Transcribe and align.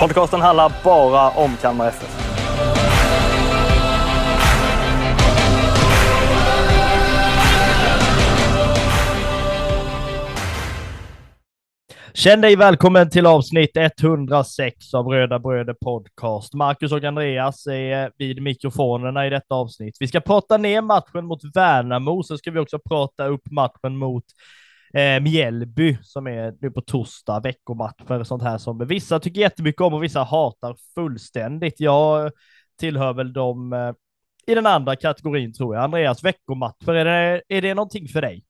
Podcasten 0.00 0.40
handlar 0.40 0.72
bara 0.84 1.30
om 1.30 1.56
Kalmar 1.56 1.88
FF. 1.88 2.16
Känn 12.14 12.40
dig 12.40 12.56
välkommen 12.56 13.10
till 13.10 13.26
avsnitt 13.26 13.70
106 13.76 14.94
av 14.94 15.06
Röda 15.06 15.38
Bröder 15.38 15.74
Podcast. 15.74 16.54
Marcus 16.54 16.92
och 16.92 17.04
Andreas 17.04 17.66
är 17.66 18.10
vid 18.18 18.42
mikrofonerna 18.42 19.26
i 19.26 19.30
detta 19.30 19.54
avsnitt. 19.54 19.96
Vi 20.00 20.08
ska 20.08 20.20
prata 20.20 20.56
ner 20.56 20.82
matchen 20.82 21.26
mot 21.26 21.40
Värnamo, 21.54 22.22
så 22.22 22.38
ska 22.38 22.50
vi 22.50 22.58
också 22.58 22.78
prata 22.78 23.26
upp 23.26 23.50
matchen 23.50 23.96
mot 23.96 24.24
eh, 24.94 25.20
Mjällby 25.22 25.98
som 26.02 26.26
är 26.26 26.54
nu 26.60 26.70
på 26.70 26.80
torsdag, 26.80 27.40
veckomatcher 27.40 28.20
och 28.20 28.26
sånt 28.26 28.42
här 28.42 28.58
som 28.58 28.86
vissa 28.86 29.20
tycker 29.20 29.40
jättemycket 29.40 29.80
om 29.80 29.94
och 29.94 30.04
vissa 30.04 30.22
hatar 30.22 30.76
fullständigt. 30.94 31.80
Jag 31.80 32.32
tillhör 32.78 33.12
väl 33.12 33.32
dem 33.32 33.72
eh, 33.72 33.92
i 34.46 34.54
den 34.54 34.66
andra 34.66 34.96
kategorin 34.96 35.52
tror 35.52 35.74
jag. 35.74 35.84
Andreas, 35.84 36.24
veckomatcher, 36.24 36.92
är 36.94 37.04
det, 37.04 37.42
är 37.48 37.62
det 37.62 37.74
någonting 37.74 38.08
för 38.08 38.20
dig? 38.22 38.44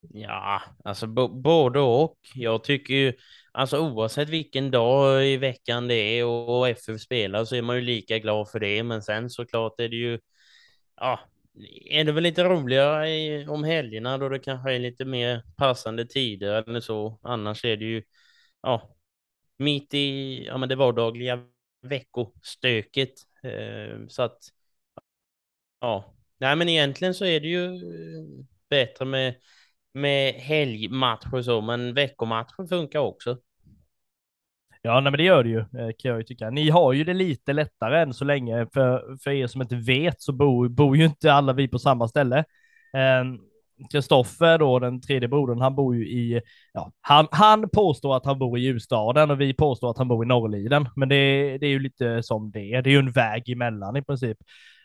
Ja, 0.00 0.62
alltså 0.84 1.06
bo- 1.06 1.28
både 1.42 1.80
och. 1.80 2.16
Jag 2.34 2.64
tycker 2.64 2.94
ju, 2.94 3.12
alltså 3.52 3.78
oavsett 3.78 4.28
vilken 4.28 4.70
dag 4.70 5.26
i 5.26 5.36
veckan 5.36 5.88
det 5.88 5.94
är 5.94 6.24
och, 6.24 6.58
och 6.58 6.68
FF 6.68 7.00
spelar 7.00 7.44
så 7.44 7.56
är 7.56 7.62
man 7.62 7.76
ju 7.76 7.82
lika 7.82 8.18
glad 8.18 8.48
för 8.50 8.60
det. 8.60 8.82
Men 8.82 9.02
sen 9.02 9.30
såklart 9.30 9.80
är 9.80 9.88
det 9.88 9.96
ju, 9.96 10.18
ja, 10.96 11.20
är 11.90 12.04
det 12.04 12.12
väl 12.12 12.22
lite 12.22 12.44
roligare 12.44 13.08
i, 13.10 13.46
om 13.48 13.64
helgerna 13.64 14.18
då 14.18 14.28
det 14.28 14.38
kanske 14.38 14.74
är 14.74 14.78
lite 14.78 15.04
mer 15.04 15.42
passande 15.56 16.06
tider 16.06 16.64
eller 16.68 16.80
så. 16.80 17.18
Annars 17.22 17.64
är 17.64 17.76
det 17.76 17.84
ju, 17.84 18.02
ja, 18.62 18.96
mitt 19.58 19.94
i, 19.94 20.44
ja 20.46 20.58
men 20.58 20.68
det 20.68 20.76
vardagliga 20.76 21.40
veckostöket. 21.82 23.14
Eh, 23.44 24.06
så 24.08 24.22
att, 24.22 24.38
ja, 25.80 26.14
nej 26.38 26.56
men 26.56 26.68
egentligen 26.68 27.14
så 27.14 27.24
är 27.24 27.40
det 27.40 27.46
ju 27.48 27.64
eh, 27.66 28.44
bättre 28.70 29.04
med 29.04 29.34
med 29.92 30.34
helgmatcher 30.34 31.42
så, 31.42 31.60
men 31.60 31.94
veckomatcher 31.94 32.66
funkar 32.68 32.98
också. 33.00 33.38
Ja, 34.86 35.00
nej, 35.00 35.10
men 35.12 35.18
det 35.18 35.24
gör 35.24 35.44
det 35.44 35.50
ju, 35.50 35.58
eh, 35.58 35.90
kan 35.98 36.10
jag 36.10 36.18
ju 36.18 36.22
tycka. 36.22 36.50
Ni 36.50 36.70
har 36.70 36.92
ju 36.92 37.04
det 37.04 37.14
lite 37.14 37.52
lättare 37.52 38.00
än 38.02 38.14
så 38.14 38.24
länge. 38.24 38.66
För, 38.74 39.16
för 39.24 39.30
er 39.30 39.46
som 39.46 39.62
inte 39.62 39.76
vet 39.76 40.22
så 40.22 40.32
bor, 40.32 40.68
bor 40.68 40.96
ju 40.96 41.04
inte 41.04 41.32
alla 41.32 41.52
vi 41.52 41.68
på 41.68 41.78
samma 41.78 42.08
ställe. 42.08 42.44
Ehm, 42.96 43.38
Kristoffer 43.92 44.58
då, 44.58 44.78
den 44.78 45.00
tredje 45.00 45.28
brodern, 45.28 45.60
han 45.60 45.74
bor 45.74 45.96
ju 45.96 46.08
i, 46.08 46.40
ja, 46.72 46.92
han, 47.00 47.28
han 47.30 47.68
påstår 47.68 48.16
att 48.16 48.26
han 48.26 48.38
bor 48.38 48.58
i 48.58 48.62
Ljusstaden 48.62 49.30
och 49.30 49.40
vi 49.40 49.54
påstår 49.54 49.90
att 49.90 49.98
han 49.98 50.08
bor 50.08 50.24
i 50.24 50.28
Norrliden. 50.28 50.88
Men 50.96 51.08
det, 51.08 51.58
det 51.58 51.66
är 51.66 51.70
ju 51.70 51.78
lite 51.78 52.22
som 52.22 52.50
det 52.50 52.74
är. 52.74 52.82
Det 52.82 52.90
är 52.90 52.92
ju 52.92 52.98
en 52.98 53.12
väg 53.12 53.48
emellan 53.48 53.96
i 53.96 54.02
princip. 54.02 54.38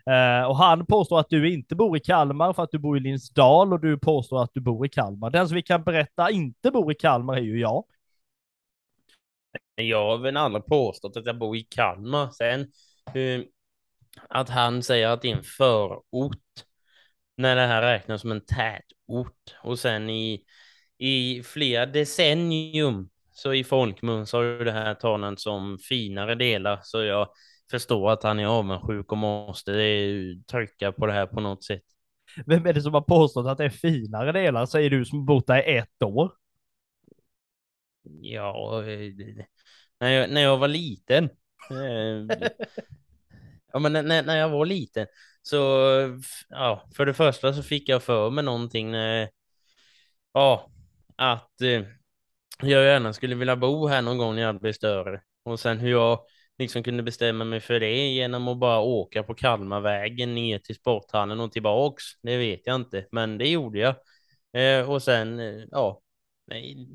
Uh, 0.10 0.48
och 0.50 0.58
han 0.58 0.86
påstår 0.86 1.20
att 1.20 1.30
du 1.30 1.54
inte 1.54 1.76
bor 1.76 1.98
i 1.98 2.00
Kalmar 2.00 2.54
för 2.54 2.64
att 2.64 2.72
du 2.72 2.80
bor 2.80 2.98
i 2.98 3.00
Linsdal 3.00 3.74
och 3.74 3.80
du 3.80 4.00
påstår 4.00 4.44
att 4.44 4.52
du 4.54 4.62
bor 4.62 4.86
i 4.86 4.90
Kalmar. 4.90 5.30
Den 5.30 5.48
som 5.48 5.56
vi 5.56 5.62
kan 5.62 5.84
berätta 5.84 6.32
inte 6.32 6.72
bor 6.72 6.92
i 6.92 6.96
Kalmar 6.96 7.38
är 7.38 7.42
ju 7.42 7.60
jag. 7.60 7.84
Jag 9.82 10.06
har 10.06 10.18
väl 10.18 10.38
aldrig 10.38 10.66
påstått 10.66 11.18
att 11.18 11.26
jag 11.26 11.38
bor 11.38 11.58
i 11.58 11.64
Kalmar. 11.64 12.30
Sen 12.32 12.62
uh, 13.16 13.46
att 14.30 14.50
han 14.50 14.84
säger 14.84 15.08
att 15.08 15.22
det 15.22 15.32
är 15.32 15.38
en 15.38 15.44
förort 15.44 16.38
när 17.38 17.56
det 17.56 17.68
här 17.68 17.82
räknas 17.82 18.22
som 18.22 18.32
en 18.32 18.46
tätort 18.46 19.56
och 19.64 19.80
sen 19.80 20.10
i, 20.10 20.44
i 20.98 21.44
flera 21.44 21.86
decennium 21.86 23.10
så 23.32 23.54
i 23.54 23.64
folkmun 23.64 24.28
så 24.28 24.38
har 24.38 24.44
ju 24.44 24.64
det 24.64 24.72
här 24.72 24.96
talats 24.96 25.44
som 25.44 25.78
finare 25.80 26.36
delar 26.36 26.80
så 26.84 27.04
jag 27.04 27.28
förstår 27.72 28.12
att 28.12 28.24
han 28.24 28.40
är 28.40 28.46
avundsjuk 28.46 29.12
och 29.12 29.18
måste 29.18 29.72
trycka 30.52 30.92
på 30.92 31.06
det 31.06 31.14
här 31.14 31.26
på 31.26 31.40
något 31.40 31.64
sätt. 31.64 31.84
Vem 32.46 32.66
är 32.66 32.74
det 32.74 32.82
som 32.82 32.94
har 32.94 33.02
påstått 33.02 33.48
att 33.48 33.58
det 33.58 33.66
är 33.66 33.70
finare 33.70 34.32
delar? 34.32 34.66
Säger 34.66 34.90
du 34.90 35.06
som 35.06 35.26
bott 35.26 35.48
där 35.48 35.70
i 35.70 35.78
ett 35.78 36.04
år? 36.04 36.32
Ja, 38.22 38.84
när 40.02 40.10
jag, 40.12 40.30
när 40.30 40.42
jag 40.42 40.58
var 40.58 40.68
liten. 40.68 41.30
ja, 43.74 43.80
men 43.80 43.94
när, 43.94 44.24
när 44.24 44.38
jag 44.38 44.50
var 44.50 44.66
liten 44.66 45.08
så, 45.42 45.58
ja, 46.50 46.90
för 46.96 47.06
det 47.06 47.14
första 47.14 47.54
så 47.54 47.64
fick 47.64 47.90
jag 47.90 48.04
för 48.04 48.30
mig 48.30 48.44
någonting 48.44 48.96
ja, 50.34 50.72
att 51.16 51.62
eh, 51.62 51.84
jag 52.62 52.84
gärna 52.84 53.14
skulle 53.14 53.36
vilja 53.36 53.56
bo 53.56 53.88
här 53.88 54.02
någon 54.02 54.18
gång 54.18 54.36
när 54.36 54.42
jag 54.42 54.60
blir 54.62 54.74
större. 54.74 55.22
Och 55.44 55.60
sen 55.60 55.80
hur 55.80 55.92
jag 55.92 56.20
liksom 56.58 56.84
kunde 56.84 57.04
bestämma 57.04 57.44
mig 57.44 57.60
för 57.60 57.80
det 57.80 58.08
genom 58.08 58.48
att 58.48 58.58
bara 58.58 58.80
åka 58.80 59.24
på 59.24 59.34
Kalmarvägen 59.34 60.36
ner 60.36 60.60
till 60.60 60.76
sporthallen 60.76 61.40
och 61.40 61.52
tillbaks. 61.52 62.04
Det 62.22 62.38
vet 62.38 62.62
jag 62.68 62.76
inte, 62.76 63.06
men 63.12 63.38
det 63.38 63.50
gjorde 63.50 63.80
jag. 63.80 63.96
Eh, 64.54 64.90
och 64.90 65.04
sen, 65.04 65.40
eh, 65.40 65.64
ja, 65.72 66.02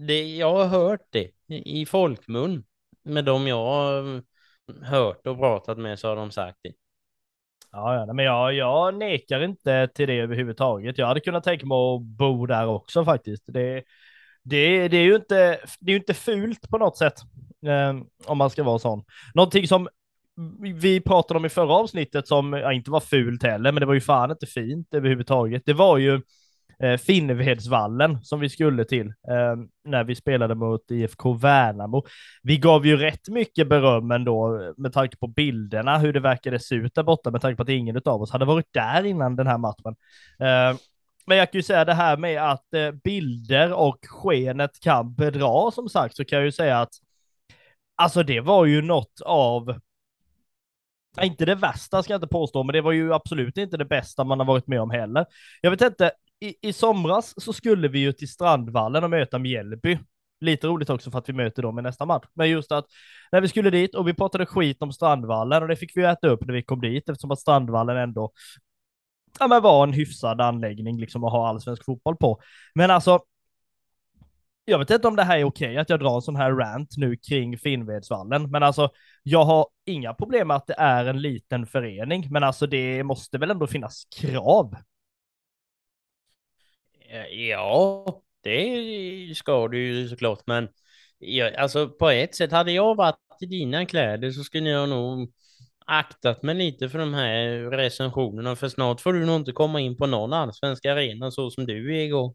det, 0.06 0.37
jag 0.37 0.55
har 0.55 0.66
hört 0.66 1.06
det 1.11 1.31
i 1.49 1.87
folkmun 1.87 2.65
med 3.06 3.25
dem 3.25 3.47
jag 3.47 3.65
har 3.65 4.22
hört 4.83 5.27
och 5.27 5.39
pratat 5.39 5.78
med 5.78 5.99
så 5.99 6.09
har 6.09 6.17
de 6.17 6.31
sagt 6.31 6.59
det. 6.62 6.72
Ja, 7.72 7.94
ja 7.94 8.12
men 8.12 8.25
jag, 8.25 8.55
jag 8.55 8.94
nekar 8.94 9.41
inte 9.44 9.89
till 9.94 10.09
det 10.09 10.19
överhuvudtaget. 10.19 10.99
Jag 10.99 11.06
hade 11.06 11.21
kunnat 11.21 11.45
tänka 11.45 11.66
mig 11.66 11.77
att 11.77 12.03
bo 12.03 12.47
där 12.47 12.66
också 12.66 13.05
faktiskt. 13.05 13.43
Det, 13.47 13.83
det, 14.43 14.89
det 14.89 14.97
är 14.97 15.05
ju 15.05 15.16
inte, 15.16 15.61
det 15.81 15.93
är 15.93 15.97
inte 15.97 16.15
fult 16.15 16.71
på 16.71 16.78
något 16.78 16.97
sätt. 16.97 17.15
Eh, 17.66 17.95
om 18.27 18.39
man 18.39 18.50
ska 18.50 18.62
vara 18.62 18.78
sån. 18.78 19.05
Någonting 19.34 19.69
som 19.69 19.89
vi 20.75 21.00
pratade 21.00 21.39
om 21.39 21.45
i 21.45 21.49
förra 21.49 21.75
avsnittet 21.75 22.28
som 22.28 22.53
ja, 22.53 22.72
inte 22.72 22.91
var 22.91 23.00
fult 23.00 23.43
heller, 23.43 23.72
men 23.72 23.81
det 23.81 23.87
var 23.87 23.95
ju 23.95 24.00
fan 24.00 24.31
inte 24.31 24.47
fint 24.47 24.95
överhuvudtaget. 24.95 25.62
Det 25.66 25.72
var 25.72 25.99
ju 25.99 26.21
eh, 26.82 26.97
Finnvedsvallen 26.97 28.25
som 28.25 28.41
vi 28.41 28.48
skulle 28.48 28.84
till 28.84 29.06
eh, 29.06 29.56
när 29.84 30.04
vi 30.04 30.14
spelade 30.14 30.54
mot 30.54 30.91
IFK 30.91 31.32
Värnamo. 31.32 32.04
Vi 32.42 32.59
gav 32.59 32.87
ju 32.87 32.97
rätt 32.97 33.28
mycket 33.28 33.69
beröm 33.69 34.10
ändå 34.10 34.62
eh, 34.62 34.72
med 34.76 34.92
tanke 34.92 35.16
på 35.16 35.26
bilderna, 35.26 35.98
hur 35.98 36.12
det 36.12 36.20
verkade 36.20 36.59
se 36.59 36.75
ut 36.75 36.94
där 36.94 37.03
borta, 37.03 37.31
med 37.31 37.41
tanke 37.41 37.56
på 37.56 37.62
att 37.62 37.69
ingen 37.69 38.00
av 38.04 38.22
oss 38.22 38.31
hade 38.31 38.44
varit 38.44 38.72
där 38.72 39.04
innan 39.04 39.36
den 39.36 39.47
här 39.47 39.59
matchen. 39.59 39.97
Eh, 40.38 40.78
men 41.26 41.38
jag 41.38 41.53
kan 41.53 41.59
ju 41.59 41.62
säga 41.62 41.84
det 41.84 41.94
här 41.94 42.16
med 42.16 42.53
att 42.53 42.75
eh, 42.75 42.91
bilder 42.91 43.72
och 43.72 43.98
skenet 44.06 44.81
kan 44.81 45.15
bedra 45.15 45.70
som 45.70 45.88
sagt, 45.88 46.16
så 46.16 46.25
kan 46.25 46.38
jag 46.38 46.44
ju 46.47 46.53
säga 46.53 46.81
att 46.81 46.91
Alltså 47.97 48.22
det 48.22 48.41
var 48.41 48.65
ju 48.65 48.82
något 48.82 49.20
av, 49.25 49.81
inte 51.22 51.44
det 51.44 51.54
värsta 51.54 52.03
ska 52.03 52.12
jag 52.12 52.19
inte 52.19 52.26
påstå, 52.26 52.62
men 52.62 52.72
det 52.72 52.81
var 52.81 52.92
ju 52.92 53.12
absolut 53.12 53.59
inte 53.59 53.76
det 53.76 53.84
bästa 53.84 54.25
man 54.25 54.38
har 54.38 54.47
varit 54.47 54.66
med 54.66 54.81
om 54.81 54.91
heller. 54.91 55.26
Jag 55.60 55.70
vet 55.70 55.81
inte, 55.81 56.12
i, 56.41 56.69
i 56.69 56.72
somras 56.72 57.34
så 57.42 57.52
skulle 57.52 57.88
vi 57.88 57.98
ju 57.98 58.12
till 58.12 58.28
Strandvallen 58.28 59.04
och 59.04 59.10
möta 59.10 59.38
Mjällby. 59.38 59.98
Lite 60.41 60.66
roligt 60.66 60.91
också 60.91 61.10
för 61.10 61.18
att 61.18 61.28
vi 61.28 61.33
möter 61.33 61.62
dem 61.62 61.78
i 61.78 61.83
nästa 61.83 62.06
match. 62.06 62.24
Men 62.34 62.50
just 62.50 62.72
att 62.72 62.84
när 63.33 63.41
vi 63.41 63.48
skulle 63.48 63.71
dit 63.71 63.94
och 63.94 64.09
vi 64.09 64.15
pratade 64.15 64.47
skit 64.47 64.83
om 64.83 64.92
Strandvallen 64.92 65.62
och 65.62 65.68
det 65.68 65.77
fick 65.77 65.97
vi 65.97 66.04
äta 66.04 66.28
upp 66.28 66.47
när 66.47 66.54
vi 66.54 66.62
kom 66.62 66.80
dit 66.80 67.09
eftersom 67.09 67.30
att 67.30 67.41
Strandvallen 67.41 67.97
ändå 67.97 68.33
ja, 69.38 69.48
men 69.48 69.62
var 69.62 69.83
en 69.83 69.92
hyfsad 69.92 70.41
anläggning 70.41 71.00
liksom 71.00 71.24
att 71.24 71.33
ha 71.33 71.48
allsvensk 71.48 71.84
fotboll 71.84 72.16
på. 72.16 72.41
Men 72.74 72.91
alltså, 72.91 73.21
jag 74.65 74.78
vet 74.78 74.91
inte 74.91 75.09
om 75.09 75.16
det 75.16 75.22
här 75.22 75.39
är 75.39 75.44
okej 75.44 75.78
att 75.78 75.91
jag 75.91 76.00
drar 76.00 76.15
en 76.15 76.22
sån 76.22 76.36
här 76.36 76.53
rant 76.53 76.97
nu 76.97 77.16
kring 77.16 77.59
Finnvedsvallen, 77.59 78.50
men 78.50 78.62
alltså 78.62 78.91
jag 79.22 79.44
har 79.44 79.66
inga 79.84 80.15
problem 80.15 80.48
med 80.48 80.56
att 80.56 80.66
det 80.66 80.74
är 80.78 81.04
en 81.04 81.22
liten 81.22 81.66
förening, 81.66 82.27
men 82.30 82.44
alltså 82.44 82.66
det 82.66 83.04
måste 83.04 83.39
väl 83.39 83.50
ändå 83.50 83.66
finnas 83.66 84.04
krav? 84.21 84.77
Ja, 87.30 88.04
det 88.42 89.36
ska 89.36 89.68
du 89.68 89.78
ju 89.78 90.08
såklart, 90.08 90.42
men 90.47 90.68
ja, 91.18 91.50
alltså 91.58 91.88
på 91.88 92.10
ett 92.10 92.34
sätt 92.34 92.53
hade 92.53 92.72
jag 92.72 92.94
varit 92.94 93.16
i 93.41 93.47
dina 93.47 93.86
kläder 93.86 94.30
så 94.30 94.44
skulle 94.44 94.68
jag 94.68 94.88
nog 94.88 95.32
aktat 95.86 96.42
mig 96.42 96.54
lite 96.54 96.88
för 96.88 96.98
de 96.98 97.14
här 97.14 97.70
recensionerna, 97.70 98.56
för 98.56 98.68
snart 98.68 99.00
får 99.00 99.12
du 99.12 99.26
nog 99.26 99.36
inte 99.36 99.53
komma 99.53 99.80
in 99.80 99.97
på 99.97 100.06
någon 100.06 100.32
allsvensk 100.32 100.86
arena 100.86 101.30
så 101.30 101.50
som 101.50 101.66
du 101.66 101.97
är 101.97 102.04
igår. 102.04 102.34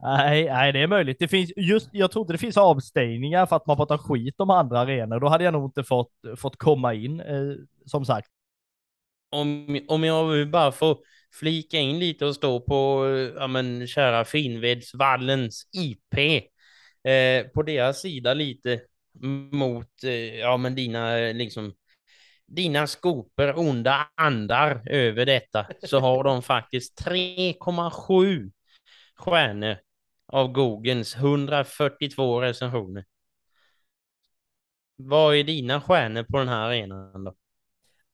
Nej, 0.00 0.44
nej, 0.44 0.72
det 0.72 0.78
är 0.82 0.86
möjligt. 0.86 1.18
Det 1.18 1.28
finns 1.28 1.52
just, 1.56 1.88
jag 1.92 2.10
trodde 2.10 2.34
det 2.34 2.38
finns 2.38 2.56
avstängningar 2.56 3.46
för 3.46 3.56
att 3.56 3.66
man 3.66 3.76
pratar 3.76 3.98
skit 3.98 4.34
om 4.40 4.50
andra 4.50 4.80
arenor. 4.80 5.20
Då 5.20 5.28
hade 5.28 5.44
jag 5.44 5.52
nog 5.52 5.64
inte 5.64 5.84
fått, 5.84 6.12
fått 6.36 6.56
komma 6.56 6.94
in, 6.94 7.20
eh, 7.20 7.54
som 7.86 8.04
sagt. 8.04 8.28
Om, 9.30 9.80
om 9.88 10.04
jag 10.04 10.50
bara 10.50 10.72
får 10.72 10.98
flika 11.40 11.78
in 11.78 11.98
lite 11.98 12.26
och 12.26 12.34
stå 12.34 12.60
på, 12.60 13.06
ja 13.36 13.46
men 13.46 13.86
kära 13.86 14.24
Finnvedsvallens 14.24 15.68
IP, 15.72 16.18
eh, 17.08 17.46
på 17.46 17.62
deras 17.62 18.00
sida 18.00 18.34
lite 18.34 18.80
mot, 19.52 20.04
eh, 20.04 20.38
ja 20.38 20.56
men 20.56 20.74
dina 20.74 21.16
liksom, 21.16 21.74
dina 22.46 22.86
skopor 22.86 23.58
onda 23.58 24.08
andar 24.14 24.82
över 24.90 25.26
detta, 25.26 25.66
så 25.82 26.00
har 26.00 26.24
de 26.24 26.42
faktiskt 26.42 26.98
3,7 27.04 28.52
stjärnor 29.16 29.76
av 30.32 30.52
Googles 30.52 31.14
142 31.16 32.40
recensioner. 32.40 33.04
Vad 34.96 35.36
är 35.36 35.44
dina 35.44 35.80
stjärnor 35.80 36.22
på 36.22 36.38
den 36.38 36.48
här 36.48 36.66
arenan 36.66 37.24
då? 37.24 37.34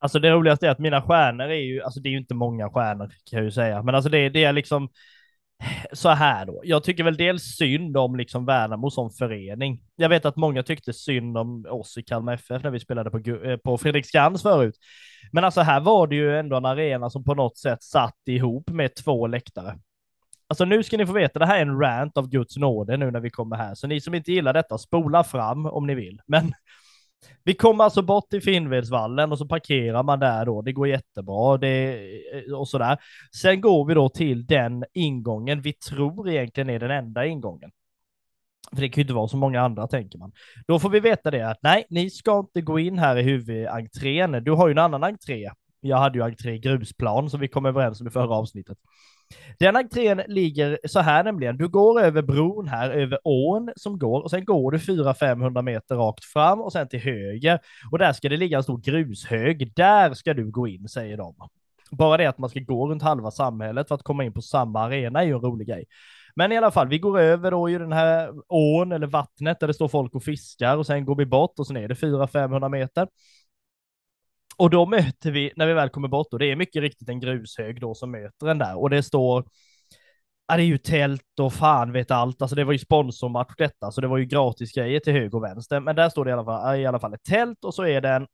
Alltså 0.02 0.18
det 0.18 0.30
roligaste 0.30 0.66
är 0.66 0.70
att 0.70 0.78
mina 0.78 1.02
stjärnor 1.02 1.44
är 1.44 1.54
ju, 1.54 1.82
alltså 1.82 2.00
det 2.00 2.08
är 2.08 2.10
ju 2.10 2.18
inte 2.18 2.34
många 2.34 2.70
stjärnor 2.70 3.06
kan 3.06 3.36
jag 3.36 3.44
ju 3.44 3.50
säga, 3.50 3.82
men 3.82 3.94
alltså 3.94 4.10
det, 4.10 4.28
det 4.28 4.44
är 4.44 4.52
liksom 4.52 4.88
så 5.92 6.08
här 6.08 6.46
då. 6.46 6.60
Jag 6.64 6.84
tycker 6.84 7.04
väl 7.04 7.16
dels 7.16 7.42
synd 7.42 7.96
om 7.96 8.16
liksom 8.16 8.46
Värnamo 8.46 8.90
som 8.90 9.10
förening. 9.10 9.82
Jag 9.96 10.08
vet 10.08 10.24
att 10.24 10.36
många 10.36 10.62
tyckte 10.62 10.92
synd 10.92 11.38
om 11.38 11.66
oss 11.70 11.98
i 11.98 12.02
Kalmar 12.02 12.34
FF 12.34 12.62
när 12.62 12.70
vi 12.70 12.80
spelade 12.80 13.10
på, 13.10 13.18
eh, 13.18 13.56
på 13.56 13.78
Fredriksskans 13.78 14.42
förut. 14.42 14.74
Men 15.32 15.44
alltså 15.44 15.60
här 15.60 15.80
var 15.80 16.06
det 16.06 16.16
ju 16.16 16.38
ändå 16.38 16.56
en 16.56 16.66
arena 16.66 17.10
som 17.10 17.24
på 17.24 17.34
något 17.34 17.58
sätt 17.58 17.82
satt 17.82 18.18
ihop 18.26 18.70
med 18.70 18.94
två 18.94 19.26
läktare. 19.26 19.78
Alltså 20.46 20.64
nu 20.64 20.82
ska 20.82 20.96
ni 20.96 21.06
få 21.06 21.12
veta, 21.12 21.38
det 21.38 21.46
här 21.46 21.56
är 21.56 21.62
en 21.62 21.80
rant 21.80 22.16
av 22.16 22.28
Guds 22.28 22.56
nåde 22.56 22.96
nu 22.96 23.10
när 23.10 23.20
vi 23.20 23.30
kommer 23.30 23.56
här, 23.56 23.74
så 23.74 23.86
ni 23.86 24.00
som 24.00 24.14
inte 24.14 24.32
gillar 24.32 24.52
detta, 24.52 24.78
spola 24.78 25.24
fram 25.24 25.66
om 25.66 25.86
ni 25.86 25.94
vill. 25.94 26.20
Men 26.26 26.52
vi 27.44 27.54
kommer 27.54 27.84
alltså 27.84 28.02
bort 28.02 28.30
till 28.30 28.42
Finnvedsvallen 28.42 29.32
och 29.32 29.38
så 29.38 29.48
parkerar 29.48 30.02
man 30.02 30.18
där 30.18 30.46
då. 30.46 30.62
Det 30.62 30.72
går 30.72 30.88
jättebra 30.88 31.58
det, 31.58 31.94
eh, 32.48 32.54
och 32.54 32.68
sådär. 32.68 32.98
Sen 33.36 33.60
går 33.60 33.84
vi 33.84 33.94
då 33.94 34.08
till 34.08 34.46
den 34.46 34.84
ingången 34.92 35.62
vi 35.62 35.72
tror 35.72 36.28
egentligen 36.28 36.70
är 36.70 36.78
den 36.78 36.90
enda 36.90 37.26
ingången. 37.26 37.70
För 38.74 38.80
det 38.80 38.88
kan 38.88 39.00
ju 39.00 39.02
inte 39.02 39.14
vara 39.14 39.28
så 39.28 39.36
många 39.36 39.60
andra 39.60 39.86
tänker 39.86 40.18
man. 40.18 40.32
Då 40.66 40.78
får 40.78 40.90
vi 40.90 41.00
veta 41.00 41.30
det 41.30 41.50
att 41.50 41.58
nej, 41.62 41.84
ni 41.90 42.10
ska 42.10 42.38
inte 42.38 42.60
gå 42.60 42.78
in 42.78 42.98
här 42.98 43.16
i 43.16 43.22
huvudentrén. 43.22 44.44
Du 44.44 44.50
har 44.52 44.68
ju 44.68 44.72
en 44.72 44.78
annan 44.78 45.04
entré. 45.04 45.50
Jag 45.80 45.96
hade 45.96 46.18
ju 46.18 46.24
entré 46.24 46.58
grusplan 46.58 47.30
som 47.30 47.40
vi 47.40 47.48
kom 47.48 47.66
överens 47.66 48.00
om 48.00 48.06
i 48.06 48.10
förra 48.10 48.34
avsnittet. 48.34 48.78
Den 49.58 49.76
entrén 49.76 50.22
ligger 50.28 50.78
så 50.84 51.00
här 51.00 51.24
nämligen. 51.24 51.56
Du 51.56 51.68
går 51.68 52.00
över 52.00 52.22
bron 52.22 52.68
här, 52.68 52.90
över 52.90 53.18
ån 53.24 53.72
som 53.76 53.98
går 53.98 54.22
och 54.22 54.30
sen 54.30 54.44
går 54.44 54.70
du 54.70 54.78
400-500 54.78 55.62
meter 55.62 55.94
rakt 55.94 56.24
fram 56.24 56.60
och 56.60 56.72
sen 56.72 56.88
till 56.88 57.00
höger. 57.00 57.58
Och 57.92 57.98
där 57.98 58.12
ska 58.12 58.28
det 58.28 58.36
ligga 58.36 58.56
en 58.56 58.62
stor 58.62 58.78
grushög. 58.78 59.72
Där 59.74 60.14
ska 60.14 60.34
du 60.34 60.50
gå 60.50 60.68
in, 60.68 60.88
säger 60.88 61.16
de. 61.16 61.34
Bara 61.90 62.16
det 62.16 62.26
att 62.26 62.38
man 62.38 62.50
ska 62.50 62.60
gå 62.60 62.90
runt 62.90 63.02
halva 63.02 63.30
samhället 63.30 63.88
för 63.88 63.94
att 63.94 64.02
komma 64.02 64.24
in 64.24 64.32
på 64.32 64.42
samma 64.42 64.80
arena 64.80 65.20
är 65.20 65.26
ju 65.26 65.32
en 65.32 65.40
rolig 65.40 65.68
grej. 65.68 65.84
Men 66.34 66.52
i 66.52 66.56
alla 66.56 66.70
fall, 66.70 66.88
vi 66.88 66.98
går 66.98 67.20
över 67.20 67.50
då 67.50 67.70
i 67.70 67.78
den 67.78 67.92
här 67.92 68.30
ån 68.48 68.92
eller 68.92 69.06
vattnet 69.06 69.60
där 69.60 69.66
det 69.66 69.74
står 69.74 69.88
folk 69.88 70.14
och 70.14 70.24
fiskar 70.24 70.76
och 70.76 70.86
sen 70.86 71.04
går 71.04 71.16
vi 71.16 71.26
bort 71.26 71.58
och 71.58 71.66
sen 71.66 71.76
är 71.76 71.88
det 71.88 71.94
400-500 71.94 72.68
meter. 72.68 73.08
Och 74.56 74.70
då 74.70 74.86
möter 74.86 75.30
vi, 75.30 75.52
när 75.56 75.66
vi 75.66 75.72
väl 75.72 75.88
kommer 75.88 76.08
bort, 76.08 76.32
och 76.32 76.38
det 76.38 76.46
är 76.46 76.56
mycket 76.56 76.82
riktigt 76.82 77.08
en 77.08 77.20
grushög 77.20 77.80
då 77.80 77.94
som 77.94 78.10
möter 78.10 78.48
en 78.48 78.58
där 78.58 78.78
och 78.78 78.90
det 78.90 79.02
står 79.02 79.44
Ja, 80.46 80.56
det 80.56 80.62
är 80.62 80.66
ju 80.66 80.78
tält 80.78 81.38
och 81.40 81.52
fan 81.52 81.92
vet 81.92 82.10
allt. 82.10 82.42
Alltså 82.42 82.56
det 82.56 82.64
var 82.64 82.72
ju 82.72 82.78
sponsormatch 82.78 83.54
detta, 83.58 83.90
så 83.90 84.00
det 84.00 84.06
var 84.06 84.18
ju 84.18 84.24
gratis 84.24 84.72
grejer 84.72 85.00
till 85.00 85.12
höger 85.12 85.34
och 85.34 85.44
vänster. 85.44 85.80
Men 85.80 85.96
där 85.96 86.08
står 86.08 86.24
det 86.24 86.30
i 86.30 86.32
alla 86.32 86.44
fall, 86.44 86.78
i 86.78 86.86
alla 86.86 87.00
fall 87.00 87.14
ett 87.14 87.24
tält 87.24 87.64
och 87.64 87.74
så 87.74 87.84
är 87.86 88.00
det 88.00 88.08
en, 88.08 88.26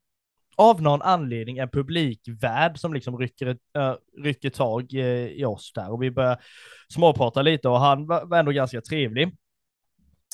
av 0.56 0.82
någon 0.82 1.02
anledning, 1.02 1.58
en 1.58 1.68
publikvärd 1.68 2.78
som 2.78 2.94
liksom 2.94 3.18
rycker, 3.18 3.46
äh, 3.76 3.94
rycker 4.22 4.50
tag 4.50 4.92
i, 4.92 5.34
i 5.40 5.44
oss 5.44 5.72
där 5.74 5.92
och 5.92 6.02
vi 6.02 6.10
börjar 6.10 6.38
småprata 6.92 7.42
lite 7.42 7.68
och 7.68 7.80
han 7.80 8.06
var, 8.06 8.24
var 8.24 8.38
ändå 8.38 8.52
ganska 8.52 8.80
trevlig. 8.80 9.36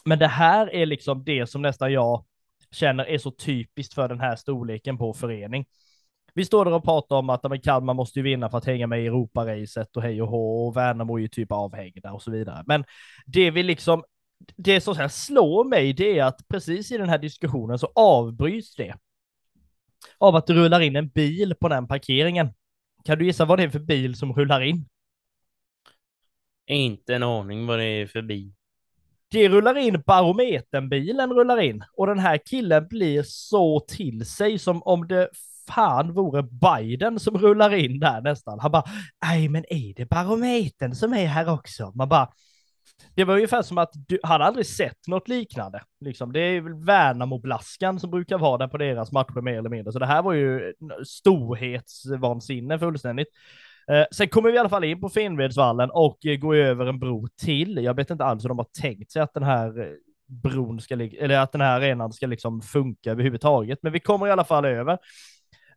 Men 0.04 0.18
det 0.18 0.26
här 0.26 0.74
är 0.74 0.86
liksom 0.86 1.24
det 1.24 1.46
som 1.46 1.62
nästan 1.62 1.92
jag 1.92 2.24
känner 2.74 3.04
är 3.04 3.18
så 3.18 3.30
typiskt 3.30 3.94
för 3.94 4.08
den 4.08 4.20
här 4.20 4.36
storleken 4.36 4.98
på 4.98 5.14
förening. 5.14 5.66
Vi 6.34 6.44
står 6.44 6.64
där 6.64 6.72
och 6.72 6.84
pratar 6.84 7.16
om 7.16 7.30
att 7.30 7.62
Kalmar 7.64 7.94
måste 7.94 8.18
ju 8.18 8.22
vinna 8.22 8.50
för 8.50 8.58
att 8.58 8.64
hänga 8.64 8.86
med 8.86 9.02
i 9.02 9.06
Europaracet 9.06 9.96
och 9.96 10.02
hej 10.02 10.22
och 10.22 10.28
hå 10.28 10.66
och 10.66 10.76
Värnamo 10.76 11.16
är 11.16 11.22
ju 11.22 11.28
typ 11.28 11.52
avhängda 11.52 12.12
och 12.12 12.22
så 12.22 12.30
vidare. 12.30 12.64
Men 12.66 12.84
det 13.26 13.50
vi 13.50 13.62
liksom, 13.62 14.04
det 14.56 14.80
som 14.80 14.96
här 14.96 15.08
slår 15.08 15.64
mig, 15.64 15.92
det 15.92 16.18
är 16.18 16.24
att 16.24 16.48
precis 16.48 16.92
i 16.92 16.98
den 16.98 17.08
här 17.08 17.18
diskussionen 17.18 17.78
så 17.78 17.92
avbryts 17.94 18.74
det 18.74 18.94
av 20.18 20.36
att 20.36 20.46
det 20.46 20.54
rullar 20.54 20.80
in 20.80 20.96
en 20.96 21.08
bil 21.08 21.54
på 21.60 21.68
den 21.68 21.88
parkeringen. 21.88 22.48
Kan 23.04 23.18
du 23.18 23.24
gissa 23.26 23.44
vad 23.44 23.58
det 23.58 23.62
är 23.62 23.68
för 23.68 23.78
bil 23.78 24.16
som 24.16 24.32
rullar 24.32 24.60
in? 24.60 24.88
Inte 26.66 27.14
en 27.14 27.22
aning 27.22 27.66
vad 27.66 27.78
det 27.78 27.84
är 27.84 28.06
för 28.06 28.22
bil. 28.22 28.52
Det 29.30 29.48
rullar 29.48 29.78
in, 29.78 30.02
barometernbilen 30.06 31.32
rullar 31.32 31.60
in 31.60 31.84
och 31.96 32.06
den 32.06 32.18
här 32.18 32.38
killen 32.46 32.88
blir 32.88 33.22
så 33.26 33.80
till 33.80 34.26
sig 34.26 34.58
som 34.58 34.82
om 34.82 35.08
det 35.08 35.28
fan 35.68 36.12
vore 36.12 36.42
Biden 36.42 37.18
som 37.20 37.38
rullar 37.38 37.74
in 37.74 38.00
där 38.00 38.20
nästan. 38.20 38.60
Han 38.60 38.70
bara, 38.70 38.84
nej 39.26 39.48
men 39.48 39.64
är 39.68 39.94
det 39.94 40.06
barometern 40.06 40.94
som 40.94 41.12
är 41.12 41.26
här 41.26 41.52
också? 41.52 41.92
Man 41.94 42.08
bara, 42.08 42.28
det 43.14 43.24
var 43.24 43.34
ungefär 43.34 43.62
som 43.62 43.78
att 43.78 43.90
du, 44.08 44.18
hade 44.22 44.44
aldrig 44.44 44.66
sett 44.66 45.06
något 45.06 45.28
liknande. 45.28 45.82
Liksom, 46.00 46.32
det 46.32 46.40
är 46.40 46.60
väl 46.60 46.74
Värnamo-blaskan 46.74 48.00
som 48.00 48.10
brukar 48.10 48.38
vara 48.38 48.58
där 48.58 48.68
på 48.68 48.78
deras 48.78 49.12
matcher 49.12 49.40
mer 49.40 49.58
eller 49.58 49.70
mindre. 49.70 49.92
Så 49.92 49.98
det 49.98 50.06
här 50.06 50.22
var 50.22 50.32
ju 50.32 50.74
storhetsvansinne 51.06 52.78
fullständigt. 52.78 53.28
Eh, 53.88 54.04
sen 54.12 54.28
kommer 54.28 54.50
vi 54.50 54.56
i 54.56 54.58
alla 54.58 54.68
fall 54.68 54.84
in 54.84 55.00
på 55.00 55.08
Finnvedsvallen 55.08 55.90
och 55.90 56.26
eh, 56.26 56.36
går 56.36 56.56
över 56.56 56.86
en 56.86 56.98
bro 56.98 57.28
till. 57.42 57.76
Jag 57.76 57.94
vet 57.94 58.10
inte 58.10 58.24
alls 58.24 58.44
hur 58.44 58.48
de 58.48 58.58
har 58.58 58.68
tänkt 58.80 59.12
sig 59.12 59.22
att 59.22 59.34
den 59.34 59.42
här 59.42 59.80
eh, 59.80 59.86
bron 60.26 60.80
ska 60.80 60.94
ligga, 60.94 61.20
eller 61.24 61.38
att 61.38 61.52
den 61.52 61.60
här 61.60 61.76
arenan 61.80 62.12
ska 62.12 62.26
liksom 62.26 62.62
funka 62.62 63.10
överhuvudtaget. 63.10 63.78
Men 63.82 63.92
vi 63.92 64.00
kommer 64.00 64.26
i 64.26 64.30
alla 64.30 64.44
fall 64.44 64.64
över. 64.64 64.98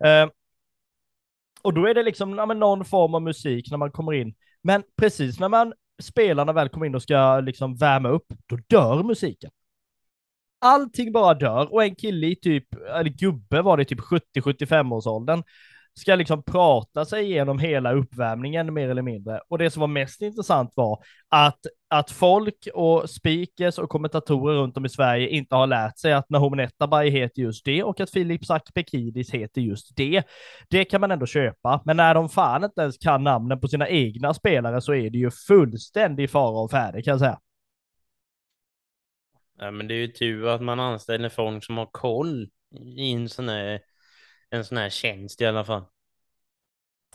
Eh, 0.04 0.30
och 1.62 1.74
då 1.74 1.86
är 1.86 1.94
det 1.94 2.04
liksom 2.04 2.38
ja, 2.38 2.46
någon 2.46 2.86
form 2.86 3.16
av 3.16 3.22
musik 3.22 3.72
när 3.72 3.78
man 3.78 3.92
kommer 3.92 4.14
in. 4.14 4.36
Men 4.62 4.84
precis 4.98 5.40
när 5.40 5.50
man 5.50 5.74
spelarna 6.02 6.54
väl 6.54 6.70
kommer 6.70 6.86
in 6.86 6.96
och 6.96 7.02
ska 7.02 7.40
liksom 7.40 7.76
värma 7.76 8.10
upp, 8.10 8.26
då 8.46 8.58
dör 8.68 9.04
musiken. 9.04 9.52
Allting 10.60 11.12
bara 11.12 11.34
dör 11.34 11.74
och 11.74 11.84
en 11.84 11.96
kille 11.96 12.28
i 12.28 12.36
typ, 12.36 12.74
eller 12.74 13.10
gubbe 13.10 13.62
var 13.62 13.78
det 13.78 13.86
typ 13.86 14.00
70-75 14.00 14.94
års 14.94 15.08
åldern 15.08 15.44
ska 15.98 16.16
liksom 16.16 16.44
prata 16.44 17.06
sig 17.06 17.26
igenom 17.26 17.60
hela 17.60 17.94
uppvärmningen 17.94 18.74
mer 18.74 18.90
eller 18.90 19.02
mindre. 19.02 19.42
Och 19.48 19.58
det 19.58 19.70
som 19.70 19.80
var 19.80 19.88
mest 19.88 20.22
intressant 20.22 20.74
var 20.76 21.04
att, 21.30 21.60
att 21.90 22.12
folk 22.12 22.68
och 22.74 23.10
speakers 23.10 23.78
och 23.78 23.90
kommentatorer 23.90 24.56
runt 24.56 24.78
om 24.78 24.86
i 24.86 24.90
Sverige 24.90 25.30
inte 25.30 25.56
har 25.56 25.68
lärt 25.68 25.98
sig 25.98 26.14
att 26.14 26.30
Nahom 26.30 26.58
Netabay 26.58 27.10
heter 27.10 27.42
just 27.42 27.66
det 27.66 27.84
och 27.84 28.00
att 28.00 28.12
Filip 28.12 28.46
Sakpekidis 28.46 29.34
heter 29.34 29.62
just 29.62 29.96
det. 29.96 30.24
Det 30.70 30.86
kan 30.86 31.02
man 31.02 31.12
ändå 31.12 31.26
köpa, 31.26 31.82
men 31.86 31.98
när 31.98 32.14
de 32.14 32.30
fan 32.30 32.64
inte 32.64 32.82
ens 32.82 32.98
kan 32.98 33.24
namnen 33.24 33.60
på 33.60 33.68
sina 33.68 33.90
egna 33.90 34.34
spelare 34.34 34.82
så 34.82 34.94
är 34.94 35.10
det 35.10 35.18
ju 35.18 35.32
fullständig 35.32 36.30
fara 36.30 36.64
och 36.64 36.72
färde 36.72 37.02
kan 37.02 37.12
jag 37.12 37.20
säga. 37.20 37.40
Ja, 39.60 39.72
men 39.72 39.88
det 39.88 39.94
är 39.94 39.98
ju 39.98 40.08
tur 40.08 40.48
att 40.48 40.62
man 40.62 40.80
anställer 40.80 41.30
folk 41.30 41.64
som 41.64 41.78
har 41.78 41.90
koll 41.92 42.50
i 42.98 43.12
en 43.12 43.30
sån 43.30 43.50
här 43.50 43.80
en 44.50 44.66
sån 44.66 44.78
här 44.78 44.90
tjänst 44.90 45.42
i 45.42 45.46
alla 45.46 45.64
fall. 45.64 45.84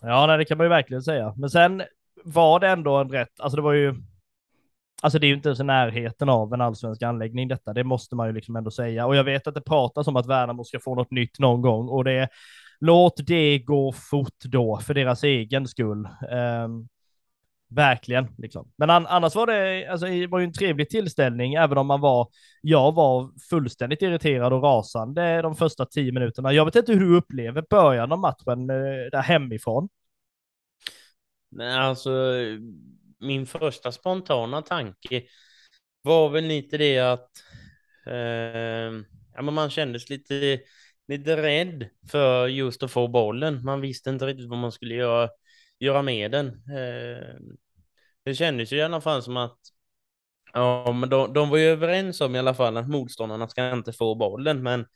Ja, 0.02 0.26
nej, 0.26 0.38
det 0.38 0.44
kan 0.44 0.58
man 0.58 0.64
ju 0.64 0.68
verkligen 0.68 1.02
säga. 1.02 1.34
Men 1.36 1.50
sen 1.50 1.82
var 2.24 2.60
det 2.60 2.68
ändå 2.68 2.96
en 2.96 3.08
rätt, 3.08 3.40
alltså 3.40 3.56
det 3.56 3.62
var 3.62 3.72
ju, 3.72 3.94
alltså 5.02 5.18
det 5.18 5.26
är 5.26 5.28
ju 5.28 5.34
inte 5.34 5.48
ens 5.48 5.60
i 5.60 5.64
närheten 5.64 6.28
av 6.28 6.54
en 6.54 6.60
allsvensk 6.60 7.02
anläggning 7.02 7.48
detta, 7.48 7.72
det 7.72 7.84
måste 7.84 8.16
man 8.16 8.26
ju 8.26 8.32
liksom 8.32 8.56
ändå 8.56 8.70
säga. 8.70 9.06
Och 9.06 9.16
jag 9.16 9.24
vet 9.24 9.46
att 9.46 9.54
det 9.54 9.60
pratas 9.60 10.06
om 10.06 10.16
att 10.16 10.26
Värnamo 10.26 10.64
ska 10.64 10.80
få 10.80 10.94
något 10.94 11.10
nytt 11.10 11.38
någon 11.38 11.62
gång 11.62 11.88
och 11.88 12.04
det, 12.04 12.28
låt 12.80 13.26
det 13.26 13.58
gå 13.58 13.92
fort 13.92 14.44
då 14.44 14.78
för 14.78 14.94
deras 14.94 15.24
egen 15.24 15.68
skull. 15.68 16.08
Um, 16.30 16.88
Verkligen, 17.74 18.28
liksom. 18.38 18.72
Men 18.76 18.90
an 18.90 19.06
annars 19.06 19.34
var 19.34 19.46
det, 19.46 19.86
alltså, 19.86 20.06
det 20.06 20.26
var 20.26 20.38
ju 20.38 20.44
en 20.44 20.52
trevlig 20.52 20.88
tillställning, 20.90 21.54
även 21.54 21.78
om 21.78 21.86
man 21.86 22.00
var, 22.00 22.28
jag 22.60 22.94
var 22.94 23.30
fullständigt 23.50 24.02
irriterad 24.02 24.52
och 24.52 24.62
rasande 24.62 25.42
de 25.42 25.56
första 25.56 25.86
tio 25.86 26.12
minuterna. 26.12 26.52
Jag 26.52 26.64
vet 26.64 26.76
inte 26.76 26.92
hur 26.92 27.00
du 27.00 27.16
upplever 27.16 27.64
början 27.70 28.12
av 28.12 28.18
matchen 28.18 28.70
eh, 28.70 29.10
där 29.12 29.22
hemifrån. 29.22 29.88
Men 31.50 31.80
alltså, 31.80 32.10
min 33.20 33.46
första 33.46 33.92
spontana 33.92 34.62
tanke 34.62 35.22
var 36.02 36.28
väl 36.28 36.44
lite 36.44 36.78
det 36.78 36.98
att 36.98 37.30
eh, 38.06 39.02
ja, 39.34 39.42
men 39.42 39.54
man 39.54 39.70
kändes 39.70 40.10
lite, 40.10 40.60
lite 41.08 41.36
rädd 41.36 41.88
för 42.10 42.46
just 42.46 42.82
att 42.82 42.90
få 42.90 43.08
bollen. 43.08 43.64
Man 43.64 43.80
visste 43.80 44.10
inte 44.10 44.26
riktigt 44.26 44.48
vad 44.48 44.58
man 44.58 44.72
skulle 44.72 44.94
göra 44.94 45.28
göra 45.82 46.02
med 46.02 46.30
den. 46.30 46.46
Eh, 46.46 47.36
det 48.24 48.34
kändes 48.34 48.72
ju 48.72 48.76
i 48.76 48.82
alla 48.82 49.00
fall 49.00 49.22
som 49.22 49.36
att 49.36 49.58
Ja, 50.54 50.92
men 50.92 51.08
de, 51.08 51.32
de 51.32 51.50
var 51.50 51.58
ju 51.58 51.64
överens 51.64 52.20
om 52.20 52.34
i 52.36 52.38
alla 52.38 52.54
fall 52.54 52.76
att 52.76 52.88
motståndarna 52.88 53.48
ska 53.48 53.72
inte 53.72 53.92
få 53.92 54.14
bollen, 54.14 54.62
men 54.62 54.86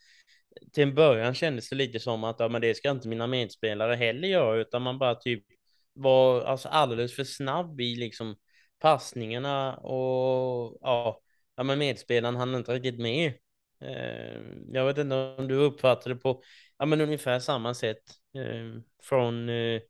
till 0.72 0.82
en 0.82 0.94
början 0.94 1.34
kändes 1.34 1.68
det 1.68 1.76
lite 1.76 2.00
som 2.00 2.24
att 2.24 2.40
ja, 2.40 2.48
men 2.48 2.60
det 2.60 2.74
ska 2.74 2.90
inte 2.90 3.08
mina 3.08 3.26
medspelare 3.26 3.94
heller 3.94 4.28
göra, 4.28 4.56
utan 4.60 4.82
man 4.82 4.98
bara 4.98 5.14
typ 5.14 5.44
var 5.92 6.42
alltså 6.42 6.68
alldeles 6.68 7.16
för 7.16 7.24
snabb 7.24 7.80
i 7.80 7.96
liksom 7.96 8.36
passningarna 8.78 9.76
och 9.76 10.78
ja, 10.80 11.20
ja 11.56 11.62
men 11.62 11.78
medspelaren 11.78 12.36
hann 12.36 12.54
inte 12.54 12.74
riktigt 12.74 13.00
med. 13.00 13.32
Eh, 13.80 14.40
jag 14.72 14.86
vet 14.86 14.98
inte 14.98 15.14
om 15.38 15.48
du 15.48 15.54
uppfattade 15.54 16.14
det 16.14 16.20
på 16.20 16.42
ja, 16.78 16.86
men 16.86 17.00
ungefär 17.00 17.38
samma 17.38 17.74
sätt 17.74 18.02
eh, 18.34 18.82
från 19.02 19.48
eh, 19.48 19.80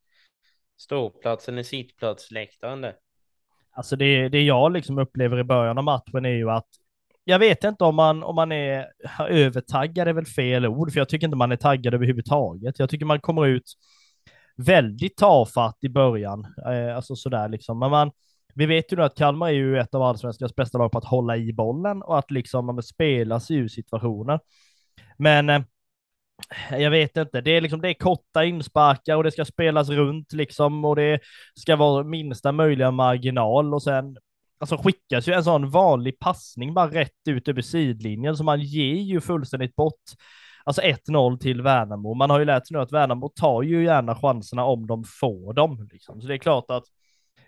ståplatsen, 0.76 1.64
sittplatsläktaren 1.64 2.80
där. 2.80 2.96
Alltså 3.76 3.96
det, 3.96 4.28
det 4.28 4.42
jag 4.42 4.72
liksom 4.72 4.98
upplever 4.98 5.38
i 5.38 5.44
början 5.44 5.78
av 5.78 5.84
matchen 5.84 6.24
är 6.24 6.30
ju 6.30 6.50
att 6.50 6.68
jag 7.24 7.38
vet 7.38 7.64
inte 7.64 7.84
om 7.84 7.94
man, 7.94 8.22
om 8.22 8.34
man 8.34 8.52
är 8.52 8.86
övertaggad 9.28 10.08
är 10.08 10.12
väl 10.12 10.26
fel 10.26 10.66
ord, 10.66 10.92
för 10.92 11.00
jag 11.00 11.08
tycker 11.08 11.26
inte 11.26 11.36
man 11.36 11.52
är 11.52 11.56
taggad 11.56 11.94
överhuvudtaget. 11.94 12.78
Jag 12.78 12.90
tycker 12.90 13.06
man 13.06 13.20
kommer 13.20 13.46
ut 13.46 13.72
väldigt 14.56 15.16
tafatt 15.16 15.78
i 15.80 15.88
början, 15.88 16.46
eh, 16.66 16.96
alltså 16.96 17.16
sådär 17.16 17.48
liksom. 17.48 17.78
Men 17.78 17.90
man, 17.90 18.10
vi 18.54 18.66
vet 18.66 18.92
ju 18.92 18.96
nu 18.96 19.02
att 19.02 19.14
Kalmar 19.14 19.48
är 19.48 19.52
ju 19.52 19.78
ett 19.78 19.94
av 19.94 20.02
allsvenskans 20.02 20.54
bästa 20.54 20.78
lag 20.78 20.92
på 20.92 20.98
att 20.98 21.04
hålla 21.04 21.36
i 21.36 21.52
bollen 21.52 22.02
och 22.02 22.18
att 22.18 22.30
liksom 22.30 22.66
man 22.66 22.82
spela 22.82 23.40
sig 23.40 23.56
ur 23.56 23.68
situationer. 23.68 24.40
Men 25.16 25.50
eh, 25.50 25.62
jag 26.70 26.90
vet 26.90 27.16
inte, 27.16 27.40
det 27.40 27.50
är 27.50 27.60
liksom 27.60 27.80
det 27.80 27.88
är 27.88 27.94
korta 27.94 28.44
insparkar 28.44 29.16
och 29.16 29.24
det 29.24 29.30
ska 29.30 29.44
spelas 29.44 29.88
runt 29.88 30.32
liksom 30.32 30.84
och 30.84 30.96
det 30.96 31.20
ska 31.54 31.76
vara 31.76 32.04
minsta 32.04 32.52
möjliga 32.52 32.90
marginal 32.90 33.74
och 33.74 33.82
sen 33.82 34.16
alltså 34.58 34.76
skickas 34.76 35.28
ju 35.28 35.32
en 35.32 35.44
sån 35.44 35.70
vanlig 35.70 36.18
passning 36.18 36.74
bara 36.74 36.90
rätt 36.90 37.28
ut 37.28 37.48
över 37.48 37.62
sidlinjen 37.62 38.36
så 38.36 38.44
man 38.44 38.60
ger 38.60 38.94
ju 38.94 39.20
fullständigt 39.20 39.76
bort 39.76 40.02
alltså 40.66 40.82
1-0 40.82 41.38
till 41.38 41.62
Värnamo. 41.62 42.14
Man 42.14 42.30
har 42.30 42.38
ju 42.38 42.44
lärt 42.44 42.66
sig 42.66 42.76
nu 42.76 42.82
att 42.82 42.92
Värnamo 42.92 43.28
tar 43.28 43.62
ju 43.62 43.84
gärna 43.84 44.14
chanserna 44.14 44.64
om 44.64 44.86
de 44.86 45.04
får 45.20 45.52
dem. 45.52 45.88
Liksom. 45.92 46.20
Så 46.20 46.28
det 46.28 46.34
är 46.34 46.38
klart 46.38 46.70
att 46.70 46.84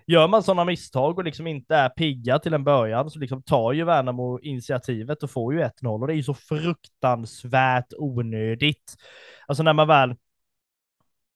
gör 0.08 0.28
man 0.28 0.42
sådana 0.42 0.64
misstag 0.64 1.18
och 1.18 1.24
liksom 1.24 1.46
inte 1.46 1.76
är 1.76 1.88
pigga 1.88 2.38
till 2.38 2.54
en 2.54 2.64
början 2.64 3.10
så 3.10 3.18
liksom 3.18 3.42
tar 3.42 3.72
ju 3.72 3.84
Värnamo 3.84 4.40
initiativet 4.40 5.22
och 5.22 5.30
får 5.30 5.54
ju 5.54 5.60
1-0 5.60 6.00
och 6.00 6.06
det 6.06 6.12
är 6.12 6.16
ju 6.16 6.22
så 6.22 6.34
fruktansvärt 6.34 7.92
onödigt. 7.96 8.96
Alltså 9.46 9.62
när 9.62 9.72
man 9.72 9.88
väl 9.88 10.16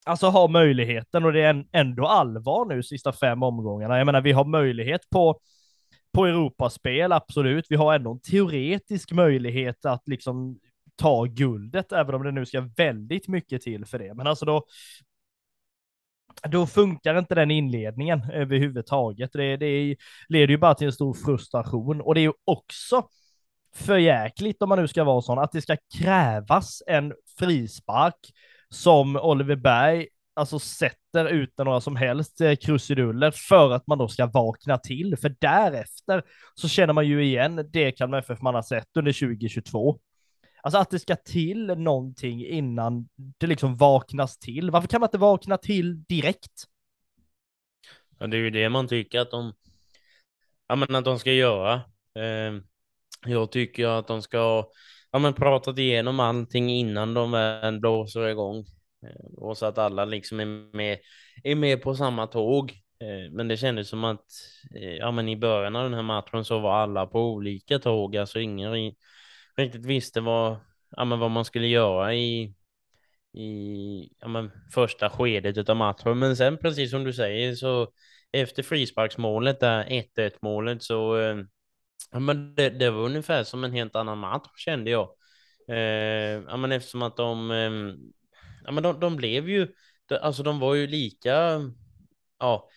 alltså 0.07 0.27
har 0.27 0.49
möjligheten 0.49 1.25
och 1.25 1.33
det 1.33 1.43
är 1.43 1.65
ändå 1.73 2.07
allvar 2.07 2.65
nu 2.65 2.83
sista 2.83 3.13
fem 3.13 3.43
omgångarna. 3.43 3.99
Jag 3.99 4.07
menar, 4.07 4.21
vi 4.21 4.33
har 4.33 4.45
möjlighet 4.45 5.11
på 5.11 5.41
på 6.13 6.27
Europaspel, 6.27 7.13
absolut. 7.13 7.67
Vi 7.69 7.77
har 7.77 7.95
ändå 7.95 8.13
en 8.13 8.21
teoretisk 8.21 9.13
möjlighet 9.13 9.85
att 9.85 10.09
liksom 10.09 10.59
ta 10.97 11.25
guldet, 11.25 11.93
även 11.93 12.15
om 12.15 12.23
det 12.23 12.33
nu 12.33 12.47
ska 12.47 12.61
väldigt 12.77 13.29
mycket 13.29 13.63
till 13.63 13.87
för 13.87 13.99
det. 13.99 14.15
Men 14.15 14.27
alltså 14.27 14.45
då, 14.45 14.67
då 16.43 16.67
funkar 16.67 17.19
inte 17.19 17.35
den 17.35 17.51
inledningen 17.51 18.31
överhuvudtaget. 18.31 19.31
Det, 19.33 19.57
det 19.57 19.97
leder 20.29 20.49
ju 20.49 20.59
bara 20.59 20.75
till 20.75 20.87
en 20.87 20.93
stor 20.93 21.15
frustration 21.15 22.01
och 22.01 22.15
det 22.15 22.21
är 22.21 22.23
ju 22.23 22.33
också 22.45 23.07
för 23.75 23.99
jäkligt 23.99 24.63
om 24.63 24.69
man 24.69 24.79
nu 24.79 24.89
ska 24.89 25.05
vara 25.05 25.23
sån 25.23 25.39
att 25.39 25.53
det 25.53 25.63
ska 25.63 25.77
krävas 25.99 26.83
en 26.87 27.13
frispark 27.39 28.33
som 28.69 29.17
Oliver 29.17 29.57
Berg 29.57 30.07
alltså 30.35 30.59
sätter 30.59 31.27
utan 31.27 31.67
några 31.67 31.81
som 31.81 31.97
helst 31.97 32.41
eh, 32.41 32.55
krusiduller 32.55 33.31
för 33.31 33.71
att 33.71 33.87
man 33.87 33.99
då 33.99 34.09
ska 34.09 34.27
vakna 34.27 34.79
till. 34.79 35.17
För 35.17 35.35
därefter 35.41 36.23
så 36.55 36.69
känner 36.69 36.93
man 36.93 37.07
ju 37.07 37.25
igen 37.25 37.69
det 37.73 37.93
Kalmar 37.93 38.19
FF 38.19 38.41
man 38.41 38.55
har 38.55 38.63
sett 38.63 38.97
under 38.97 39.13
2022. 39.13 39.99
Alltså 40.65 40.79
att 40.79 40.91
det 40.91 40.99
ska 40.99 41.17
till 41.17 41.67
någonting 41.67 42.47
innan 42.47 43.09
det 43.39 43.47
liksom 43.47 43.77
vaknas 43.77 44.39
till. 44.39 44.71
Varför 44.71 44.89
kan 44.89 45.01
man 45.01 45.09
inte 45.09 45.19
vakna 45.19 45.59
till 45.59 46.05
direkt? 46.05 46.65
Ja, 48.19 48.27
det 48.27 48.37
är 48.37 48.41
ju 48.41 48.51
det 48.51 48.69
man 48.69 48.89
tycker 48.89 49.21
att 49.21 49.31
de, 49.31 49.53
ja, 50.67 50.77
men 50.77 50.95
att 50.95 51.05
de 51.05 51.19
ska 51.19 51.33
göra. 51.33 51.75
Eh, 52.19 52.63
jag 53.27 53.53
tycker 53.53 53.87
att 53.87 54.07
de 54.07 54.23
ska 54.23 54.67
ja, 55.11 55.19
men 55.19 55.35
pratat 55.35 55.79
igenom 55.79 56.21
allting 56.21 56.71
innan 56.71 57.15
de 57.15 57.31
väl 57.31 57.81
blåser 57.81 58.29
igång. 58.29 58.59
Eh, 59.07 59.35
och 59.37 59.59
så 59.59 59.67
att 59.67 59.79
alla 59.79 60.05
liksom 60.05 60.41
är 60.41 60.77
med, 60.77 60.99
är 61.43 61.55
med 61.55 61.83
på 61.83 61.95
samma 61.95 62.27
tåg. 62.27 62.71
Eh, 63.01 63.33
men 63.33 63.49
det 63.49 63.57
kändes 63.57 63.89
som 63.89 64.05
att 64.05 64.27
eh, 64.75 64.95
ja, 64.95 65.11
men 65.11 65.29
i 65.29 65.37
början 65.37 65.77
av 65.77 65.85
den 65.85 65.95
här 65.95 66.03
matchen 66.03 66.45
så 66.45 66.59
var 66.59 66.75
alla 66.75 67.07
på 67.07 67.21
olika 67.21 67.79
tåg, 67.79 68.17
alltså 68.17 68.41
ingen 68.41 68.73
riktigt 69.57 69.87
visste 69.87 70.21
vad, 70.21 70.57
ja, 70.91 71.05
men 71.05 71.19
vad 71.19 71.31
man 71.31 71.45
skulle 71.45 71.67
göra 71.67 72.15
i, 72.15 72.55
i 73.35 74.09
ja, 74.21 74.29
men 74.29 74.51
första 74.75 75.11
skedet 75.11 75.69
av 75.69 75.77
matchen. 75.77 76.19
Men 76.19 76.37
sen 76.37 76.59
precis 76.59 76.91
som 76.91 77.05
du 77.05 77.13
säger 77.13 77.55
så 77.55 77.93
efter 78.33 78.63
frisparksmålet, 78.63 79.61
där 79.61 79.85
1-1 79.85 80.33
målet, 80.43 80.83
så 80.83 81.17
eh, 81.17 81.37
ja, 82.11 82.19
men 82.21 82.55
det, 82.55 82.71
det, 82.71 82.91
var 82.91 83.03
ungefär 83.03 83.45
som 83.45 83.65
en 83.65 83.73
helt 83.73 83.97
annan 83.97 84.19
match 84.19 84.51
kände 84.57 84.91
jag. 84.91 85.09
Eh, 85.69 86.43
ja, 86.49 86.57
men 86.57 86.73
eftersom 86.73 87.03
att 87.03 87.17
de 87.17 87.51
eh, 87.51 87.95
ja, 88.65 88.73
men 88.73 88.83
de, 88.83 89.01
de 89.01 89.17
blev 89.17 89.49
ju, 89.49 89.69
alltså 90.21 90.43
de 90.43 90.59
var 90.59 90.75
ju 90.75 90.87
lika, 90.87 91.61
ja, 92.39 92.69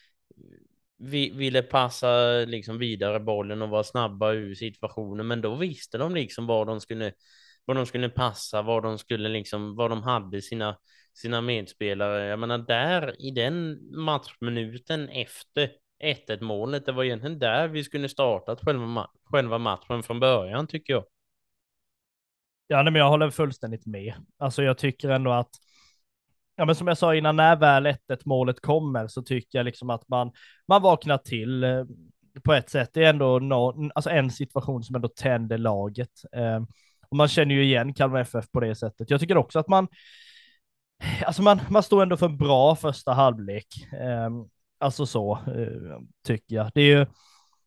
vi 0.98 1.30
ville 1.30 1.62
passa 1.62 2.30
liksom 2.46 2.78
vidare 2.78 3.20
bollen 3.20 3.62
och 3.62 3.70
vara 3.70 3.84
snabba 3.84 4.32
ur 4.32 4.56
situationen, 4.56 5.28
men 5.28 5.42
då 5.42 5.56
visste 5.56 5.98
de 5.98 6.16
liksom 6.16 6.48
var 6.48 6.66
de 6.66 6.82
skulle, 6.82 7.14
var 7.66 7.76
de 7.76 7.86
skulle 7.86 8.10
passa, 8.10 8.62
var 8.62 8.82
de 8.82 8.98
skulle 8.98 9.30
liksom, 9.30 9.76
var 9.76 9.90
de 9.90 10.04
hade 10.04 10.42
sina, 10.42 10.78
sina 11.14 11.42
medspelare. 11.42 12.26
Jag 12.26 12.40
menar 12.40 12.58
där 12.58 13.22
i 13.22 13.32
den 13.32 13.80
matchminuten 13.98 15.10
efter 15.10 15.72
1-1 16.04 16.42
målet, 16.42 16.86
det 16.86 16.92
var 16.92 17.04
egentligen 17.04 17.40
där 17.40 17.68
vi 17.68 17.84
skulle 17.84 18.10
startat 18.10 18.62
själva, 18.62 19.10
själva 19.24 19.58
matchen 19.58 20.04
från 20.04 20.20
början 20.20 20.68
tycker 20.68 20.94
jag. 20.94 21.06
Ja, 22.68 22.84
nej, 22.84 22.94
men 22.94 23.00
jag 23.00 23.10
håller 23.10 23.30
fullständigt 23.30 23.86
med. 23.86 24.14
Alltså 24.38 24.64
jag 24.64 24.78
tycker 24.78 25.10
ändå 25.10 25.32
att 25.32 25.50
ja, 26.56 26.66
men 26.66 26.76
som 26.76 26.88
jag 26.88 26.98
sa 26.98 27.16
innan, 27.16 27.36
när 27.36 27.56
väl 27.56 27.86
1 27.86 28.00
målet 28.26 28.62
kommer 28.62 29.08
så 29.08 29.22
tycker 29.22 29.60
jag 29.60 29.66
liksom 29.66 29.90
att 29.90 30.10
man, 30.10 30.32
man 30.68 30.82
vaknar 30.82 31.18
till 31.18 31.64
eh, 31.64 31.84
på 32.44 32.54
ett 32.54 32.70
sätt. 32.70 32.90
Det 32.94 33.04
är 33.04 33.10
ändå 33.10 33.40
no, 33.40 33.90
alltså 33.96 34.10
en 34.10 34.32
situation 34.32 34.84
som 34.84 34.96
ändå 34.96 35.08
tänder 35.08 35.58
laget. 35.58 36.10
Eh, 36.36 36.62
och 37.10 37.18
man 37.18 37.28
känner 37.28 37.56
ju 37.56 37.64
igen 37.64 37.94
Kalmar 37.94 38.20
FF 38.20 38.52
på 38.52 38.60
det 38.60 38.76
sättet. 38.76 39.10
Jag 39.10 39.20
tycker 39.20 39.38
också 39.38 39.60
att 39.60 39.68
man, 39.68 39.88
alltså 41.26 41.42
man, 41.42 41.60
man 41.70 41.84
står 41.84 42.04
ändå 42.04 42.18
för 42.18 42.26
en 42.26 42.38
bra 42.38 42.76
första 42.76 43.14
halvlek. 43.14 43.68
Eh, 43.94 44.30
alltså 44.78 45.06
så, 45.06 45.34
eh, 45.34 46.00
tycker 46.28 46.56
jag. 46.56 46.72
Det 46.74 46.82
är 46.82 47.00
ju, 47.00 47.06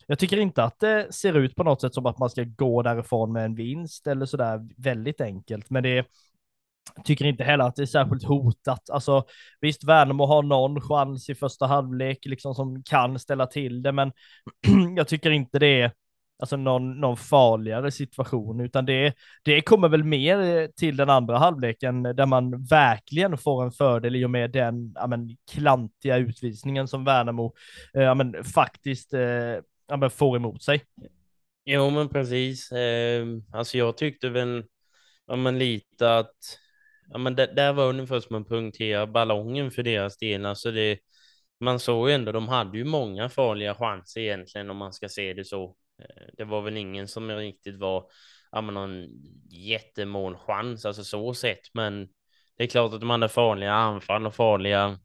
jag 0.07 0.19
tycker 0.19 0.37
inte 0.39 0.65
att 0.65 0.81
det 0.81 1.15
ser 1.15 1.39
ut 1.39 1.55
på 1.55 1.65
något 1.65 1.81
sätt 1.81 1.95
som 1.95 2.07
att 2.07 2.19
man 2.19 2.31
ska 2.31 2.45
gå 2.45 2.83
därifrån 2.83 3.33
med 3.33 3.45
en 3.45 3.55
vinst 3.55 4.07
eller 4.07 4.27
sådär 4.27 4.69
väldigt 4.77 5.21
enkelt, 5.21 5.71
men 5.71 5.83
det 5.83 5.99
är 5.99 6.05
Tycker 7.05 7.25
inte 7.25 7.45
heller 7.45 7.65
att 7.65 7.77
det 7.77 7.83
är 7.83 7.87
särskilt 7.87 8.25
hotat. 8.25 8.91
Alltså 8.91 9.25
visst, 9.61 9.85
Värnamo 9.85 10.27
har 10.27 10.43
någon 10.43 10.81
chans 10.81 11.31
i 11.31 11.35
första 11.35 11.67
halvlek 11.67 12.19
liksom 12.25 12.55
som 12.55 12.83
kan 12.83 13.19
ställa 13.19 13.47
till 13.47 13.83
det, 13.83 13.93
men 13.93 14.13
jag 14.97 15.09
tycker 15.09 15.31
inte 15.31 15.59
det 15.59 15.81
är 15.81 15.93
alltså 16.39 16.57
någon, 16.57 17.01
någon 17.01 17.17
farligare 17.17 17.91
situation, 17.91 18.61
utan 18.61 18.87
det, 18.87 19.15
det 19.43 19.61
kommer 19.61 19.89
väl 19.89 20.05
mer 20.05 20.41
eh, 20.41 20.67
till 20.67 20.97
den 20.97 21.11
andra 21.11 21.39
halvleken 21.39 22.03
där 22.03 22.27
man 22.27 22.65
verkligen 22.65 23.39
får 23.39 23.65
en 23.65 23.73
fördel 23.73 24.17
i 24.17 24.25
och 24.25 24.31
med 24.31 24.51
den 24.51 24.93
ja, 24.95 25.07
men, 25.07 25.37
klantiga 25.51 26.17
utvisningen 26.17 26.89
som 26.89 27.05
Värnamo 27.05 27.55
eh, 27.95 28.03
ja, 28.03 28.15
men, 28.15 28.45
faktiskt 28.45 29.15
eh, 29.15 29.21
ja, 29.89 29.97
men, 29.97 30.11
får 30.11 30.37
emot 30.37 30.63
sig. 30.63 30.83
Jo, 31.65 31.91
men 31.91 32.09
precis. 32.09 32.73
Eh, 32.73 33.27
alltså 33.53 33.79
jag 33.79 33.97
tyckte 33.97 34.29
väl 34.29 34.65
ja, 35.27 35.37
men 35.37 35.59
lite 35.59 36.17
att 36.17 36.59
ja, 37.13 37.19
men 37.19 37.35
det, 37.35 37.47
det 37.47 37.73
var 37.73 37.89
ungefär 37.89 38.21
som 38.21 38.37
en 38.37 38.45
punktera 38.45 39.07
ballongen 39.07 39.71
för 39.71 39.83
deras 39.83 40.19
del. 40.19 40.47
Alltså 40.47 40.71
det, 40.71 40.99
man 41.61 41.81
såg 41.81 42.09
ju 42.09 42.15
ändå, 42.15 42.33
de 42.33 42.49
hade 42.49 42.79
ju 42.79 42.85
många 42.85 43.29
farliga 43.29 43.75
chanser 43.75 44.21
egentligen 44.21 44.71
om 44.71 44.77
man 44.77 44.93
ska 44.93 45.09
se 45.09 45.35
det 45.35 45.45
så. 45.45 45.77
Eh, 46.03 46.27
det 46.37 46.45
var 46.45 46.63
väl 46.63 46.77
ingen 46.77 47.09
som 47.09 47.31
riktigt 47.31 47.77
var 47.77 48.05
ja, 48.53 48.61
men 48.61 48.75
någon 48.75 49.09
jättemålchans, 49.51 50.87
alltså 50.87 51.05
så 51.05 51.35
sett, 51.35 51.75
men 51.75 52.09
det 52.57 52.65
är 52.65 52.69
klart 52.69 52.93
att 52.93 53.01
de 53.01 53.11
hade 53.11 53.29
farliga 53.29 53.73
anfall 53.73 54.27
och 54.27 54.35
farliga, 54.35 54.99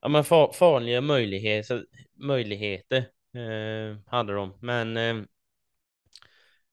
ja, 0.00 0.08
men 0.08 0.24
far, 0.24 0.52
farliga 0.52 1.00
möjligheter, 1.00 1.84
möjligheter 2.16 2.98
eh, 3.34 3.98
hade 4.06 4.34
de, 4.34 4.58
men 4.60 4.96
eh, 4.96 5.24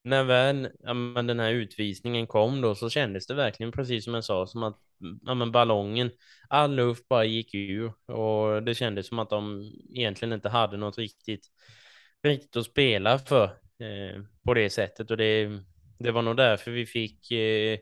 när 0.05 0.23
väl 0.23 0.69
ja, 0.83 0.93
men 0.93 1.27
den 1.27 1.39
här 1.39 1.51
utvisningen 1.51 2.27
kom 2.27 2.61
då 2.61 2.75
så 2.75 2.89
kändes 2.89 3.27
det 3.27 3.33
verkligen 3.33 3.71
precis 3.71 4.03
som 4.03 4.13
jag 4.13 4.23
sa, 4.23 4.47
som 4.47 4.63
att 4.63 4.77
ja, 5.25 5.33
men 5.33 5.51
ballongen, 5.51 6.11
all 6.49 6.75
luft 6.75 7.07
bara 7.07 7.25
gick 7.25 7.53
ur 7.53 8.11
och 8.11 8.63
det 8.63 8.75
kändes 8.75 9.07
som 9.07 9.19
att 9.19 9.29
de 9.29 9.71
egentligen 9.95 10.33
inte 10.33 10.49
hade 10.49 10.77
något 10.77 10.97
riktigt, 10.97 11.47
riktigt 12.23 12.55
att 12.55 12.65
spela 12.65 13.19
för 13.19 13.43
eh, 13.79 14.21
på 14.45 14.53
det 14.53 14.69
sättet 14.69 15.11
och 15.11 15.17
det, 15.17 15.49
det 15.99 16.11
var 16.11 16.21
nog 16.21 16.37
därför 16.37 16.71
vi 16.71 16.85
fick 16.85 17.31
eh, 17.31 17.79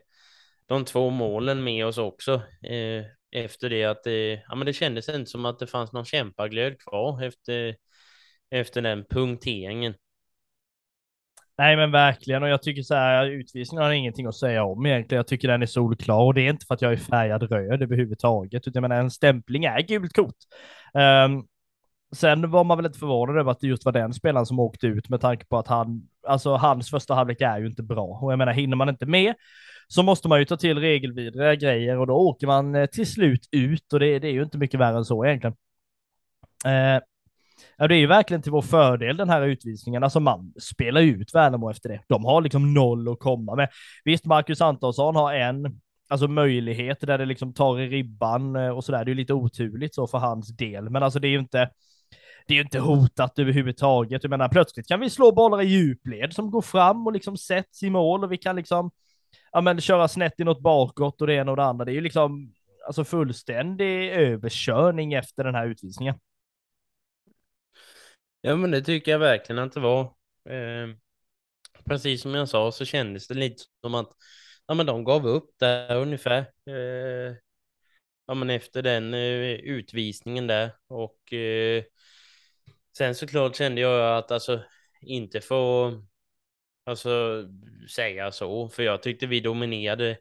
de 0.66 0.84
två 0.84 1.10
målen 1.10 1.64
med 1.64 1.86
oss 1.86 1.98
också. 1.98 2.34
Eh, 2.62 3.04
efter 3.32 3.70
det 3.70 3.84
att 3.84 4.04
det, 4.04 4.42
ja, 4.48 4.54
men 4.54 4.66
det 4.66 4.72
kändes 4.72 5.08
inte 5.08 5.30
som 5.30 5.44
att 5.44 5.58
det 5.58 5.66
fanns 5.66 5.92
någon 5.92 6.04
kämpaglöd 6.04 6.78
kvar 6.78 7.22
efter, 7.22 7.76
efter 8.50 8.82
den 8.82 9.04
punkteringen. 9.04 9.94
Nej 11.58 11.76
men 11.76 11.90
verkligen 11.90 12.42
och 12.42 12.48
jag 12.48 12.62
tycker 12.62 12.82
så 12.82 12.94
här 12.94 13.26
utvisningen 13.26 13.84
har 13.84 13.92
ingenting 13.92 14.26
att 14.26 14.36
säga 14.36 14.64
om 14.64 14.86
egentligen. 14.86 15.18
Jag 15.18 15.26
tycker 15.26 15.48
den 15.48 15.62
är 15.62 15.66
solklar 15.66 16.20
och 16.20 16.34
det 16.34 16.40
är 16.40 16.50
inte 16.50 16.66
för 16.66 16.74
att 16.74 16.82
jag 16.82 16.92
är 16.92 16.96
färgad 16.96 17.42
röd 17.42 17.82
överhuvudtaget 17.82 18.68
utan 18.68 18.82
jag 18.82 18.88
menar 18.88 19.02
en 19.02 19.10
stämpling 19.10 19.64
är 19.64 19.80
gult 19.80 20.12
kort. 20.12 20.36
Um, 20.94 21.46
sen 22.14 22.50
var 22.50 22.64
man 22.64 22.78
väl 22.78 22.86
inte 22.86 22.98
förvånad 22.98 23.38
över 23.38 23.50
att 23.50 23.60
det 23.60 23.66
just 23.66 23.84
var 23.84 23.92
den 23.92 24.14
spelaren 24.14 24.46
som 24.46 24.58
åkte 24.58 24.86
ut 24.86 25.08
med 25.08 25.20
tanke 25.20 25.46
på 25.46 25.58
att 25.58 25.68
han, 25.68 26.08
alltså 26.26 26.54
hans 26.54 26.90
första 26.90 27.14
halvlek 27.14 27.40
är 27.40 27.58
ju 27.58 27.66
inte 27.66 27.82
bra 27.82 28.18
och 28.22 28.32
jag 28.32 28.38
menar 28.38 28.52
hinner 28.52 28.76
man 28.76 28.88
inte 28.88 29.06
med 29.06 29.34
så 29.88 30.02
måste 30.02 30.28
man 30.28 30.38
ju 30.38 30.44
ta 30.44 30.56
till 30.56 30.78
regelvidriga 30.78 31.54
grejer 31.54 31.98
och 31.98 32.06
då 32.06 32.14
åker 32.14 32.46
man 32.46 32.74
eh, 32.74 32.86
till 32.86 33.06
slut 33.12 33.48
ut 33.52 33.92
och 33.92 34.00
det, 34.00 34.18
det 34.18 34.28
är 34.28 34.32
ju 34.32 34.42
inte 34.42 34.58
mycket 34.58 34.80
värre 34.80 34.96
än 34.96 35.04
så 35.04 35.24
egentligen. 35.24 35.56
Uh, 36.66 37.00
Ja, 37.76 37.88
det 37.88 37.94
är 37.94 37.98
ju 37.98 38.06
verkligen 38.06 38.42
till 38.42 38.52
vår 38.52 38.62
fördel 38.62 39.16
den 39.16 39.30
här 39.30 39.42
utvisningen. 39.42 40.04
Alltså 40.04 40.20
man 40.20 40.52
spelar 40.60 41.00
ut 41.00 41.34
Värnamo 41.34 41.70
efter 41.70 41.88
det. 41.88 42.00
De 42.08 42.24
har 42.24 42.40
liksom 42.40 42.74
noll 42.74 43.08
att 43.08 43.18
komma 43.18 43.54
med. 43.54 43.68
Visst, 44.04 44.24
Marcus 44.24 44.60
Antonsson 44.60 45.16
har 45.16 45.34
en 45.34 45.80
alltså 46.08 46.28
möjlighet 46.28 47.00
där 47.00 47.18
det 47.18 47.24
liksom 47.24 47.54
tar 47.54 47.80
i 47.80 47.88
ribban 47.88 48.56
eh, 48.56 48.68
och 48.68 48.84
sådär. 48.84 49.04
Det 49.04 49.08
är 49.08 49.12
ju 49.12 49.20
lite 49.20 49.34
oturligt 49.34 49.94
så 49.94 50.06
för 50.06 50.18
hans 50.18 50.56
del, 50.56 50.90
men 50.90 51.02
alltså 51.02 51.18
det 51.18 51.28
är 51.28 51.30
ju 51.30 51.38
inte 51.38 51.70
det 52.46 52.54
är 52.54 52.56
ju 52.56 52.62
inte 52.62 52.78
hotat 52.78 53.38
överhuvudtaget. 53.38 54.24
Jag 54.24 54.30
menar, 54.30 54.48
plötsligt 54.48 54.88
kan 54.88 55.00
vi 55.00 55.10
slå 55.10 55.32
bollar 55.32 55.62
i 55.62 55.66
djupled 55.66 56.32
som 56.32 56.50
går 56.50 56.62
fram 56.62 57.06
och 57.06 57.12
liksom 57.12 57.36
sätts 57.36 57.82
i 57.82 57.90
mål 57.90 58.24
och 58.24 58.32
vi 58.32 58.36
kan 58.36 58.56
liksom, 58.56 58.90
ja 59.52 59.60
men 59.60 59.80
köra 59.80 60.08
snett 60.08 60.40
i 60.40 60.44
något 60.44 60.60
bakåt 60.60 61.20
och 61.20 61.26
det 61.26 61.34
ena 61.34 61.50
och 61.50 61.56
det 61.56 61.64
andra. 61.64 61.84
Det 61.84 61.92
är 61.92 61.94
ju 61.94 62.00
liksom, 62.00 62.52
alltså 62.86 63.04
fullständig 63.04 64.10
överkörning 64.10 65.12
efter 65.12 65.44
den 65.44 65.54
här 65.54 65.66
utvisningen. 65.66 66.14
Ja, 68.44 68.56
men 68.56 68.70
det 68.70 68.82
tycker 68.82 69.12
jag 69.12 69.18
verkligen 69.18 69.58
att 69.58 69.72
det 69.72 69.80
var. 69.80 70.02
Eh, 70.48 70.88
precis 71.84 72.22
som 72.22 72.34
jag 72.34 72.48
sa 72.48 72.72
så 72.72 72.84
kändes 72.84 73.28
det 73.28 73.34
lite 73.34 73.62
som 73.82 73.94
att 73.94 74.10
ja, 74.66 74.74
men 74.74 74.86
de 74.86 75.04
gav 75.04 75.26
upp 75.26 75.50
där 75.58 75.96
ungefär. 75.96 76.38
Eh, 76.66 77.36
ja, 78.26 78.34
men 78.34 78.50
efter 78.50 78.82
den 78.82 79.14
eh, 79.14 79.52
utvisningen 79.54 80.46
där 80.46 80.72
och 80.88 81.32
eh, 81.32 81.84
sen 82.98 83.14
såklart 83.14 83.56
kände 83.56 83.80
jag 83.80 84.18
att 84.18 84.30
alltså 84.30 84.62
inte 85.02 85.40
få 85.40 85.92
alltså 86.84 87.44
säga 87.96 88.32
så, 88.32 88.68
för 88.68 88.82
jag 88.82 89.02
tyckte 89.02 89.26
vi 89.26 89.40
dominerade 89.40 90.18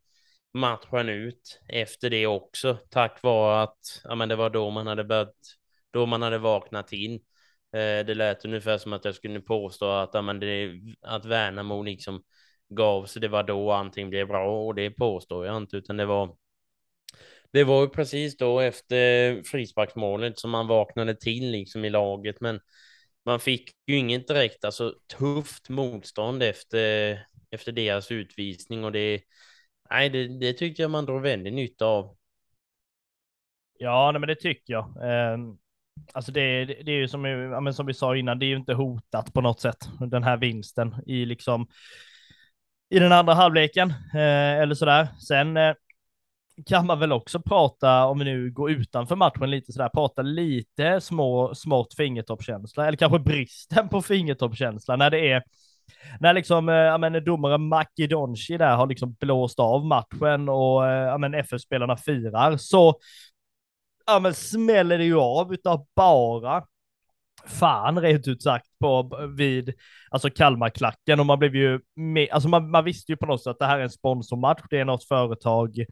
matchen 0.53 1.09
ut 1.09 1.61
efter 1.69 2.09
det 2.09 2.27
också, 2.27 2.77
tack 2.89 3.23
vare 3.23 3.63
att 3.63 4.01
ja, 4.03 4.15
men 4.15 4.29
det 4.29 4.35
var 4.35 4.49
då 4.49 4.69
man 4.69 4.87
hade 4.87 5.03
börjat, 5.03 5.35
då 5.91 6.05
man 6.05 6.21
hade 6.21 6.37
vaknat 6.37 6.93
in. 6.93 7.21
Eh, 7.73 8.05
det 8.05 8.15
lät 8.15 8.45
ungefär 8.45 8.77
som 8.77 8.93
att 8.93 9.05
jag 9.05 9.15
skulle 9.15 9.39
påstå 9.41 9.85
att, 9.89 10.11
det, 10.41 10.71
att 11.01 11.25
Värnamo 11.25 11.83
liksom 11.83 12.23
gav 12.69 13.05
sig, 13.05 13.21
det 13.21 13.27
var 13.27 13.43
då 13.43 13.71
allting 13.71 14.09
blev 14.09 14.27
bra 14.27 14.65
och 14.67 14.75
det 14.75 14.91
påstår 14.91 15.45
jag 15.45 15.57
inte, 15.57 15.77
utan 15.77 15.97
det 15.97 16.05
var 16.05 16.35
det 17.51 17.63
var 17.63 17.81
ju 17.81 17.89
precis 17.89 18.37
då 18.37 18.59
efter 18.59 19.43
frisparksmålet 19.43 20.39
som 20.39 20.51
man 20.51 20.67
vaknade 20.67 21.15
till 21.15 21.51
liksom 21.51 21.85
i 21.85 21.89
laget, 21.89 22.41
men 22.41 22.59
man 23.25 23.39
fick 23.39 23.71
ju 23.87 23.95
inget 23.97 24.27
direkt 24.27 24.65
alltså 24.65 24.93
tufft 25.17 25.69
motstånd 25.69 26.43
efter, 26.43 27.19
efter 27.51 27.71
deras 27.71 28.11
utvisning 28.11 28.83
och 28.85 28.91
det, 28.91 29.21
nej, 29.89 30.09
det, 30.09 30.27
det 30.39 30.53
tyckte 30.53 30.81
jag 30.81 30.91
man 30.91 31.05
drog 31.05 31.21
väldigt 31.21 31.53
nytta 31.53 31.85
av. 31.85 32.17
Ja, 33.79 34.11
nej, 34.11 34.19
men 34.19 34.27
det 34.27 34.35
tycker 34.35 34.73
jag. 34.73 34.93
Ehm, 35.03 35.57
Alltså 36.13 36.31
det, 36.31 36.65
det 36.65 36.91
är 36.91 36.95
ju 36.95 37.07
som, 37.07 37.25
ja, 37.25 37.73
som 37.73 37.85
vi 37.85 37.93
sa 37.93 38.15
innan, 38.15 38.39
det 38.39 38.45
är 38.45 38.47
ju 38.47 38.55
inte 38.55 38.73
hotat 38.73 39.33
på 39.33 39.41
något 39.41 39.59
sätt, 39.59 39.89
den 39.99 40.23
här 40.23 40.37
vinsten 40.37 40.95
i 41.05 41.25
liksom 41.25 41.67
i 42.89 42.99
den 42.99 43.11
andra 43.11 43.33
halvleken 43.33 43.89
eh, 44.13 44.61
eller 44.61 44.75
sådär. 44.75 45.07
Sen 45.27 45.57
eh, 45.57 45.73
kan 46.65 46.85
man 46.85 46.99
väl 46.99 47.11
också 47.11 47.39
prata, 47.39 48.05
om 48.05 48.19
vi 48.19 48.25
nu 48.25 48.51
går 48.51 48.71
utanför 48.71 49.15
matchen 49.15 49.51
lite 49.51 49.71
sådär, 49.71 49.89
prata 49.89 50.21
lite 50.21 51.01
små, 51.01 51.55
smått 51.55 51.93
fingertoppskänsla, 51.95 52.87
eller 52.87 52.97
kanske 52.97 53.19
bristen 53.19 53.89
på 53.89 54.01
fingertoppskänsla 54.01 54.95
när 54.95 55.09
det 55.09 55.31
är 55.31 55.43
när 56.19 56.33
liksom, 56.33 56.69
eh, 56.69 56.75
ja 56.75 56.97
men 56.97 57.23
domare 57.23 57.57
Makedonci 57.57 58.57
där 58.57 58.75
har 58.75 58.87
liksom 58.87 59.15
blåst 59.19 59.59
av 59.59 59.85
matchen 59.85 60.49
och 60.49 60.87
eh, 60.87 61.07
ja 61.07 61.17
men 61.17 61.33
FF-spelarna 61.33 61.97
firar, 61.97 62.57
så 62.57 62.99
ja 64.05 64.19
men 64.19 64.33
smäller 64.33 64.97
det 64.97 65.05
ju 65.05 65.17
av 65.17 65.53
utav 65.53 65.87
bara 65.95 66.63
fan 67.45 68.01
rent 68.01 68.27
ut 68.27 68.43
sagt 68.43 68.67
på 68.79 69.09
vid 69.37 69.73
alltså 70.09 70.29
Kalmarklacken. 70.29 71.19
Och 71.19 71.25
man 71.25 71.39
blev 71.39 71.55
ju 71.55 71.79
med, 71.95 72.29
alltså 72.31 72.49
man, 72.49 72.71
man 72.71 72.83
visste 72.83 73.11
ju 73.11 73.15
på 73.17 73.25
något 73.25 73.43
sätt 73.43 73.51
att 73.51 73.59
det 73.59 73.65
här 73.65 73.79
är 73.79 73.83
en 73.83 73.89
sponsormatch, 73.89 74.61
det 74.69 74.79
är 74.79 74.85
något 74.85 75.07
företag 75.07 75.85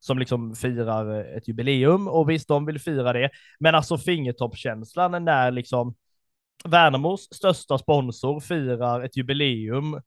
som 0.00 0.18
liksom 0.18 0.54
firar 0.54 1.20
eh, 1.20 1.36
ett 1.36 1.48
jubileum. 1.48 2.08
Och 2.08 2.30
visst 2.30 2.48
de 2.48 2.66
vill 2.66 2.78
fira 2.78 3.12
det, 3.12 3.30
men 3.58 3.74
alltså 3.74 3.98
fingertoppskänslan 3.98 5.24
när 5.24 5.50
liksom 5.50 5.94
Värnamos 6.64 7.28
största 7.34 7.78
sponsor 7.78 8.40
firar 8.40 9.02
ett 9.04 9.16
jubileum 9.16 10.00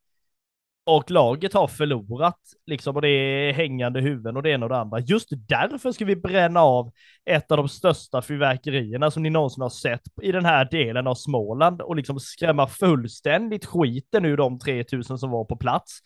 och 0.86 1.12
laget 1.12 1.54
har 1.54 1.68
förlorat, 1.68 2.40
liksom, 2.66 2.96
och 2.96 3.02
det 3.02 3.08
är 3.10 3.54
hängande 3.54 4.02
huvuden 4.02 4.38
och 4.38 4.44
det 4.44 4.50
ena 4.50 4.66
och 4.66 4.70
det 4.70 4.78
andra. 4.78 5.00
Just 5.00 5.30
därför 5.32 5.92
ska 5.92 6.06
vi 6.06 6.16
bränna 6.16 6.62
av 6.62 6.92
ett 7.26 7.52
av 7.52 7.58
de 7.58 7.70
största 7.70 8.22
fyrverkerierna 8.22 9.12
som 9.12 9.24
ni 9.24 9.30
någonsin 9.30 9.62
har 9.62 9.70
sett 9.70 10.02
i 10.22 10.32
den 10.32 10.46
här 10.46 10.68
delen 10.72 11.08
av 11.08 11.16
Småland 11.16 11.82
och 11.82 11.96
liksom 11.96 12.20
skrämma 12.20 12.68
fullständigt 12.68 13.66
skiten 13.66 14.26
ur 14.26 14.38
de 14.38 14.60
3000 14.60 15.18
som 15.18 15.32
var 15.32 15.46
på 15.46 15.58
plats. 15.58 16.00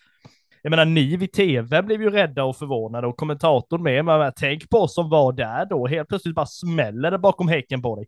Jag 0.61 0.69
menar, 0.69 0.85
ni 0.85 1.17
vid 1.17 1.31
tv 1.31 1.81
blev 1.81 2.01
ju 2.01 2.09
rädda 2.09 2.43
och 2.43 2.57
förvånade 2.57 3.07
och 3.07 3.17
kommentatorn 3.17 3.83
med, 3.83 4.05
men 4.05 4.33
tänk 4.35 4.69
på 4.69 4.77
oss 4.77 4.95
som 4.95 5.09
var 5.09 5.33
där 5.33 5.65
då, 5.65 5.87
helt 5.87 6.09
plötsligt 6.09 6.35
bara 6.35 6.45
smäller 6.45 7.11
det 7.11 7.17
bakom 7.17 7.47
häcken 7.47 7.81
på 7.81 7.95
dig. 7.95 8.07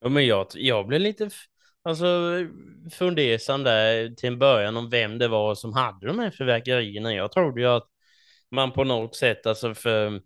Ja, 0.00 0.08
men 0.08 0.26
jag, 0.26 0.46
jag 0.54 0.86
blev 0.86 1.00
lite 1.00 1.30
alltså, 1.86 2.06
fundersam 2.92 3.62
där 3.62 4.14
till 4.14 4.28
en 4.28 4.38
början 4.38 4.76
om 4.76 4.90
vem 4.90 5.18
det 5.18 5.28
var 5.28 5.54
som 5.54 5.72
hade 5.72 6.06
de 6.06 6.18
här 6.18 6.30
fyrverkerierna. 6.30 7.14
Jag 7.14 7.32
trodde 7.32 7.60
ju 7.60 7.66
att 7.66 7.88
man 8.50 8.72
på 8.72 8.84
något 8.84 9.16
sätt, 9.16 9.46
alltså 9.46 9.74
för, 9.74 10.20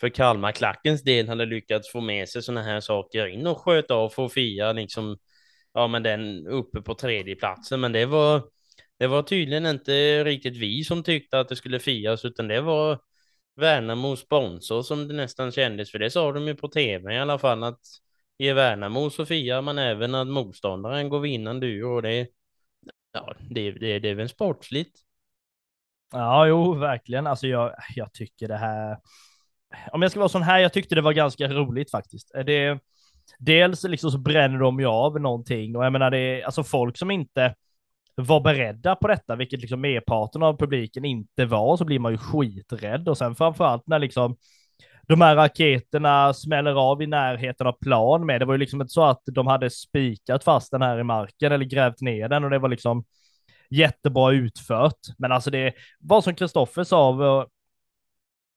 för 0.00 0.08
Kalmarklackens 0.08 1.02
del 1.02 1.28
hade 1.28 1.46
lyckats 1.46 1.92
få 1.92 2.00
med 2.00 2.28
sig 2.28 2.42
sådana 2.42 2.62
här 2.62 2.80
saker 2.80 3.26
in 3.26 3.46
och 3.46 3.58
sköta 3.58 3.94
av 3.94 4.08
för 4.08 4.26
att 4.26 4.32
fira 4.32 4.72
liksom, 4.72 5.18
ja 5.74 5.86
men 5.86 6.02
den 6.02 6.46
uppe 6.46 6.82
på 6.82 6.94
tredje 6.94 7.36
platsen. 7.36 7.80
Men 7.80 7.92
det 7.92 8.06
var, 8.06 8.42
det 8.98 9.06
var 9.06 9.22
tydligen 9.22 9.66
inte 9.66 10.24
riktigt 10.24 10.56
vi 10.56 10.84
som 10.84 11.02
tyckte 11.02 11.40
att 11.40 11.48
det 11.48 11.56
skulle 11.56 11.78
firas, 11.78 12.24
utan 12.24 12.48
det 12.48 12.60
var 12.60 12.98
Värnamo 13.56 14.16
sponsor 14.16 14.82
som 14.82 15.08
det 15.08 15.14
nästan 15.14 15.52
kändes, 15.52 15.90
för 15.90 15.98
det 15.98 16.10
sa 16.10 16.32
de 16.32 16.46
ju 16.46 16.54
på 16.54 16.68
tv 16.68 17.14
i 17.14 17.18
alla 17.18 17.38
fall 17.38 17.64
att 17.64 17.80
i 18.42 18.52
Värnamo 18.52 19.10
så 19.10 19.26
firar 19.26 19.62
man 19.62 19.78
även 19.78 20.14
att 20.14 20.26
motståndaren 20.26 21.08
går 21.08 21.20
vinnande 21.20 21.66
ur 21.66 21.86
och 21.86 22.02
det, 22.02 22.28
ja, 23.12 23.34
det, 23.50 23.70
det, 23.70 23.98
det 23.98 24.08
är 24.08 24.14
väl 24.14 24.28
sportsligt. 24.28 24.98
Ja, 26.12 26.46
jo, 26.46 26.74
verkligen. 26.74 27.26
Alltså 27.26 27.46
jag, 27.46 27.74
jag 27.94 28.12
tycker 28.12 28.48
det 28.48 28.56
här, 28.56 28.98
om 29.92 30.02
jag 30.02 30.10
ska 30.10 30.20
vara 30.20 30.28
sån 30.28 30.42
här, 30.42 30.58
jag 30.58 30.72
tyckte 30.72 30.94
det 30.94 31.00
var 31.00 31.12
ganska 31.12 31.48
roligt 31.48 31.90
faktiskt. 31.90 32.34
Eh, 32.34 32.44
det, 32.44 32.78
dels 33.38 33.84
liksom 33.84 34.10
så 34.10 34.18
bränner 34.18 34.58
de 34.58 34.80
ju 34.80 34.86
av 34.86 35.20
någonting 35.20 35.76
och 35.76 35.84
jag 35.84 35.92
menar 35.92 36.10
det 36.10 36.18
är 36.18 36.44
alltså 36.44 36.64
folk 36.64 36.98
som 36.98 37.10
inte 37.10 37.54
var 38.14 38.40
beredda 38.40 38.96
på 38.96 39.08
detta, 39.08 39.36
vilket 39.36 39.60
liksom 39.60 39.80
merparten 39.80 40.42
av 40.42 40.58
publiken 40.58 41.04
inte 41.04 41.44
var, 41.44 41.76
så 41.76 41.84
blir 41.84 41.98
man 41.98 42.12
ju 42.12 42.18
skiträdd 42.18 43.08
och 43.08 43.18
sen 43.18 43.34
framförallt 43.36 43.86
när 43.86 43.98
liksom 43.98 44.36
de 45.12 45.20
här 45.20 45.36
raketerna 45.36 46.34
smäller 46.34 46.74
av 46.74 47.02
i 47.02 47.06
närheten 47.06 47.66
av 47.66 47.72
plan 47.72 48.26
med. 48.26 48.40
Det 48.40 48.44
var 48.44 48.54
ju 48.54 48.58
liksom 48.58 48.80
inte 48.80 48.92
så 48.92 49.04
att 49.04 49.22
de 49.24 49.46
hade 49.46 49.70
spikat 49.70 50.44
fast 50.44 50.70
den 50.70 50.82
här 50.82 50.98
i 50.98 51.02
marken 51.02 51.52
eller 51.52 51.64
grävt 51.64 52.00
ner 52.00 52.28
den 52.28 52.44
och 52.44 52.50
det 52.50 52.58
var 52.58 52.68
liksom 52.68 53.04
jättebra 53.70 54.32
utfört. 54.32 54.98
Men 55.18 55.32
alltså 55.32 55.50
det 55.50 55.74
var 56.00 56.20
som 56.20 56.34
Kristoffer 56.34 56.84
sa, 56.84 57.24
eh, 57.24 57.46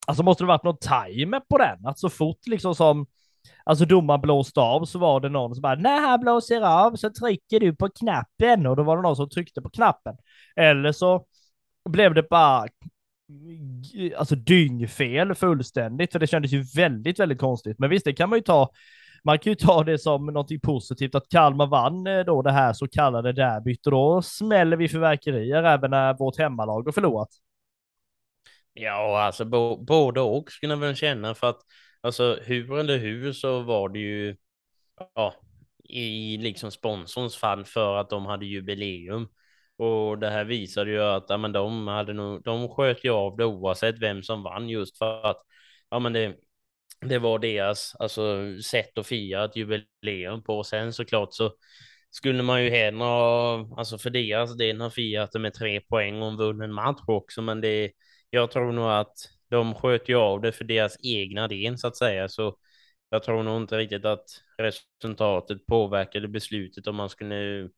alltså 0.08 0.24
måste 0.24 0.44
det 0.44 0.48
varit 0.48 0.64
någon 0.64 0.78
timer 0.78 1.40
på 1.40 1.58
den, 1.58 1.86
att 1.86 2.00
så 2.00 2.10
fort 2.10 2.48
liksom 2.48 2.76
som 2.76 3.06
Alltså 3.64 3.86
domaren 3.86 4.22
blåste 4.22 4.60
av 4.60 4.86
så 4.86 5.00
var 5.00 5.20
det 5.20 5.30
någon 5.30 5.56
som 5.56 5.62
bara, 5.62 5.76
när 5.76 6.02
han 6.02 6.20
blåser 6.20 6.62
av 6.62 6.96
så 6.96 7.10
trycker 7.10 7.60
du 7.60 7.76
på 7.76 7.90
knappen 7.90 8.68
och 8.68 8.76
då 8.76 8.84
var 8.84 8.96
det 8.96 9.02
någon 9.04 9.16
som 9.16 9.30
tryckte 9.30 9.62
på 9.62 9.70
knappen. 9.70 10.18
Eller 10.56 10.92
så 10.92 11.26
blev 11.90 12.14
det 12.14 12.30
bara 12.30 12.68
alltså 14.18 14.36
dyngfel 14.36 15.36
fullständigt, 15.36 16.12
för 16.12 16.20
det 16.20 16.28
kändes 16.28 16.52
ju 16.52 16.64
väldigt, 16.76 17.20
väldigt 17.20 17.40
konstigt. 17.40 17.80
Men 17.80 17.90
visst, 17.90 18.06
det 18.06 18.14
kan 18.14 18.30
man 18.30 18.40
ju 18.40 18.44
ta 18.44 18.72
man 19.26 19.40
kan 19.40 19.52
ju 19.52 19.56
ta 19.56 19.84
det 19.84 20.00
som 20.00 20.26
någonting 20.26 20.60
positivt 20.60 21.16
att 21.16 21.30
Kalmar 21.30 21.68
vann 21.68 22.08
eh, 22.08 22.20
då 22.20 22.42
det 22.42 22.52
här 22.52 22.74
så 22.74 22.88
kallade 22.88 23.34
derbyt 23.34 23.86
och 23.86 23.92
då 23.92 24.22
smäller 24.22 24.78
vi 24.78 24.90
fyrverkerier 24.90 25.64
även 25.64 25.92
när 25.92 26.14
vårt 26.14 26.38
hemmalag 26.38 26.86
har 26.86 26.92
förlorat. 26.92 27.30
Ja, 28.74 29.22
alltså 29.22 29.46
både 29.86 30.22
och 30.22 30.52
skulle 30.52 30.74
jag 30.74 30.80
väl 30.80 30.96
känna 30.96 31.36
för 31.36 31.50
att 31.50 31.62
alltså 32.02 32.40
hur 32.44 32.80
eller 32.80 32.98
hur 32.98 33.34
så 33.34 33.60
var 33.62 33.90
det 33.90 34.00
ju 34.00 34.36
ja, 35.16 35.34
i 35.84 36.38
liksom 36.38 36.72
sponsorns 36.72 37.38
fall 37.38 37.66
för 37.66 37.98
att 37.98 38.10
de 38.10 38.26
hade 38.26 38.46
jubileum. 38.46 39.28
Och 39.78 40.20
det 40.20 40.30
här 40.30 40.46
visade 40.46 40.92
ju 40.92 41.02
att 41.02 41.26
ja, 41.30 41.38
men 41.38 41.52
de, 41.52 41.88
hade 41.88 42.14
nog, 42.14 42.44
de 42.44 42.70
sköt 42.70 43.04
ju 43.06 43.10
av 43.10 43.38
det 43.38 43.46
oavsett 43.46 44.00
vem 44.00 44.24
som 44.24 44.44
vann 44.44 44.70
just 44.70 44.98
för 44.98 45.26
att 45.26 45.42
ja, 45.90 46.00
men 46.00 46.14
det, 46.14 46.36
det 47.02 47.20
var 47.20 47.40
deras 47.40 47.96
alltså, 48.00 48.38
sätt 48.62 48.98
att 48.98 49.08
fira 49.08 49.46
ett 49.46 49.56
jubileum 49.56 50.44
på. 50.44 50.64
Sen 50.64 50.94
såklart 50.94 51.34
så 51.34 51.54
skulle 52.12 52.44
man 52.44 52.64
ju 52.64 52.70
hellre 52.70 53.04
ha, 53.04 53.70
alltså 53.78 53.98
för 53.98 54.10
deras 54.10 54.58
del 54.58 54.82
ha 54.82 54.90
firat 54.90 55.32
det 55.32 55.40
med 55.40 55.54
tre 55.54 55.82
poäng 55.82 56.22
och 56.22 56.28
en 56.28 56.38
vunnen 56.38 56.74
match 56.74 57.04
också. 57.08 57.42
Men 57.42 57.62
det, 57.62 57.92
jag 58.30 58.52
tror 58.52 58.72
nog 58.72 58.92
att 58.92 59.14
de 59.50 59.76
sköt 59.76 60.10
ju 60.10 60.16
av 60.16 60.42
det 60.42 60.52
för 60.52 60.64
deras 60.64 60.98
egna 61.04 61.48
del 61.48 61.78
så 61.78 61.88
att 61.88 61.98
säga. 61.98 62.30
Så 62.30 62.58
jag 63.10 63.24
tror 63.24 63.44
nog 63.44 63.62
inte 63.62 63.78
riktigt 63.78 64.06
att 64.06 64.26
resultatet 64.58 65.66
påverkade 65.66 66.28
beslutet 66.28 66.88
om 66.88 66.96
man 66.96 67.10
skulle 67.10 67.70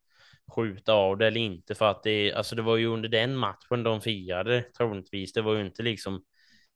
skjuta 0.48 0.92
av 0.92 1.18
det 1.18 1.26
eller 1.26 1.40
inte 1.40 1.74
för 1.74 1.90
att 1.90 2.02
det, 2.02 2.32
alltså 2.32 2.56
det 2.56 2.62
var 2.62 2.76
ju 2.76 2.86
under 2.86 3.08
den 3.08 3.36
matchen 3.36 3.82
de 3.82 4.00
firade 4.00 4.62
troligtvis. 4.62 5.32
Det 5.32 5.42
var 5.42 5.54
ju 5.54 5.66
inte 5.66 5.82
liksom, 5.82 6.22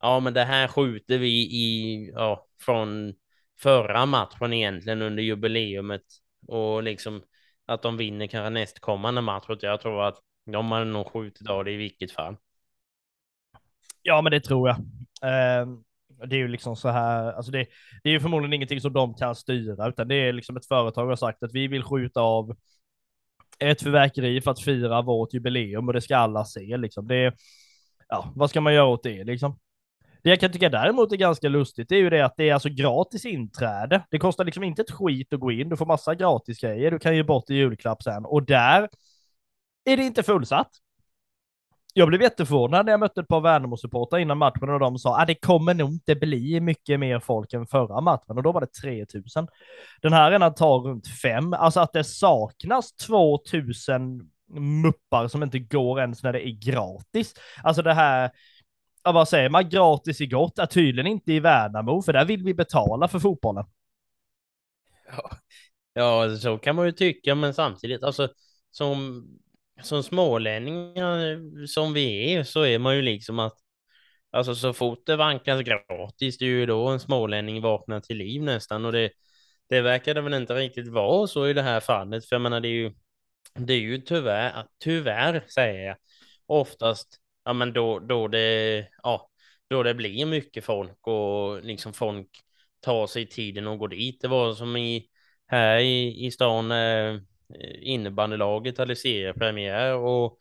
ja 0.01 0.19
men 0.19 0.33
det 0.33 0.43
här 0.43 0.67
skjuter 0.67 1.17
vi 1.17 1.29
i, 1.41 2.11
ja, 2.13 2.47
från 2.61 3.13
förra 3.61 4.05
matchen 4.05 4.53
egentligen 4.53 5.01
under 5.01 5.23
jubileumet 5.23 6.03
och 6.47 6.83
liksom 6.83 7.23
att 7.65 7.81
de 7.81 7.97
vinner 7.97 8.27
kanske 8.27 8.49
nästkommande 8.49 9.21
match. 9.21 9.45
Jag 9.61 9.81
tror 9.81 10.03
att 10.03 10.17
de 10.45 10.71
hade 10.71 10.85
nog 10.85 11.07
skjutit 11.07 11.49
av 11.49 11.65
det 11.65 11.71
i 11.71 11.77
vilket 11.77 12.11
fall. 12.11 12.35
Ja, 14.01 14.21
men 14.21 14.31
det 14.31 14.39
tror 14.39 14.69
jag. 14.69 14.77
Eh, 15.23 15.67
det 16.27 16.35
är 16.35 16.39
ju 16.39 16.47
liksom 16.47 16.75
så 16.75 16.89
här, 16.89 17.33
alltså 17.33 17.51
det, 17.51 17.67
det 18.03 18.09
är 18.09 18.13
ju 18.13 18.19
förmodligen 18.19 18.53
ingenting 18.53 18.81
som 18.81 18.93
de 18.93 19.13
kan 19.13 19.35
styra, 19.35 19.89
utan 19.89 20.07
det 20.07 20.15
är 20.15 20.33
liksom 20.33 20.57
ett 20.57 20.67
företag 20.67 21.07
har 21.07 21.15
sagt 21.15 21.43
att 21.43 21.53
vi 21.53 21.67
vill 21.67 21.83
skjuta 21.83 22.21
av 22.21 22.55
ett 23.59 23.81
förverkeri 23.81 24.41
för 24.41 24.51
att 24.51 24.61
fira 24.61 25.01
vårt 25.01 25.33
jubileum 25.33 25.87
och 25.87 25.93
det 25.93 26.01
ska 26.01 26.17
alla 26.17 26.45
se 26.45 26.77
liksom. 26.77 27.07
Det, 27.07 27.33
ja, 28.07 28.31
vad 28.35 28.49
ska 28.49 28.61
man 28.61 28.73
göra 28.73 28.85
åt 28.85 29.03
det 29.03 29.23
liksom? 29.23 29.59
Det 30.23 30.29
jag 30.29 30.39
kan 30.39 30.51
tycka 30.51 30.69
däremot 30.69 31.11
är 31.11 31.17
ganska 31.17 31.49
lustigt 31.49 31.91
är 31.91 31.95
ju 31.95 32.09
det 32.09 32.25
att 32.25 32.37
det 32.37 32.49
är 32.49 32.53
alltså 32.53 32.69
gratis 32.69 33.25
inträde. 33.25 34.01
Det 34.11 34.19
kostar 34.19 34.45
liksom 34.45 34.63
inte 34.63 34.81
ett 34.81 34.91
skit 34.91 35.33
att 35.33 35.39
gå 35.39 35.51
in. 35.51 35.69
Du 35.69 35.77
får 35.77 35.85
massa 35.85 36.15
gratis 36.15 36.59
grejer. 36.59 36.91
Du 36.91 36.99
kan 36.99 37.15
ge 37.15 37.23
bort 37.23 37.49
i 37.49 37.53
julklapp 37.53 38.03
sen 38.03 38.25
och 38.25 38.45
där 38.45 38.89
är 39.85 39.97
det 39.97 40.03
inte 40.03 40.23
fullsatt 40.23 40.71
jag 41.93 42.07
blev 42.07 42.21
jätteförvånad 42.21 42.85
när 42.85 42.93
jag 42.93 42.99
mötte 42.99 43.21
ett 43.21 43.27
par 43.27 43.41
Värnamo-supportrar 43.41 44.19
innan 44.19 44.37
matchen 44.37 44.69
och 44.69 44.79
de 44.79 44.99
sa 44.99 45.15
att 45.15 45.21
ah, 45.21 45.25
det 45.25 45.35
kommer 45.35 45.73
nog 45.73 45.89
inte 45.89 46.15
bli 46.15 46.59
mycket 46.59 46.99
mer 46.99 47.19
folk 47.19 47.53
än 47.53 47.67
förra 47.67 48.01
matchen 48.01 48.37
och 48.37 48.43
då 48.43 48.51
var 48.51 48.61
det 48.61 48.67
3000. 48.67 49.47
Den 50.01 50.13
här 50.13 50.31
arenan 50.31 50.55
tar 50.55 50.79
runt 50.79 51.07
fem, 51.07 51.53
alltså 51.53 51.79
att 51.79 51.93
det 51.93 52.03
saknas 52.03 52.95
2000 52.95 54.29
muppar 54.59 55.27
som 55.27 55.43
inte 55.43 55.59
går 55.59 55.99
ens 55.99 56.23
när 56.23 56.33
det 56.33 56.47
är 56.47 56.51
gratis. 56.51 57.33
Alltså 57.63 57.81
det 57.81 57.93
här, 57.93 58.31
ja, 59.03 59.11
vad 59.11 59.27
säger 59.27 59.49
man, 59.49 59.69
gratis 59.69 60.21
i 60.21 60.27
gott 60.27 60.59
är 60.59 60.65
tydligen 60.65 61.11
inte 61.11 61.33
i 61.33 61.39
Värnamo, 61.39 62.01
för 62.01 62.13
där 62.13 62.25
vill 62.25 62.43
vi 62.43 62.53
betala 62.53 63.07
för 63.07 63.19
fotbollen. 63.19 63.65
Ja, 65.07 65.29
ja 65.93 66.37
så 66.37 66.57
kan 66.57 66.75
man 66.75 66.85
ju 66.85 66.91
tycka, 66.91 67.35
men 67.35 67.53
samtidigt, 67.53 68.03
alltså 68.03 68.27
som 68.71 69.23
som 69.83 70.03
smålänningar 70.03 71.31
eh, 71.31 71.65
som 71.67 71.93
vi 71.93 72.33
är 72.33 72.43
så 72.43 72.65
är 72.65 72.79
man 72.79 72.95
ju 72.95 73.01
liksom 73.01 73.39
att 73.39 73.57
alltså 74.31 74.55
så 74.55 74.73
fort 74.73 75.05
det 75.05 75.15
vankas 75.15 75.61
gratis, 75.61 76.37
det 76.37 76.45
är 76.45 76.49
ju 76.49 76.65
då 76.65 76.87
en 76.87 76.99
smålänning 76.99 77.61
vaknar 77.61 77.99
till 77.99 78.17
liv 78.17 78.41
nästan 78.43 78.85
och 78.85 78.91
det, 78.91 79.11
det 79.69 79.81
verkar 79.81 80.13
det 80.13 80.21
väl 80.21 80.33
inte 80.33 80.55
riktigt 80.55 80.87
vara 80.87 81.27
så 81.27 81.47
i 81.47 81.53
det 81.53 81.61
här 81.61 81.79
fallet, 81.79 82.25
för 82.25 82.35
jag 82.35 82.41
menar 82.41 82.59
det 82.59 82.67
är 82.67 82.71
ju, 82.71 82.93
det 83.53 83.73
är 83.73 83.79
ju 83.79 83.97
tyvärr, 83.97 84.65
tyvärr 84.79 85.43
säger 85.47 85.87
jag, 85.87 85.97
oftast, 86.45 87.19
ja 87.45 87.53
men 87.53 87.73
då, 87.73 87.99
då 87.99 88.27
det, 88.27 88.87
ja, 89.03 89.29
då 89.69 89.83
det 89.83 89.93
blir 89.93 90.25
mycket 90.25 90.65
folk 90.65 91.07
och 91.07 91.63
liksom 91.63 91.93
folk 91.93 92.29
tar 92.79 93.07
sig 93.07 93.25
tiden 93.25 93.67
och 93.67 93.77
går 93.79 93.87
dit. 93.87 94.21
Det 94.21 94.27
var 94.27 94.53
som 94.53 94.77
i, 94.77 95.07
här 95.47 95.77
i, 95.79 96.25
i 96.25 96.31
stan, 96.31 96.71
eh, 96.71 97.19
innebandylaget 97.81 98.77
hade 98.77 98.95
seriepremiär 98.95 99.93
och 99.95 100.37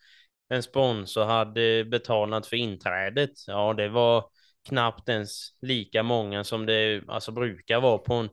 en 0.48 0.62
sponsor 0.62 1.24
hade 1.24 1.84
betalat 1.84 2.46
för 2.46 2.56
inträdet. 2.56 3.30
Ja, 3.46 3.74
det 3.74 3.88
var 3.88 4.24
knappt 4.68 5.08
ens 5.08 5.48
lika 5.62 6.02
många 6.02 6.44
som 6.44 6.66
det 6.66 7.02
alltså 7.08 7.32
brukar 7.32 7.80
vara 7.80 7.98
på 7.98 8.14
en, 8.14 8.28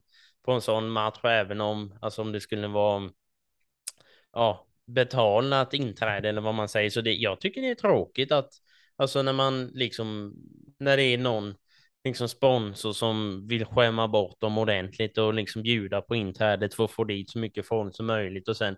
på 0.45 0.51
en 0.51 0.61
sån 0.61 0.89
match, 0.89 1.19
även 1.23 1.61
om, 1.61 1.97
alltså 2.01 2.21
om 2.21 2.31
det 2.31 2.41
skulle 2.41 2.67
vara 2.67 3.09
ja, 4.33 4.67
betalat 4.85 5.73
inträde 5.73 6.29
eller 6.29 6.41
vad 6.41 6.55
man 6.55 6.69
säger. 6.69 6.89
Så 6.89 7.01
det, 7.01 7.13
jag 7.13 7.41
tycker 7.41 7.61
det 7.61 7.69
är 7.69 7.75
tråkigt 7.75 8.31
att, 8.31 8.49
alltså 8.95 9.21
när 9.21 9.33
man 9.33 9.67
liksom, 9.67 10.33
när 10.79 10.97
det 10.97 11.03
är 11.03 11.17
någon 11.17 11.55
liksom 12.03 12.29
sponsor 12.29 12.93
som 12.93 13.47
vill 13.47 13.65
skämma 13.65 14.07
bort 14.07 14.39
dem 14.39 14.57
ordentligt 14.57 15.17
och 15.17 15.33
liksom 15.33 15.61
bjuda 15.63 16.01
på 16.01 16.15
inträdet 16.15 16.73
för 16.73 16.85
att 16.85 16.91
få 16.91 17.03
dit 17.03 17.29
så 17.29 17.39
mycket 17.39 17.67
folk 17.67 17.95
som 17.95 18.05
möjligt 18.05 18.49
och 18.49 18.57
sen 18.57 18.75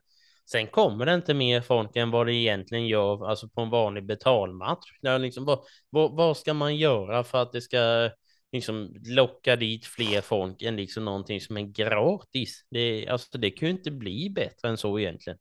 Sen 0.52 0.68
kommer 0.68 1.06
det 1.06 1.14
inte 1.14 1.34
mer 1.34 1.62
folk 1.62 1.96
än 1.96 2.12
vad 2.12 2.28
det 2.28 2.34
egentligen 2.34 2.88
gör, 2.88 3.30
alltså 3.30 3.50
på 3.50 3.62
en 3.62 3.70
vanlig 3.70 4.06
betalmatch. 4.06 4.92
Där 5.02 5.20
liksom, 5.20 5.46
vad, 5.46 5.60
vad, 5.90 6.16
vad 6.16 6.38
ska 6.38 6.54
man 6.54 6.76
göra 6.76 7.24
för 7.24 7.42
att 7.42 7.52
det 7.52 7.62
ska 7.62 8.10
liksom 8.52 8.96
locka 9.06 9.56
dit 9.56 9.86
fler 9.86 10.22
folk 10.22 10.62
än 10.62 10.76
liksom 10.76 11.06
någonting 11.06 11.42
som 11.42 11.58
är 11.58 11.62
gratis? 11.62 12.66
Det, 12.70 13.08
alltså, 13.08 13.38
det 13.38 13.52
kan 13.52 13.68
ju 13.68 13.74
inte 13.74 13.92
bli 13.92 14.30
bättre 14.30 14.70
än 14.70 14.78
så 14.78 15.00
egentligen. 15.00 15.40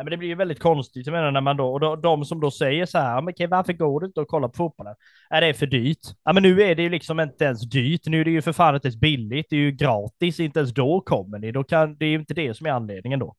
Ja, 0.00 0.04
men 0.04 0.10
det 0.10 0.16
blir 0.16 0.28
ju 0.28 0.34
väldigt 0.34 0.60
konstigt, 0.60 1.06
jag 1.06 1.12
menar, 1.12 1.30
när 1.30 1.40
man 1.40 1.56
då, 1.56 1.72
och 1.72 1.80
då, 1.80 1.96
de 1.96 2.24
som 2.24 2.40
då 2.40 2.50
säger 2.50 2.86
så 2.86 2.98
här, 2.98 3.22
men 3.22 3.32
okej, 3.32 3.46
varför 3.46 3.72
går 3.72 4.00
du 4.00 4.06
inte 4.06 4.20
och 4.20 4.28
kollar 4.28 4.48
på 4.48 4.54
fotbollen? 4.54 4.94
Är 5.30 5.40
det 5.40 5.46
är 5.46 5.52
för 5.52 5.66
dyrt. 5.66 5.98
Ja, 6.24 6.32
men 6.32 6.42
nu 6.42 6.62
är 6.62 6.74
det 6.74 6.82
ju 6.82 6.88
liksom 6.88 7.20
inte 7.20 7.44
ens 7.44 7.70
dyrt, 7.70 8.06
nu 8.06 8.20
är 8.20 8.24
det 8.24 8.30
ju 8.30 8.42
för 8.42 8.52
fan 8.52 8.74
inte 8.74 8.88
ens 8.88 9.00
billigt, 9.00 9.46
det 9.50 9.56
är 9.56 9.60
ju 9.60 9.72
gratis, 9.72 10.40
inte 10.40 10.58
ens 10.60 10.74
då 10.74 11.00
kommer 11.00 11.38
ni, 11.38 11.52
då 11.52 11.64
kan, 11.64 11.96
det 11.96 12.04
är 12.04 12.08
ju 12.08 12.18
inte 12.18 12.34
det 12.34 12.54
som 12.54 12.66
är 12.66 12.70
anledningen 12.70 13.18
då. 13.18 13.36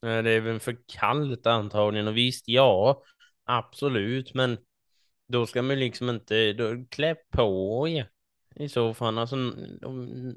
Det 0.00 0.30
är 0.30 0.40
väl 0.40 0.60
för 0.60 0.76
kallt 0.86 1.46
antagligen, 1.46 2.08
och 2.08 2.16
visst, 2.16 2.48
ja, 2.48 3.02
absolut, 3.44 4.34
men 4.34 4.58
då 5.28 5.46
ska 5.46 5.62
man 5.62 5.78
liksom 5.78 6.10
inte, 6.10 6.52
då, 6.52 6.84
klä 6.90 7.14
på 7.30 7.88
er 7.88 8.08
i 8.54 8.68
så 8.68 8.94
fall, 8.94 9.18
alltså 9.18 9.36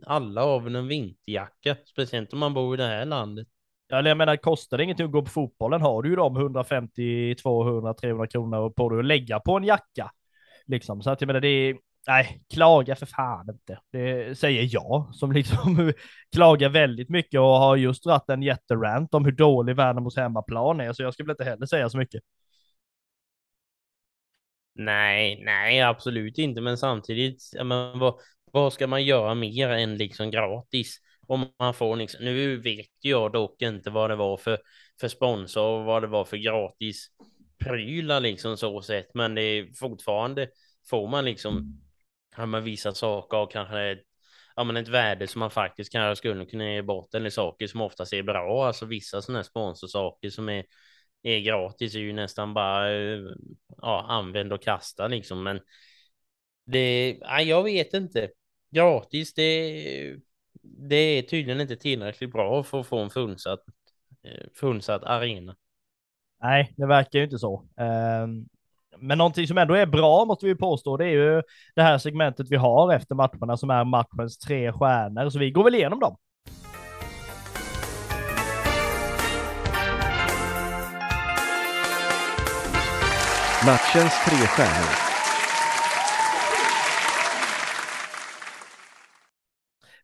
alla 0.05 0.41
har 0.41 0.59
väl 0.59 0.75
en 0.75 0.87
vinterjacka, 0.87 1.75
speciellt 1.85 2.33
om 2.33 2.39
man 2.39 2.53
bor 2.53 2.73
i 2.73 2.77
det 2.77 2.87
här 2.87 3.05
landet. 3.05 3.47
Ja, 3.87 4.01
jag 4.07 4.17
menar, 4.17 4.35
kostar 4.37 4.77
det 4.77 4.83
ingenting 4.83 5.05
att 5.05 5.11
gå 5.11 5.21
på 5.21 5.29
fotbollen 5.31 5.81
har 5.81 6.01
du 6.03 6.09
ju 6.09 6.15
de 6.15 6.37
150, 6.37 7.35
200, 7.35 7.93
300 7.93 8.27
kronor 8.27 8.69
på 8.69 8.89
dig 8.89 8.99
att 8.99 9.05
lägga 9.05 9.39
på 9.39 9.57
en 9.57 9.63
jacka. 9.63 10.11
Liksom, 10.65 11.01
så 11.01 11.09
att 11.09 11.21
jag 11.21 11.27
menar, 11.27 11.39
det 11.41 11.47
är, 11.47 11.77
nej, 12.07 12.41
klaga 12.53 12.95
för 12.95 13.05
fan 13.05 13.49
inte. 13.49 13.79
Det 13.91 14.37
säger 14.39 14.69
jag 14.73 15.09
som 15.15 15.31
liksom 15.31 15.93
klagar 16.35 16.69
väldigt 16.69 17.09
mycket 17.09 17.39
och 17.39 17.45
har 17.47 17.75
just 17.75 18.03
dragit 18.03 18.29
en 18.29 18.41
jätterant 18.43 19.13
om 19.13 19.25
hur 19.25 19.31
dålig 19.31 19.75
Värnamos 19.75 20.17
hemmaplan 20.17 20.79
är, 20.81 20.93
så 20.93 21.03
jag 21.03 21.13
skulle 21.13 21.31
inte 21.33 21.43
heller 21.43 21.65
säga 21.65 21.89
så 21.89 21.97
mycket. 21.97 22.23
Nej, 24.75 25.41
nej, 25.45 25.81
absolut 25.81 26.37
inte, 26.37 26.61
men 26.61 26.77
samtidigt, 26.77 27.41
men 27.63 27.99
vad, 27.99 28.13
vad 28.51 28.73
ska 28.73 28.87
man 28.87 29.03
göra 29.03 29.35
mer 29.35 29.69
än 29.69 29.97
liksom 29.97 30.31
gratis? 30.31 30.97
Om 31.27 31.45
man 31.59 31.73
får 31.73 31.95
liksom, 31.95 32.25
nu 32.25 32.57
vet 32.57 32.89
jag 33.01 33.31
dock 33.31 33.61
inte 33.61 33.89
vad 33.89 34.09
det 34.09 34.15
var 34.15 34.37
för, 34.37 34.59
för 34.99 35.07
sponsor 35.07 35.63
och 35.63 35.85
vad 35.85 36.03
det 36.03 36.07
var 36.07 36.25
för 36.25 36.37
gratis 36.37 37.07
prylar 37.57 38.19
liksom 38.19 38.57
så 38.57 38.81
sett, 38.81 39.13
men 39.13 39.35
det 39.35 39.41
är 39.41 39.73
fortfarande 39.73 40.49
får 40.89 41.07
man 41.07 41.25
liksom 41.25 41.81
ja, 42.37 42.45
men 42.45 42.63
vissa 42.63 42.93
saker 42.93 43.37
och 43.37 43.51
kanske 43.51 43.97
ja, 44.55 44.63
men 44.63 44.77
ett 44.77 44.87
värde 44.87 45.27
som 45.27 45.39
man 45.39 45.51
faktiskt 45.51 45.91
kanske 45.91 46.15
skulle 46.15 46.45
kunna 46.45 46.71
ge 46.73 46.81
bort 46.81 47.15
eller 47.15 47.29
saker 47.29 47.67
som 47.67 47.81
oftast 47.81 48.13
är 48.13 48.23
bra. 48.23 48.67
Alltså 48.67 48.85
vissa 48.85 49.21
sådana 49.21 49.39
här 49.39 49.43
sponsorsaker 49.43 50.29
som 50.29 50.49
är, 50.49 50.65
är 51.23 51.39
gratis 51.39 51.95
är 51.95 51.99
ju 51.99 52.13
nästan 52.13 52.53
bara 52.53 52.91
ja, 53.77 54.05
använd 54.09 54.53
och 54.53 54.63
kasta 54.63 55.07
liksom. 55.07 55.43
Men 55.43 55.59
det, 56.65 57.17
ja, 57.21 57.41
jag 57.41 57.63
vet 57.63 57.93
inte. 57.93 58.29
Gratis, 58.71 59.33
det, 59.33 60.17
det 60.65 60.95
är 60.95 61.21
tydligen 61.21 61.61
inte 61.61 61.75
tillräckligt 61.75 62.31
bra 62.31 62.63
för 62.63 62.79
att 62.79 62.87
få 62.87 62.97
en 62.97 63.09
fullsatt, 63.09 63.59
eh, 64.23 64.47
fullsatt 64.55 65.03
arena. 65.03 65.55
Nej, 66.41 66.73
det 66.77 66.85
verkar 66.85 67.19
ju 67.19 67.25
inte 67.25 67.39
så. 67.39 67.65
Ehm, 67.77 68.45
men 68.97 69.17
någonting 69.17 69.47
som 69.47 69.57
ändå 69.57 69.73
är 69.73 69.85
bra 69.85 70.25
måste 70.25 70.45
vi 70.45 70.55
påstå, 70.55 70.97
det 70.97 71.05
är 71.05 71.09
ju 71.09 71.41
det 71.75 71.81
här 71.81 71.97
segmentet 71.97 72.47
vi 72.49 72.55
har 72.55 72.93
efter 72.93 73.15
matcherna 73.15 73.57
som 73.57 73.69
är 73.69 73.83
matchens 73.83 74.37
tre 74.37 74.71
stjärnor, 74.71 75.29
så 75.29 75.39
vi 75.39 75.51
går 75.51 75.63
väl 75.63 75.75
igenom 75.75 75.99
dem. 75.99 76.17
Matchens 83.65 84.25
tre 84.25 84.47
stjärnor. 84.47 85.14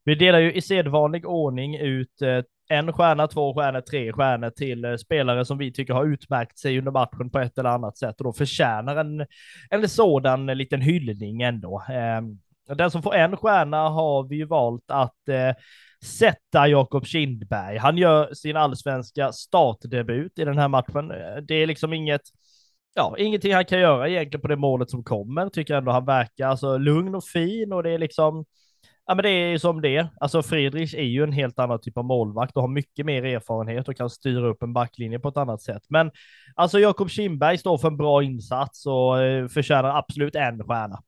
Vi 0.04 0.16
delar 0.16 0.40
ju 0.40 0.54
i 0.54 0.62
sedvanlig 0.62 1.26
ordning 1.26 1.76
ut 1.76 2.22
eh, 2.22 2.44
en 2.70 2.94
stjärna, 2.94 3.28
två 3.28 3.54
stjärnor, 3.54 3.82
tre 3.82 4.14
stjärnor 4.14 4.50
till 4.50 4.86
eh, 4.86 4.96
spelare 4.96 5.46
som 5.46 5.58
vi 5.58 5.74
tycker 5.74 5.94
har 5.94 6.06
utmärkt 6.06 6.60
sig 6.60 6.78
under 6.78 6.92
matchen 6.92 7.30
på 7.30 7.40
ett 7.40 7.58
eller 7.58 7.70
annat 7.70 7.98
sätt 7.98 8.16
och 8.18 8.24
då 8.24 8.34
förtjänar 8.34 8.96
en, 8.96 9.26
en 9.70 9.90
sådan 9.90 10.46
liten 10.46 10.82
hyllning 10.82 11.42
ändå. 11.42 11.84
Ehm, 11.90 12.40
den 12.76 12.92
som 12.92 13.04
får 13.04 13.16
en 13.16 13.38
stjärna 13.38 13.90
har 13.90 14.24
vi 14.24 14.36
ju 14.36 14.46
valt 14.46 14.92
att 14.92 15.30
eh, 15.30 15.56
sätta 16.04 16.68
Jakob 16.68 17.06
Kindberg. 17.06 17.78
Han 17.78 17.98
gör 17.98 18.34
sin 18.34 18.58
allsvenska 18.58 19.32
startdebut 19.32 20.40
i 20.40 20.46
den 20.46 20.58
här 20.58 20.68
matchen. 20.68 21.12
Eh, 21.12 21.36
det 21.48 21.56
är 21.56 21.68
liksom 21.68 21.94
inget 21.94 22.22
ja, 22.94 23.16
ingenting 23.18 23.54
han 23.54 23.66
kan 23.66 23.80
göra 23.80 24.10
egentligen 24.10 24.42
på 24.42 24.48
det 24.48 24.56
målet 24.56 24.90
som 24.90 25.04
kommer, 25.04 25.50
tycker 25.50 25.74
jag 25.74 25.78
ändå 25.82 25.92
han 25.92 26.06
verkar 26.06 26.48
alltså 26.48 26.78
lugn 26.78 27.16
och 27.16 27.24
fin 27.24 27.74
och 27.74 27.84
det 27.84 27.90
är 27.90 27.98
liksom, 27.98 28.46
ja 29.12 29.16
men 29.16 29.24
det 29.24 29.30
är 29.30 29.58
som 29.58 29.82
det. 29.82 30.08
Alltså 30.20 30.44
Friedrich 30.44 30.94
är 30.94 31.04
ju 31.04 31.24
en 31.24 31.32
helt 31.32 31.60
annan 31.60 31.82
typ 31.82 31.98
av 31.98 32.06
målvakt 32.06 32.56
och 32.56 32.62
har 32.62 32.70
mycket 32.70 33.06
mer 33.06 33.26
erfarenhet 33.26 33.88
och 33.88 33.96
kan 33.96 34.10
styra 34.10 34.48
upp 34.48 34.64
en 34.64 34.74
backlinje 34.74 35.20
på 35.20 35.30
ett 35.30 35.38
annat 35.38 35.62
sätt. 35.62 35.84
Men 35.90 36.12
alltså 36.56 36.80
Jakob 36.80 37.10
Kindberg 37.10 37.58
står 37.58 37.78
för 37.78 37.88
en 37.88 37.98
bra 37.98 38.24
insats 38.24 38.86
och 38.86 39.22
eh, 39.22 39.48
förtjänar 39.48 39.98
absolut 39.98 40.36
en 40.36 40.64
stjärna. 40.64 41.02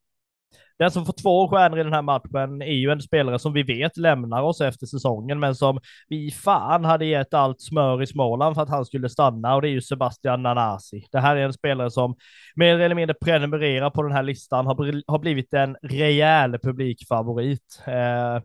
Den 0.83 0.91
som 0.91 1.05
får 1.05 1.13
två 1.13 1.47
stjärnor 1.47 1.79
i 1.79 1.83
den 1.83 1.93
här 1.93 2.01
matchen 2.01 2.61
är 2.61 2.73
ju 2.73 2.91
en 2.91 3.01
spelare 3.01 3.39
som 3.39 3.53
vi 3.53 3.63
vet 3.63 3.97
lämnar 3.97 4.41
oss 4.41 4.61
efter 4.61 4.85
säsongen, 4.85 5.39
men 5.39 5.55
som 5.55 5.79
vi 6.07 6.31
fan 6.31 6.85
hade 6.85 7.05
gett 7.05 7.33
allt 7.33 7.61
smör 7.61 8.01
i 8.03 8.07
Småland 8.07 8.55
för 8.55 8.61
att 8.61 8.69
han 8.69 8.85
skulle 8.85 9.09
stanna 9.09 9.55
och 9.55 9.61
det 9.61 9.67
är 9.67 9.71
ju 9.71 9.81
Sebastian 9.81 10.43
Nanasi. 10.43 11.07
Det 11.11 11.19
här 11.19 11.35
är 11.35 11.45
en 11.45 11.53
spelare 11.53 11.91
som 11.91 12.15
mer 12.55 12.79
eller 12.79 12.95
mindre 12.95 13.13
prenumererar 13.21 13.89
på 13.89 14.03
den 14.03 14.11
här 14.11 14.23
listan, 14.23 14.65
har, 14.65 15.01
har 15.11 15.19
blivit 15.19 15.53
en 15.53 15.77
rejäl 15.81 16.59
publikfavorit. 16.59 17.81
Eh, 17.85 18.41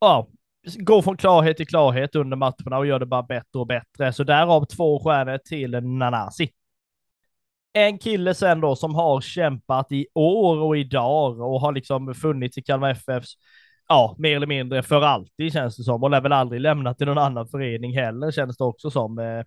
ja, 0.00 0.28
går 0.76 1.02
från 1.02 1.16
klarhet 1.16 1.56
till 1.56 1.66
klarhet 1.66 2.14
under 2.14 2.36
matcherna 2.36 2.78
och 2.78 2.86
gör 2.86 2.98
det 2.98 3.06
bara 3.06 3.22
bättre 3.22 3.58
och 3.58 3.66
bättre. 3.66 4.12
Så 4.12 4.24
därav 4.24 4.64
två 4.64 5.00
stjärnor 5.04 5.38
till 5.38 5.70
Nanasi 5.70 6.50
en 7.72 7.98
kille 7.98 8.34
sen 8.34 8.60
då 8.60 8.76
som 8.76 8.94
har 8.94 9.20
kämpat 9.20 9.92
i 9.92 10.06
år 10.14 10.56
och 10.56 10.76
i 10.76 10.88
och 10.94 11.60
har 11.60 11.72
liksom 11.72 12.14
funnits 12.14 12.58
i 12.58 12.62
Kalmar 12.62 12.90
FFs, 12.90 13.32
ja, 13.88 14.14
mer 14.18 14.36
eller 14.36 14.46
mindre 14.46 14.82
för 14.82 15.02
alltid 15.02 15.52
känns 15.52 15.76
det 15.76 15.82
som 15.82 16.02
och 16.02 16.10
lär 16.10 16.20
väl 16.20 16.32
aldrig 16.32 16.60
lämnat 16.60 16.98
till 16.98 17.06
någon 17.06 17.18
annan 17.18 17.46
förening 17.46 17.94
heller 17.94 18.30
känns 18.30 18.56
det 18.56 18.64
också 18.64 18.90
som. 18.90 19.18
Eh, 19.18 19.42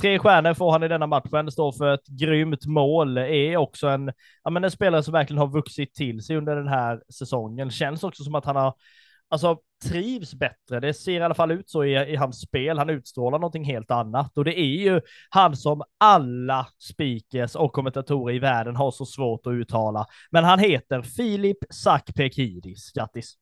tre 0.00 0.18
stjärnor 0.18 0.54
får 0.54 0.72
han 0.72 0.82
i 0.82 0.88
denna 0.88 1.06
matchen, 1.06 1.50
står 1.50 1.72
för 1.72 1.94
ett 1.94 2.06
grymt 2.06 2.66
mål, 2.66 3.18
är 3.18 3.56
också 3.56 3.88
en, 3.88 4.12
ja 4.44 4.50
men 4.50 4.64
en 4.64 4.70
spelare 4.70 5.02
som 5.02 5.12
verkligen 5.12 5.38
har 5.38 5.48
vuxit 5.48 5.94
till 5.94 6.22
sig 6.22 6.36
under 6.36 6.56
den 6.56 6.68
här 6.68 7.02
säsongen. 7.12 7.70
Känns 7.70 8.04
också 8.04 8.24
som 8.24 8.34
att 8.34 8.44
han 8.44 8.56
har 8.56 8.74
alltså 9.28 9.58
trivs 9.88 10.34
bättre. 10.34 10.80
Det 10.80 10.94
ser 10.94 11.20
i 11.20 11.22
alla 11.22 11.34
fall 11.34 11.50
ut 11.50 11.70
så 11.70 11.84
i, 11.84 12.12
i 12.12 12.16
hans 12.16 12.40
spel. 12.40 12.78
Han 12.78 12.90
utstrålar 12.90 13.38
någonting 13.38 13.64
helt 13.64 13.90
annat 13.90 14.38
och 14.38 14.44
det 14.44 14.60
är 14.60 14.64
ju 14.64 15.00
han 15.30 15.56
som 15.56 15.82
alla 15.98 16.66
speakers 16.92 17.54
och 17.54 17.72
kommentatorer 17.72 18.34
i 18.34 18.38
världen 18.38 18.76
har 18.76 18.90
så 18.90 19.06
svårt 19.06 19.46
att 19.46 19.52
uttala. 19.52 20.06
Men 20.30 20.44
han 20.44 20.58
heter 20.58 21.02
Filip 21.02 21.58
Sakpekidis. 21.70 22.92
Grattis! 22.92 23.34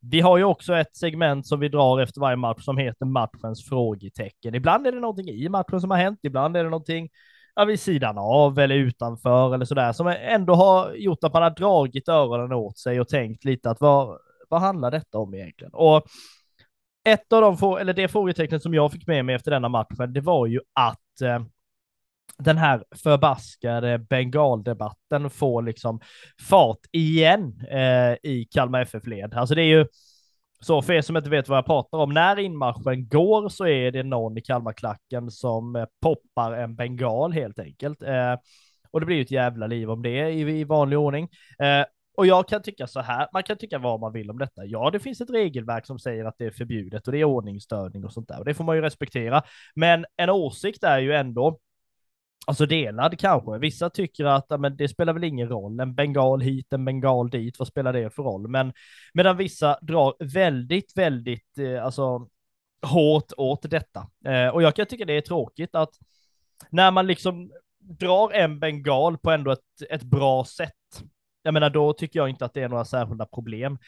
Vi 0.00 0.20
har 0.20 0.38
ju 0.38 0.44
också 0.44 0.74
ett 0.74 0.96
segment 0.96 1.46
som 1.46 1.60
vi 1.60 1.68
drar 1.68 2.00
efter 2.00 2.20
varje 2.20 2.36
match 2.36 2.64
som 2.64 2.78
heter 2.78 3.06
matchens 3.06 3.68
frågetecken. 3.68 4.54
Ibland 4.54 4.86
är 4.86 4.92
det 4.92 5.00
någonting 5.00 5.28
i 5.28 5.48
matchen 5.48 5.80
som 5.80 5.90
har 5.90 5.98
hänt, 5.98 6.18
ibland 6.22 6.56
är 6.56 6.64
det 6.64 6.70
någonting 6.70 7.08
ja, 7.54 7.64
vid 7.64 7.80
sidan 7.80 8.18
av 8.18 8.58
eller 8.58 8.74
utanför 8.74 9.54
eller 9.54 9.64
sådär 9.64 9.92
som 9.92 10.06
ändå 10.06 10.54
har 10.54 10.94
gjort 10.94 11.24
att 11.24 11.32
man 11.32 11.42
har 11.42 11.50
dragit 11.50 12.08
öronen 12.08 12.52
åt 12.52 12.78
sig 12.78 13.00
och 13.00 13.08
tänkt 13.08 13.44
lite 13.44 13.70
att 13.70 13.80
vad, 13.80 14.18
vad 14.52 14.60
handlar 14.60 14.90
detta 14.90 15.18
om 15.18 15.34
egentligen? 15.34 15.74
Och 15.74 16.06
ett 17.04 17.32
av 17.32 17.56
de, 17.60 17.76
eller 17.76 17.92
det 17.92 18.08
frågetecknet 18.08 18.62
som 18.62 18.74
jag 18.74 18.92
fick 18.92 19.06
med 19.06 19.24
mig 19.24 19.34
efter 19.34 19.50
denna 19.50 19.68
matchen, 19.68 20.12
det 20.12 20.20
var 20.20 20.46
ju 20.46 20.60
att 20.72 21.20
eh, 21.22 21.42
den 22.38 22.58
här 22.58 22.84
förbaskade 23.02 23.98
bengaldebatten 23.98 25.30
får 25.30 25.62
liksom 25.62 26.00
fart 26.48 26.78
igen 26.92 27.60
eh, 27.70 28.30
i 28.30 28.48
Kalmar 28.50 28.80
FF-led. 28.80 29.34
Alltså 29.34 29.54
det 29.54 29.62
är 29.62 29.78
ju 29.78 29.86
så 30.60 30.82
för 30.82 30.92
er 30.92 31.02
som 31.02 31.16
inte 31.16 31.30
vet 31.30 31.48
vad 31.48 31.58
jag 31.58 31.66
pratar 31.66 31.98
om, 31.98 32.12
när 32.12 32.38
inmarschen 32.38 33.08
går 33.08 33.48
så 33.48 33.66
är 33.66 33.90
det 33.90 34.02
någon 34.02 34.38
i 34.38 34.40
Kalmarklacken 34.40 35.30
som 35.30 35.76
eh, 35.76 35.84
poppar 36.02 36.52
en 36.52 36.76
bengal 36.76 37.32
helt 37.32 37.58
enkelt. 37.58 38.02
Eh, 38.02 38.34
och 38.90 39.00
det 39.00 39.06
blir 39.06 39.16
ju 39.16 39.22
ett 39.22 39.30
jävla 39.30 39.66
liv 39.66 39.90
om 39.90 40.02
det 40.02 40.30
i, 40.30 40.60
i 40.60 40.64
vanlig 40.64 40.98
ordning. 40.98 41.28
Eh, 41.58 41.84
och 42.14 42.26
jag 42.26 42.48
kan 42.48 42.62
tycka 42.62 42.86
så 42.86 43.00
här, 43.00 43.28
man 43.32 43.42
kan 43.42 43.56
tycka 43.56 43.78
vad 43.78 44.00
man 44.00 44.12
vill 44.12 44.30
om 44.30 44.38
detta. 44.38 44.64
Ja, 44.64 44.90
det 44.90 45.00
finns 45.00 45.20
ett 45.20 45.30
regelverk 45.30 45.86
som 45.86 45.98
säger 45.98 46.24
att 46.24 46.34
det 46.38 46.46
är 46.46 46.50
förbjudet 46.50 47.06
och 47.06 47.12
det 47.12 47.18
är 47.18 47.24
ordningsstörning 47.24 48.04
och 48.04 48.12
sånt 48.12 48.28
där 48.28 48.38
och 48.38 48.44
det 48.44 48.54
får 48.54 48.64
man 48.64 48.76
ju 48.76 48.82
respektera. 48.82 49.42
Men 49.74 50.06
en 50.16 50.30
åsikt 50.30 50.84
är 50.84 50.98
ju 50.98 51.12
ändå 51.12 51.58
Alltså 52.46 52.66
delad 52.66 53.18
kanske. 53.18 53.58
Vissa 53.58 53.90
tycker 53.90 54.24
att 54.24 54.60
men 54.60 54.76
det 54.76 54.88
spelar 54.88 55.12
väl 55.12 55.24
ingen 55.24 55.48
roll. 55.48 55.80
En 55.80 55.94
bengal 55.94 56.40
hit, 56.40 56.72
en 56.72 56.84
bengal 56.84 57.30
dit. 57.30 57.58
Vad 57.58 57.68
spelar 57.68 57.92
det 57.92 58.10
för 58.10 58.22
roll? 58.22 58.48
Men 58.48 58.72
medan 59.14 59.36
vissa 59.36 59.78
drar 59.82 60.14
väldigt, 60.18 60.96
väldigt 60.96 61.58
eh, 61.58 61.84
alltså 61.84 62.28
hårt 62.86 63.32
åt 63.36 63.70
detta. 63.70 64.10
Eh, 64.24 64.48
och 64.48 64.62
jag 64.62 64.76
kan 64.76 64.86
tycka 64.86 65.04
det 65.04 65.16
är 65.16 65.20
tråkigt 65.20 65.74
att 65.74 65.90
när 66.70 66.90
man 66.90 67.06
liksom 67.06 67.52
drar 67.78 68.32
en 68.32 68.60
bengal 68.60 69.18
på 69.18 69.30
ändå 69.30 69.50
ett, 69.50 69.82
ett 69.90 70.02
bra 70.02 70.44
sätt 70.44 70.72
jag 71.42 71.54
menar, 71.54 71.70
då 71.70 71.92
tycker 71.92 72.18
jag 72.18 72.28
inte 72.28 72.44
att 72.44 72.54
det 72.54 72.62
är 72.62 72.68
några 72.68 72.84
särskilda 72.84 73.26
problem. 73.26 73.78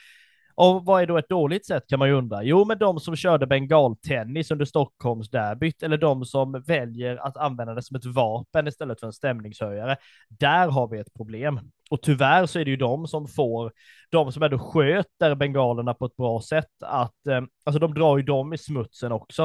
Och 0.57 0.85
vad 0.85 1.03
är 1.03 1.07
då 1.07 1.19
ett 1.19 1.29
dåligt 1.29 1.67
sätt 1.67 1.87
kan 1.89 1.99
man 1.99 2.09
ju 2.09 2.15
undra. 2.15 2.43
Jo, 2.43 2.65
men 2.65 2.79
de 2.79 3.01
som 3.01 3.17
körde 3.17 3.47
bengaltennis 3.47 4.51
under 4.51 4.65
Stockholmsderbyt 4.65 5.83
eller 5.83 5.99
de 5.99 6.25
som 6.25 6.63
väljer 6.67 7.17
att 7.17 7.37
använda 7.37 7.75
det 7.75 7.83
som 7.83 7.97
ett 7.97 8.05
vapen 8.05 8.67
istället 8.67 9.01
för 9.01 9.07
en 9.07 9.13
stämningshöjare. 9.13 9.97
Där 10.29 10.69
har 10.69 10.89
vi 10.89 10.99
ett 10.99 11.15
problem. 11.15 11.61
Och 11.91 12.03
tyvärr 12.03 12.47
så 12.47 12.59
är 12.59 12.65
det 12.65 12.71
ju 12.71 12.77
de 12.77 13.07
som 13.07 13.29
får, 13.29 13.73
de 14.11 14.33
som 14.33 14.43
ändå 14.43 14.59
sköter 14.59 15.35
bengalerna 15.35 15.95
på 15.95 16.05
ett 16.07 16.17
bra 16.17 16.41
sätt, 16.41 16.83
att 16.85 17.27
eh, 17.27 17.41
alltså 17.65 17.79
de 17.79 17.95
drar 17.95 18.17
ju 18.17 18.23
dem 18.23 18.53
i 18.53 18.59
smutsen 18.59 19.13
också. 19.13 19.43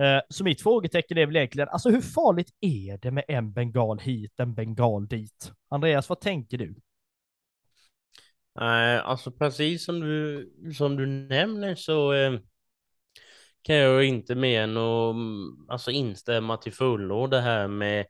Eh, 0.00 0.20
så 0.28 0.44
mitt 0.44 0.62
frågetecken 0.62 1.18
är 1.18 1.26
väl 1.26 1.36
egentligen, 1.36 1.68
alltså 1.68 1.90
hur 1.90 2.00
farligt 2.00 2.50
är 2.60 2.98
det 2.98 3.10
med 3.10 3.24
en 3.28 3.52
bengal 3.52 3.98
hit, 3.98 4.40
en 4.40 4.54
bengal 4.54 5.08
dit? 5.08 5.52
Andreas, 5.70 6.08
vad 6.08 6.20
tänker 6.20 6.58
du? 6.58 6.74
Nej, 8.60 8.98
alltså 8.98 9.30
precis 9.32 9.84
som 9.84 10.00
du, 10.00 10.52
som 10.78 10.96
du 10.96 11.06
nämner 11.06 11.74
så 11.74 12.12
eh, 12.12 12.32
kan 13.62 13.76
jag 13.76 14.04
inte 14.04 14.34
mer 14.34 14.62
än 14.62 14.76
att 14.76 15.14
mm, 15.14 15.66
alltså, 15.68 15.90
instämma 15.90 16.56
till 16.56 16.72
fullo 16.72 17.26
det 17.26 17.40
här 17.40 17.68
med 17.68 18.06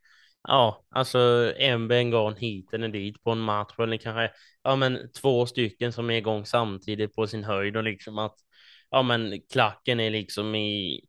Ja, 0.49 0.85
alltså 0.91 1.19
en 1.59 1.89
bengal 1.89 2.35
hit 2.37 2.73
eller 2.75 2.89
dit 2.89 3.23
på 3.23 3.31
en 3.31 3.39
match 3.41 3.75
eller 3.79 3.97
kanske 3.97 4.31
ja, 4.63 4.77
men 4.77 5.13
två 5.13 5.47
stycken 5.47 5.93
som 5.93 6.11
är 6.11 6.15
igång 6.15 6.47
samtidigt 6.47 7.15
på 7.15 7.27
sin 7.27 7.45
höjd 7.45 7.77
och 7.77 7.85
liksom 7.85 8.19
att 8.19 8.35
ja, 8.91 9.03
men 9.03 9.41
klacken 9.53 10.01
är 10.01 10.11
liksom 10.11 10.55
i 10.55 11.01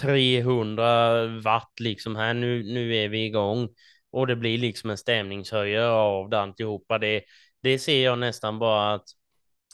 300 0.00 1.26
watt 1.26 1.72
liksom 1.80 2.16
här 2.16 2.34
nu. 2.34 2.62
Nu 2.62 2.96
är 2.96 3.08
vi 3.08 3.24
igång 3.26 3.68
och 4.10 4.26
det 4.26 4.36
blir 4.36 4.58
liksom 4.58 4.90
en 4.90 4.98
stämningshöjare 4.98 5.90
av 5.90 6.30
det 6.30 6.40
alltihopa. 6.40 6.98
Det, 6.98 7.22
det 7.66 7.78
ser 7.78 8.04
jag 8.04 8.18
nästan 8.18 8.58
bara 8.58 8.94
att 8.94 9.04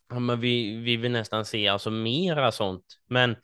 ja, 0.08 0.18
men 0.18 0.40
vi, 0.40 0.76
vi 0.76 0.96
vill 0.96 1.12
nästan 1.12 1.44
se 1.44 1.68
alltså 1.68 1.90
mera 1.90 2.52
sånt. 2.52 2.84
Men 3.08 3.36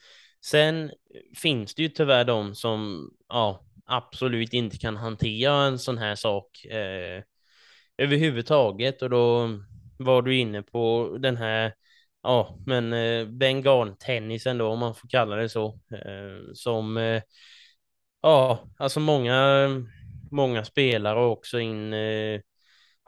sen 0.45 0.91
finns 1.37 1.75
det 1.75 1.83
ju 1.83 1.89
tyvärr 1.89 2.25
de 2.25 2.55
som 2.55 3.11
ja, 3.29 3.65
absolut 3.87 4.53
inte 4.53 4.79
kan 4.79 4.97
hantera 4.97 5.65
en 5.65 5.79
sån 5.79 5.99
här 5.99 6.15
sak 6.15 6.65
eh, 6.65 7.23
överhuvudtaget. 7.99 9.03
Och 9.03 9.11
då 9.11 9.49
var 9.99 10.23
du 10.23 10.37
inne 10.37 10.63
på 10.63 11.17
den 11.21 11.37
här 11.37 11.75
ja, 12.23 12.59
men 12.67 12.93
eh, 12.93 13.27
bengaltennisen 13.27 14.59
då, 14.59 14.69
om 14.69 14.79
man 14.79 14.95
får 14.95 15.09
kalla 15.09 15.37
det 15.37 15.49
så, 15.49 15.67
eh, 15.93 16.53
som 16.55 16.97
eh, 16.97 17.23
ja, 18.23 18.69
alltså 18.79 19.01
många, 19.01 19.69
många 20.31 20.65
spelare 20.65 21.25
också 21.25 21.61
in 21.61 21.93
eh, 21.93 22.41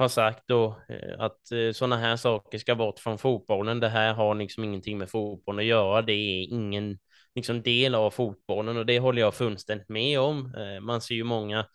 har 0.01 0.09
sagt 0.09 0.43
då 0.47 0.81
eh, 0.89 1.21
att 1.21 1.53
eh, 1.53 1.73
sådana 1.73 1.97
här 1.97 2.17
saker 2.17 2.59
ska 2.59 2.75
bort 2.75 2.99
från 2.99 3.19
fotbollen. 3.19 3.81
Det 3.81 3.89
här 3.89 4.15
har 4.15 4.35
liksom 4.35 4.65
ingenting 4.65 4.99
med 4.99 5.11
fotbollen 5.11 5.59
att 5.59 5.65
göra. 5.65 6.03
Det 6.03 6.13
är 6.13 6.53
ingen 6.53 6.99
liksom 7.35 7.63
del 7.63 7.95
av 7.95 8.11
fotbollen 8.11 8.77
och 8.77 8.87
det 8.87 8.99
håller 8.99 9.23
jag 9.23 9.35
fullständigt 9.35 9.89
med 9.89 10.21
om. 10.21 10.55
Eh, 10.55 10.81
man 10.81 11.01
ser 11.01 11.15
ju 11.15 11.25
många 11.25 11.67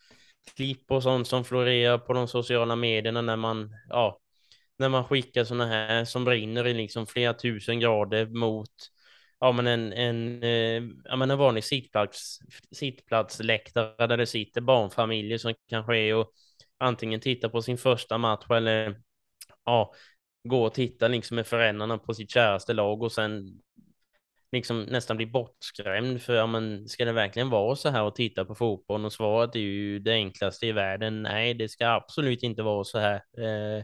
klipp 0.55 0.91
och 0.91 1.03
sånt 1.03 1.27
som 1.27 1.45
florerar 1.45 1.97
på 1.97 2.13
de 2.13 2.27
sociala 2.27 2.75
medierna 2.75 3.21
när 3.21 3.35
man, 3.35 3.69
ja, 3.89 4.19
när 4.77 4.89
man 4.89 5.05
skickar 5.05 5.43
sådana 5.43 5.65
här 5.67 6.05
som 6.05 6.25
brinner 6.25 6.67
i 6.67 6.73
liksom 6.73 7.07
flera 7.07 7.33
tusen 7.33 7.79
grader 7.79 8.25
mot 8.25 8.71
ja, 9.39 9.51
men 9.51 9.67
en, 9.67 9.93
en, 9.93 10.41
ja, 11.03 11.15
men 11.15 11.31
en 11.31 11.37
vanlig 11.37 11.63
sittplats, 11.63 12.39
sittplatsläktare 12.71 14.07
där 14.07 14.17
det 14.17 14.25
sitter 14.25 14.61
barnfamiljer 14.61 15.37
som 15.37 15.53
kanske 15.69 15.97
är 15.97 16.15
och 16.15 16.31
antingen 16.77 17.19
titta 17.19 17.49
på 17.49 17.61
sin 17.61 17.77
första 17.77 18.17
match 18.17 18.45
eller 18.49 19.01
ja, 19.65 19.93
gå 20.43 20.63
och 20.65 20.73
titta 20.73 21.07
liksom 21.07 21.35
med 21.35 21.47
föräldrarna 21.47 21.97
på 21.97 22.13
sitt 22.13 22.31
käraste 22.31 22.73
lag 22.73 23.03
och 23.03 23.11
sen 23.11 23.61
liksom 24.51 24.83
nästan 24.83 25.17
bli 25.17 25.25
bortskrämd 25.25 26.21
för 26.21 26.35
ja, 26.35 26.47
men 26.47 26.87
ska 26.87 27.05
det 27.05 27.11
verkligen 27.11 27.49
vara 27.49 27.75
så 27.75 27.89
här 27.89 28.03
och 28.03 28.15
titta 28.15 28.45
på 28.45 28.55
fotboll 28.55 29.05
och 29.05 29.13
svaret 29.13 29.55
är 29.55 29.59
ju 29.59 29.99
det 29.99 30.13
enklaste 30.13 30.67
i 30.67 30.71
världen. 30.71 31.23
Nej, 31.23 31.53
det 31.53 31.69
ska 31.69 31.87
absolut 31.87 32.43
inte 32.43 32.63
vara 32.63 32.83
så 32.83 32.99
här. 32.99 33.15
Eh, 33.15 33.83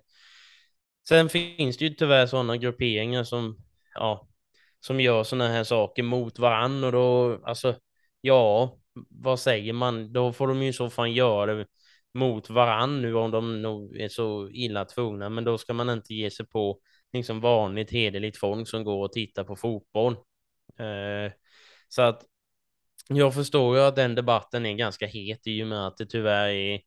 sen 1.08 1.30
finns 1.30 1.77
det 1.77 1.86
ju 1.86 1.89
tyvärr 1.93 2.25
sådana 2.25 2.58
grupperingar 2.58 3.23
som 3.23 3.58
ja, 3.93 4.27
som 4.80 4.99
gör 4.99 5.23
sådana 5.23 5.47
här 5.47 5.63
saker 5.63 6.04
mot 6.04 6.39
varandra. 6.39 6.88
och 6.88 6.93
då 6.93 7.39
alltså 7.45 7.75
ja, 8.21 8.77
vad 9.10 9.39
säger 9.39 9.73
man? 9.73 10.13
Då 10.13 10.34
får 10.34 10.47
de 10.47 10.63
ju 10.63 10.73
så 10.73 10.89
fan 10.89 11.13
göra 11.13 11.54
det 11.54 11.65
mot 12.13 12.50
varann 12.50 13.02
nu 13.02 13.15
om 13.15 13.32
de 13.32 13.62
nog 13.62 13.97
är 13.97 14.10
så 14.10 14.50
illa 14.50 14.86
tvungna, 14.86 15.30
men 15.30 15.43
då 15.43 15.58
ska 15.58 15.74
man 15.74 15.89
inte 15.89 16.13
ge 16.13 16.32
sig 16.32 16.45
på 16.45 16.80
liksom 17.13 17.41
vanligt 17.41 17.91
hederligt 17.91 18.38
folk 18.38 18.67
som 18.67 18.84
går 18.84 19.06
och 19.06 19.12
tittar 19.12 19.43
på 19.43 19.56
fotboll. 19.56 20.13
Eh, 20.80 21.32
så 21.88 22.02
att 22.02 22.26
jag 23.08 23.34
förstår 23.34 23.78
ju 23.78 23.84
att 23.84 23.95
den 23.95 24.15
debatten 24.15 24.65
är 24.65 24.74
ganska 24.74 25.08
het 25.08 25.47
i 25.47 25.63
och 25.63 25.67
med 25.67 25.88
att 25.88 25.97
det 25.97 26.06
tyvärr 26.06 26.50
är, 26.50 26.82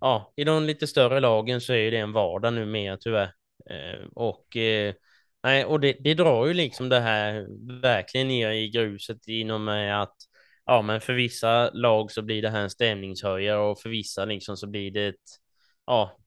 ja, 0.00 0.32
i 0.36 0.44
de 0.44 0.64
lite 0.64 0.86
större 0.86 1.20
lagen 1.20 1.60
så 1.60 1.72
är 1.72 1.90
det 1.90 1.96
en 1.98 2.12
vardag 2.12 2.52
numera 2.52 2.96
tyvärr. 2.96 3.32
Eh, 3.70 4.06
och 4.14 4.56
eh, 4.56 4.94
nej, 5.42 5.64
och 5.64 5.80
det, 5.80 5.96
det 6.00 6.14
drar 6.14 6.46
ju 6.46 6.54
liksom 6.54 6.88
det 6.88 7.00
här 7.00 7.46
verkligen 7.82 8.28
ner 8.28 8.50
i 8.50 8.68
gruset 8.68 9.28
inom 9.28 9.64
mig 9.64 9.90
att 9.92 10.16
ja, 10.68 10.82
men 10.82 11.00
för 11.00 11.12
vissa 11.12 11.70
lag 11.70 12.10
så 12.10 12.22
blir 12.22 12.42
det 12.42 12.50
här 12.50 12.62
en 12.62 12.70
stämningshöjare 12.70 13.58
och 13.58 13.80
för 13.80 13.88
vissa 13.88 14.24
liksom 14.24 14.56
så 14.56 14.66
blir 14.66 14.90
det 14.90 15.06
ett, 15.06 15.16
ja, 15.86 16.18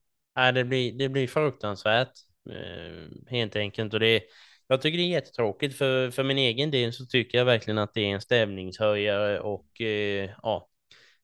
det 0.54 0.64
blir, 0.64 0.92
det 0.98 1.08
blir 1.08 1.26
fruktansvärt 1.28 2.12
eh, 2.50 3.30
helt 3.30 3.56
enkelt 3.56 3.94
och 3.94 4.00
det 4.00 4.22
jag 4.66 4.82
tycker 4.82 4.98
det 4.98 5.04
är 5.04 5.08
jättetråkigt 5.08 5.76
för, 5.78 6.10
för 6.10 6.24
min 6.24 6.38
egen 6.38 6.70
del 6.70 6.92
så 6.92 7.06
tycker 7.06 7.38
jag 7.38 7.44
verkligen 7.44 7.78
att 7.78 7.94
det 7.94 8.00
är 8.00 8.14
en 8.14 8.20
stämningshöjare 8.20 9.40
och 9.40 9.80
eh, 9.80 10.30
ja, 10.42 10.68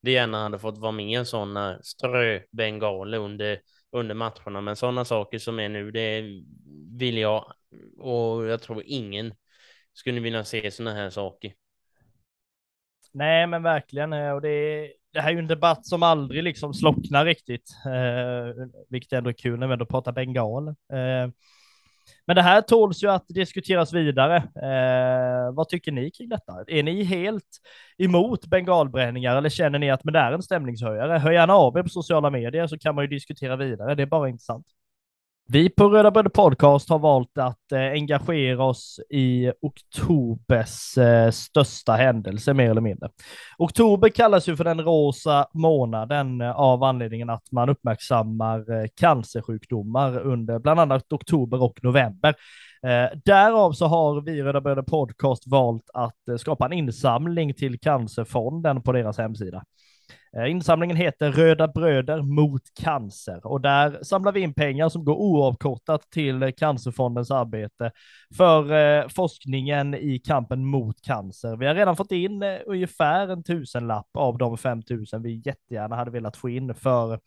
det 0.00 0.10
gärna 0.10 0.42
hade 0.42 0.58
fått 0.58 0.78
vara 0.78 0.92
med 0.92 1.26
sådana 1.26 1.82
ströbengaler 1.82 3.18
under, 3.18 3.60
under 3.92 4.14
matcherna. 4.14 4.60
Men 4.60 4.76
sådana 4.76 5.04
saker 5.04 5.38
som 5.38 5.60
är 5.60 5.68
nu, 5.68 5.90
det 5.90 6.22
vill 6.98 7.18
jag 7.18 7.52
och 7.98 8.46
jag 8.46 8.62
tror 8.62 8.82
ingen 8.86 9.34
skulle 9.92 10.20
vilja 10.20 10.44
se 10.44 10.70
sådana 10.70 10.94
här 10.94 11.10
saker. 11.10 11.52
Nej, 13.12 13.46
men 13.46 13.62
verkligen. 13.62 14.12
Eh, 14.12 14.30
och 14.30 14.40
det, 14.40 14.88
det 15.12 15.20
här 15.20 15.28
är 15.28 15.32
ju 15.32 15.38
en 15.38 15.46
debatt 15.46 15.86
som 15.86 16.02
aldrig 16.02 16.42
liksom 16.42 16.74
slocknar 16.74 17.24
riktigt, 17.24 17.70
eh, 17.86 18.66
vilket 18.88 19.12
ändå 19.12 19.30
är 19.30 19.34
kul 19.34 19.58
när 19.58 19.66
vi 19.66 19.72
ändå 19.72 19.86
pratar 19.86 20.12
bengal. 20.12 20.68
Eh, 20.68 21.30
men 22.26 22.36
det 22.36 22.42
här 22.42 22.60
tåls 22.60 23.02
ju 23.02 23.10
att 23.10 23.24
diskuteras 23.28 23.92
vidare. 23.92 24.36
Eh, 24.36 25.54
vad 25.54 25.68
tycker 25.68 25.92
ni 25.92 26.10
kring 26.10 26.28
detta? 26.28 26.64
Är 26.66 26.82
ni 26.82 27.02
helt 27.02 27.58
emot 27.98 28.46
bengalbränningar 28.46 29.36
eller 29.36 29.48
känner 29.48 29.78
ni 29.78 29.90
att 29.90 30.04
men 30.04 30.14
det 30.14 30.20
är 30.20 30.32
en 30.32 30.42
stämningshöjare? 30.42 31.18
Hör 31.18 31.32
gärna 31.32 31.54
av 31.54 31.78
er 31.78 31.82
på 31.82 31.88
sociala 31.88 32.30
medier 32.30 32.66
så 32.66 32.78
kan 32.78 32.94
man 32.94 33.04
ju 33.04 33.08
diskutera 33.08 33.56
vidare. 33.56 33.94
Det 33.94 34.02
är 34.02 34.06
bara 34.06 34.28
intressant. 34.28 34.66
Vi 35.52 35.70
på 35.70 35.88
Röda 35.88 36.10
Bröder 36.10 36.30
Podcast 36.30 36.90
har 36.90 36.98
valt 36.98 37.38
att 37.38 37.72
eh, 37.72 37.80
engagera 37.80 38.64
oss 38.64 39.00
i 39.10 39.52
oktobers 39.60 40.98
eh, 40.98 41.30
största 41.30 41.92
händelse 41.92 42.54
mer 42.54 42.70
eller 42.70 42.80
mindre. 42.80 43.08
Oktober 43.58 44.08
kallas 44.08 44.48
ju 44.48 44.56
för 44.56 44.64
den 44.64 44.80
rosa 44.80 45.46
månaden 45.54 46.40
eh, 46.40 46.50
av 46.50 46.82
anledningen 46.82 47.30
att 47.30 47.52
man 47.52 47.68
uppmärksammar 47.68 48.58
eh, 48.58 48.86
cancersjukdomar 48.94 50.18
under 50.18 50.58
bland 50.58 50.80
annat 50.80 51.12
oktober 51.12 51.62
och 51.62 51.78
november. 51.82 52.34
Eh, 52.82 53.18
därav 53.24 53.72
så 53.72 53.86
har 53.86 54.20
vi 54.20 54.42
Röda 54.42 54.60
Bröder 54.60 54.82
Podcast 54.82 55.46
valt 55.46 55.90
att 55.94 56.28
eh, 56.28 56.36
skapa 56.36 56.66
en 56.66 56.72
insamling 56.72 57.54
till 57.54 57.78
Cancerfonden 57.78 58.82
på 58.82 58.92
deras 58.92 59.18
hemsida. 59.18 59.64
Eh, 60.36 60.50
insamlingen 60.50 60.96
heter 60.96 61.32
Röda 61.32 61.68
Bröder 61.68 62.22
mot 62.22 62.62
cancer 62.80 63.46
och 63.46 63.60
där 63.60 63.98
samlar 64.02 64.32
vi 64.32 64.40
in 64.40 64.54
pengar 64.54 64.88
som 64.88 65.04
går 65.04 65.14
oavkortat 65.14 66.10
till 66.10 66.52
Cancerfondens 66.56 67.30
arbete 67.30 67.90
för 68.36 68.72
eh, 68.72 69.08
forskningen 69.08 69.94
i 69.94 70.18
kampen 70.18 70.64
mot 70.64 71.02
cancer. 71.02 71.56
Vi 71.56 71.66
har 71.66 71.74
redan 71.74 71.96
fått 71.96 72.12
in 72.12 72.42
eh, 72.42 72.58
ungefär 72.66 73.28
en 73.28 73.42
tusenlapp 73.42 74.08
av 74.14 74.38
de 74.38 74.58
5000 74.58 75.22
vi 75.22 75.42
jättegärna 75.44 75.96
hade 75.96 76.10
velat 76.10 76.36
få 76.36 76.48
in 76.48 76.74
för 76.74 77.20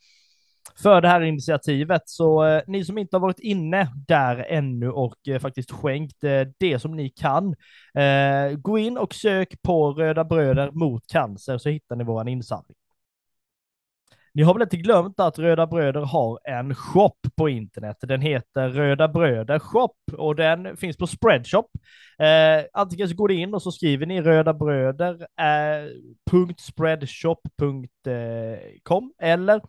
för 0.76 1.02
det 1.02 1.08
här 1.08 1.22
initiativet. 1.22 2.02
Så 2.06 2.46
eh, 2.46 2.62
ni 2.68 2.86
som 2.86 2.98
inte 2.98 3.16
har 3.16 3.22
varit 3.22 3.40
inne 3.40 3.88
där 4.08 4.46
ännu 4.50 4.92
och 4.92 5.28
eh, 5.28 5.40
faktiskt 5.40 5.72
skänkt 5.72 6.24
eh, 6.24 6.42
det 6.58 6.80
som 6.80 6.96
ni 6.96 7.10
kan, 7.10 7.56
gå 8.58 8.78
in 8.78 8.98
och 8.98 9.14
sök 9.14 9.62
på 9.62 9.92
Röda 9.92 10.24
Bröder 10.24 10.72
mot 10.72 11.08
cancer 11.08 11.58
så 11.58 11.70
hittar 11.70 11.96
ni 11.96 12.04
våran 12.04 12.28
insamling. 12.28 12.76
Ni 14.34 14.44
har 14.44 14.54
väl 14.54 14.62
inte 14.62 14.78
glömt 14.78 15.20
att 15.20 15.39
Röda 15.39 15.67
Bröder 15.67 16.02
har 16.02 16.39
en 16.44 16.76
shop 16.76 17.17
på 17.36 17.50
internet. 17.50 17.98
Den 18.02 18.22
heter 18.22 18.70
Röda 18.70 19.08
Bröder 19.08 19.60
Shop 19.60 19.96
och 20.17 20.36
den 20.36 20.78
finns 20.78 20.98
på 20.98 21.08
Spreadshop. 21.08 21.65
Eh, 22.20 22.65
antingen 22.74 23.10
så 23.10 23.15
går 23.15 23.28
ni 23.28 23.34
in 23.34 23.54
och 23.54 23.62
så 23.62 23.72
skriver 23.72 24.06
ni 24.06 24.22
Röda 24.22 24.54
Bröder 24.54 25.22
eh, 25.22 25.88
.spreadshop.com 26.58 29.13
eh, 29.22 29.32
eller 29.32 29.62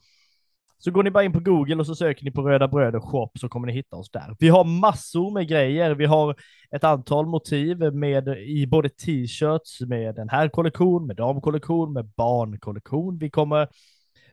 så 0.79 0.91
går 0.91 1.03
ni 1.03 1.11
bara 1.11 1.25
in 1.25 1.33
på 1.33 1.41
Google 1.41 1.77
och 1.77 1.87
så 1.87 1.95
söker 1.95 2.25
ni 2.25 2.31
på 2.31 2.43
Röda 2.43 2.69
Bröder 2.69 3.01
Shop 3.01 3.31
så 3.35 3.49
kommer 3.49 3.67
ni 3.67 3.73
hitta 3.73 3.97
oss 3.97 4.11
där. 4.11 4.37
Vi 4.39 4.49
har 4.49 4.65
massor 4.65 5.31
med 5.31 5.49
grejer. 5.49 5.95
Vi 5.95 6.05
har 6.05 6.37
ett 6.71 6.85
antal 6.85 7.27
motiv 7.27 7.95
med 7.95 8.29
i 8.29 8.67
både 8.67 8.89
t-shirts 8.89 9.81
med 9.81 10.15
den 10.15 10.29
här 10.29 10.49
kollektion, 10.49 11.07
med 11.07 11.17
damkollektion, 11.17 11.93
med 11.93 12.11
barnkollektion. 12.17 13.19
Vi 13.19 13.31
kommer 13.31 13.69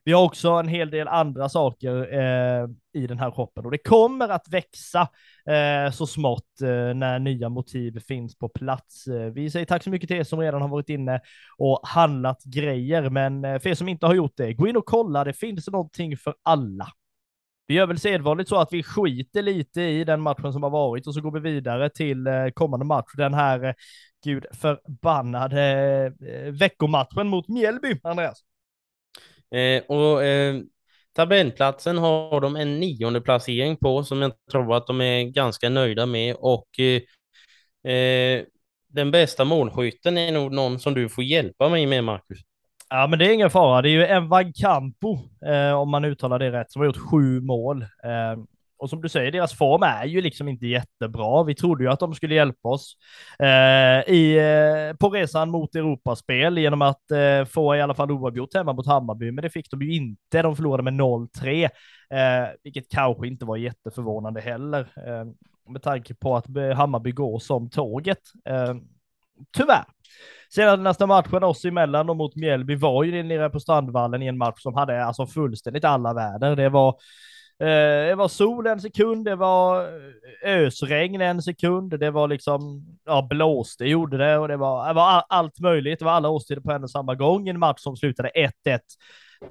vi 0.10 0.14
har 0.14 0.24
också 0.24 0.50
en 0.50 0.68
hel 0.68 0.90
del 0.90 1.08
andra 1.08 1.50
saker 1.50 2.14
eh, 2.14 2.68
i 2.94 3.08
den 3.08 3.20
här 3.20 3.32
shoppen 3.32 3.66
och 3.66 3.72
det 3.72 3.78
kommer 3.78 4.30
att 4.30 4.48
växa 4.50 5.08
eh, 5.50 5.92
så 5.92 6.08
smått 6.08 6.62
eh, 6.62 6.94
när 6.96 7.20
nya 7.20 7.50
motiv 7.50 8.00
finns 8.00 8.38
på 8.38 8.50
plats. 8.50 9.08
Eh, 9.08 9.26
vi 9.26 9.52
säger 9.52 9.66
tack 9.66 9.84
så 9.84 9.90
mycket 9.90 10.08
till 10.10 10.18
er 10.18 10.24
som 10.24 10.40
redan 10.40 10.62
har 10.62 10.70
varit 10.70 10.90
inne 10.90 11.22
och 11.58 11.80
handlat 11.84 12.44
grejer, 12.44 13.10
men 13.10 13.46
eh, 13.46 13.60
för 13.60 13.70
er 13.70 13.74
som 13.74 13.90
inte 13.90 14.06
har 14.06 14.14
gjort 14.14 14.34
det, 14.38 14.54
gå 14.54 14.68
in 14.68 14.78
och 14.78 14.86
kolla. 14.86 15.24
Det 15.24 15.34
finns 15.34 15.68
någonting 15.68 16.18
för 16.18 16.36
alla. 16.44 16.88
Vi 17.68 17.74
gör 17.74 17.88
väl 17.88 18.00
sedvanligt 18.00 18.50
så 18.50 18.56
att 18.56 18.74
vi 18.74 18.84
skiter 18.84 19.42
lite 19.42 19.82
i 19.82 20.04
den 20.04 20.22
matchen 20.22 20.54
som 20.54 20.64
har 20.64 20.70
varit 20.70 21.08
och 21.08 21.14
så 21.14 21.22
går 21.22 21.32
vi 21.32 21.40
vidare 21.40 21.90
till 21.90 22.28
eh, 22.28 22.48
kommande 22.54 22.86
match. 22.86 23.12
Den 23.18 23.34
här, 23.34 23.76
gud 24.24 24.46
förbannade 24.52 26.14
veckomatchen 26.52 27.28
mot 27.28 27.48
Mjällby, 27.48 28.00
Andreas. 28.04 28.49
Eh, 29.56 29.84
och 29.88 30.24
eh, 30.24 30.56
tabellplatsen 31.16 31.98
har 31.98 32.42
de 32.42 32.56
en 32.56 32.80
nionde 32.80 33.22
placering 33.22 33.78
på 33.78 34.04
som 34.04 34.22
jag 34.22 34.32
tror 34.52 34.76
att 34.76 34.88
de 34.88 35.02
är 35.02 35.24
ganska 35.24 35.70
nöjda 35.70 36.06
med 36.06 36.36
och 36.36 36.68
eh, 36.80 37.92
eh, 37.94 38.44
den 38.88 39.12
bästa 39.12 39.46
målskytten 39.46 40.18
är 40.18 40.32
nog 40.32 40.52
någon 40.52 40.80
som 40.80 40.94
du 40.94 41.10
får 41.10 41.24
hjälpa 41.24 41.70
mig 41.70 41.86
med, 41.86 42.04
Marcus. 42.04 42.40
Ja, 42.90 43.08
men 43.08 43.20
det 43.20 43.26
är 43.26 43.34
ingen 43.34 43.50
fara. 43.50 43.82
Det 43.82 43.90
är 43.90 43.92
ju 43.92 44.06
Envan 44.06 44.54
Campo, 44.54 45.18
eh, 45.46 45.72
om 45.72 45.90
man 45.92 46.06
uttalar 46.06 46.40
det 46.40 46.52
rätt, 46.52 46.72
som 46.72 46.80
har 46.80 46.86
gjort 46.86 47.12
sju 47.12 47.42
mål. 47.42 47.82
Eh, 47.82 48.44
och 48.80 48.90
som 48.90 49.02
du 49.02 49.10
säger, 49.10 49.32
deras 49.32 49.54
form 49.54 49.84
är 49.84 50.06
ju 50.06 50.22
liksom 50.22 50.48
inte 50.48 50.68
jättebra. 50.68 51.44
Vi 51.44 51.56
trodde 51.56 51.84
ju 51.84 51.90
att 51.90 52.00
de 52.00 52.14
skulle 52.14 52.36
hjälpa 52.36 52.70
oss 52.70 52.98
eh, 53.40 54.14
i, 54.14 54.38
eh, 54.38 54.98
på 54.98 55.10
resan 55.10 55.50
mot 55.50 55.76
Europaspel 55.76 56.58
genom 56.58 56.82
att 56.82 57.12
eh, 57.12 57.46
få 57.46 57.76
i 57.76 57.82
alla 57.82 57.94
fall 57.94 58.12
oavgjort 58.12 58.54
hemma 58.54 58.74
mot 58.74 58.88
Hammarby, 58.88 59.32
men 59.32 59.42
det 59.42 59.50
fick 59.50 59.72
de 59.72 59.82
ju 59.82 59.96
inte. 59.96 60.42
De 60.42 60.56
förlorade 60.56 60.84
med 60.84 60.94
0-3, 60.94 61.64
eh, 61.64 62.50
vilket 62.64 62.90
kanske 62.90 63.28
inte 63.28 63.46
var 63.46 63.58
jätteförvånande 63.58 64.42
heller, 64.42 64.80
eh, 64.80 65.26
med 65.72 65.84
tanke 65.84 66.16
på 66.16 66.36
att 66.36 66.56
eh, 66.56 66.70
Hammarby 66.70 67.12
går 67.12 67.40
som 67.40 67.70
tåget. 67.70 68.22
Eh, 68.50 68.76
tyvärr. 69.58 69.86
Sedan 70.56 70.84
nästa 70.84 71.08
matchen 71.08 71.44
oss 71.44 71.66
emellan 71.66 72.10
och 72.10 72.18
mot 72.18 72.36
Mjällby 72.36 72.76
var 72.76 73.04
ju 73.04 73.24
nere 73.24 73.50
på 73.50 73.60
Strandvallen 73.60 74.22
i 74.22 74.28
en 74.28 74.38
match 74.38 74.62
som 74.62 74.74
hade 74.74 75.06
alltså 75.06 75.28
fullständigt 75.28 75.86
alla 75.86 76.14
väder. 76.14 76.56
Det 76.56 76.70
var 76.70 76.96
Eh, 77.62 78.08
det 78.08 78.16
var 78.16 78.28
sol 78.28 78.68
en 78.68 78.82
sekund, 78.82 79.26
det 79.26 79.36
var 79.36 79.86
eh, 80.44 80.66
ösregn 80.66 81.22
en 81.22 81.42
sekund, 81.42 82.00
det 82.00 82.12
var 82.12 82.28
liksom, 82.28 82.86
ja, 83.06 83.28
blåste 83.30 83.86
gjorde 83.86 84.18
det 84.18 84.38
och 84.38 84.48
det 84.48 84.58
var, 84.58 84.88
det 84.88 84.94
var 84.94 85.24
allt 85.30 85.60
möjligt. 85.60 86.00
Det 86.00 86.06
var 86.06 86.12
alla 86.12 86.30
årstider 86.30 86.62
på 86.62 86.72
en 86.72 86.84
och 86.84 86.92
samma 86.92 87.16
gång 87.16 87.48
i 87.48 87.50
en 87.50 87.60
match 87.60 87.80
som 87.82 87.98
slutade 87.98 88.30
1-1 88.36 88.80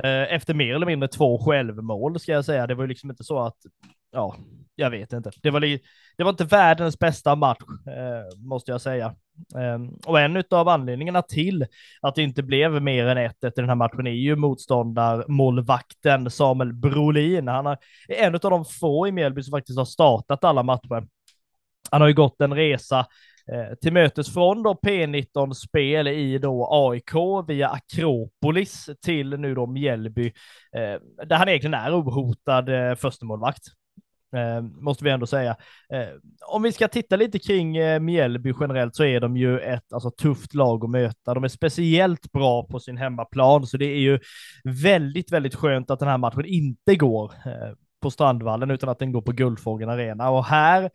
eh, 0.05 0.35
efter 0.35 0.55
mer 0.55 0.75
eller 0.75 0.87
mindre 0.87 1.09
två 1.09 1.39
självmål 1.45 2.21
ska 2.21 2.33
jag 2.33 2.45
säga. 2.45 2.67
Det 2.67 2.75
var 2.75 2.85
ju 2.85 2.89
liksom 2.89 3.11
inte 3.11 3.25
så 3.25 3.39
att, 3.39 3.57
ja, 4.13 4.37
jag 4.79 4.91
vet 4.91 5.13
inte. 5.13 5.31
Det 5.43 5.51
var, 5.51 5.61
det 5.61 6.25
var 6.25 6.31
inte 6.31 6.45
världens 6.45 6.99
bästa 6.99 7.35
match, 7.35 7.59
eh, 7.87 8.39
måste 8.39 8.71
jag 8.71 8.81
säga. 8.81 9.07
Eh, 9.57 9.79
och 10.07 10.21
en 10.21 10.45
av 10.51 10.69
anledningarna 10.69 11.23
till 11.23 11.67
att 12.01 12.15
det 12.15 12.23
inte 12.23 12.43
blev 12.43 12.83
mer 12.83 13.07
än 13.07 13.19
1-1 13.19 13.33
i 13.47 13.61
den 13.61 13.69
här 13.69 13.75
matchen 13.75 14.07
är 14.07 14.11
ju 14.11 14.37
motståndarmålvakten 14.37 16.31
Samuel 16.31 16.73
Brolin. 16.73 17.49
Han 17.49 17.67
är 17.67 17.79
en 18.09 18.35
av 18.35 18.41
de 18.41 18.65
få 18.65 19.09
i 19.09 19.13
Mjällby 19.13 19.43
som 19.43 19.51
faktiskt 19.51 19.79
har 19.79 19.85
startat 19.85 20.45
alla 20.45 20.63
matcher. 20.63 21.07
Han 21.91 22.01
har 22.01 22.09
ju 22.09 22.15
gått 22.15 22.41
en 22.41 22.55
resa 22.55 22.99
eh, 23.53 23.75
till 23.83 23.93
mötes 23.93 24.35
från 24.35 24.63
då 24.63 24.75
P19-spel 24.75 26.09
i 26.09 26.39
då 26.39 26.69
AIK 26.71 27.13
via 27.49 27.69
Akropolis 27.69 28.91
till 29.05 29.31
nu 29.41 29.55
då 29.55 29.67
Mjällby, 29.67 30.27
eh, 30.73 31.27
där 31.27 31.37
han 31.37 31.49
egentligen 31.49 31.75
är 31.75 32.01
ohotad 32.01 32.69
eh, 32.69 32.95
förstemålvakt. 32.95 33.63
Eh, 34.37 34.63
måste 34.63 35.05
vi 35.05 35.11
ändå 35.11 35.27
säga. 35.27 35.57
Eh, 35.93 36.09
om 36.47 36.63
vi 36.63 36.73
ska 36.73 36.89
titta 36.89 37.17
lite 37.17 37.39
kring 37.39 37.77
eh, 37.77 38.01
Mjällby 38.01 38.55
generellt 38.61 38.97
så 38.97 39.05
är 39.05 39.21
de 39.21 39.37
ju 39.37 39.61
ett 39.61 39.93
alltså, 39.93 40.11
tufft 40.11 40.55
lag 40.55 40.85
att 40.85 40.91
möta. 40.91 41.35
De 41.35 41.45
är 41.45 41.49
speciellt 41.49 42.33
bra 42.33 42.67
på 42.67 42.81
sin 42.81 42.97
hemmaplan, 42.97 43.67
så 43.67 43.77
det 43.77 43.87
är 43.87 43.99
ju 43.99 44.19
väldigt, 44.65 45.33
väldigt 45.33 45.55
skönt 45.55 45.91
att 45.91 45.99
den 45.99 46.09
här 46.09 46.19
matchen 46.19 46.45
inte 46.45 46.97
går 46.97 47.33
eh, 47.47 47.75
på 48.03 48.11
Strandvallen 48.11 48.71
utan 48.71 48.89
att 48.89 48.99
den 48.99 49.13
går 49.13 49.23
på 49.23 49.33
Guldfågeln 49.33 49.91
Arena. 49.91 50.31
Och 50.31 50.45
här 50.45 50.91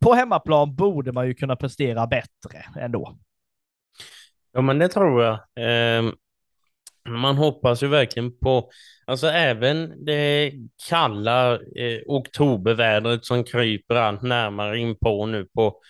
på 0.00 0.14
hemmaplan 0.14 0.74
borde 0.74 1.12
man 1.12 1.26
ju 1.26 1.34
kunna 1.34 1.56
prestera 1.56 2.06
bättre 2.06 2.64
ändå. 2.80 3.16
Ja, 4.52 4.60
men 4.60 4.78
det 4.78 4.88
tror 4.88 5.22
jag. 5.22 5.34
Eh, 5.34 6.12
man 7.08 7.36
hoppas 7.36 7.82
ju 7.82 7.86
verkligen 7.86 8.38
på, 8.38 8.70
alltså 9.06 9.26
även 9.26 10.04
det 10.04 10.52
kalla 10.88 11.54
eh, 11.54 12.00
oktobervädret 12.06 13.24
som 13.24 13.44
kryper 13.44 13.94
allt 13.94 14.22
närmare 14.22 14.78
in 14.78 14.96
på 14.98 15.26
nu 15.26 15.46
på, 15.54 15.80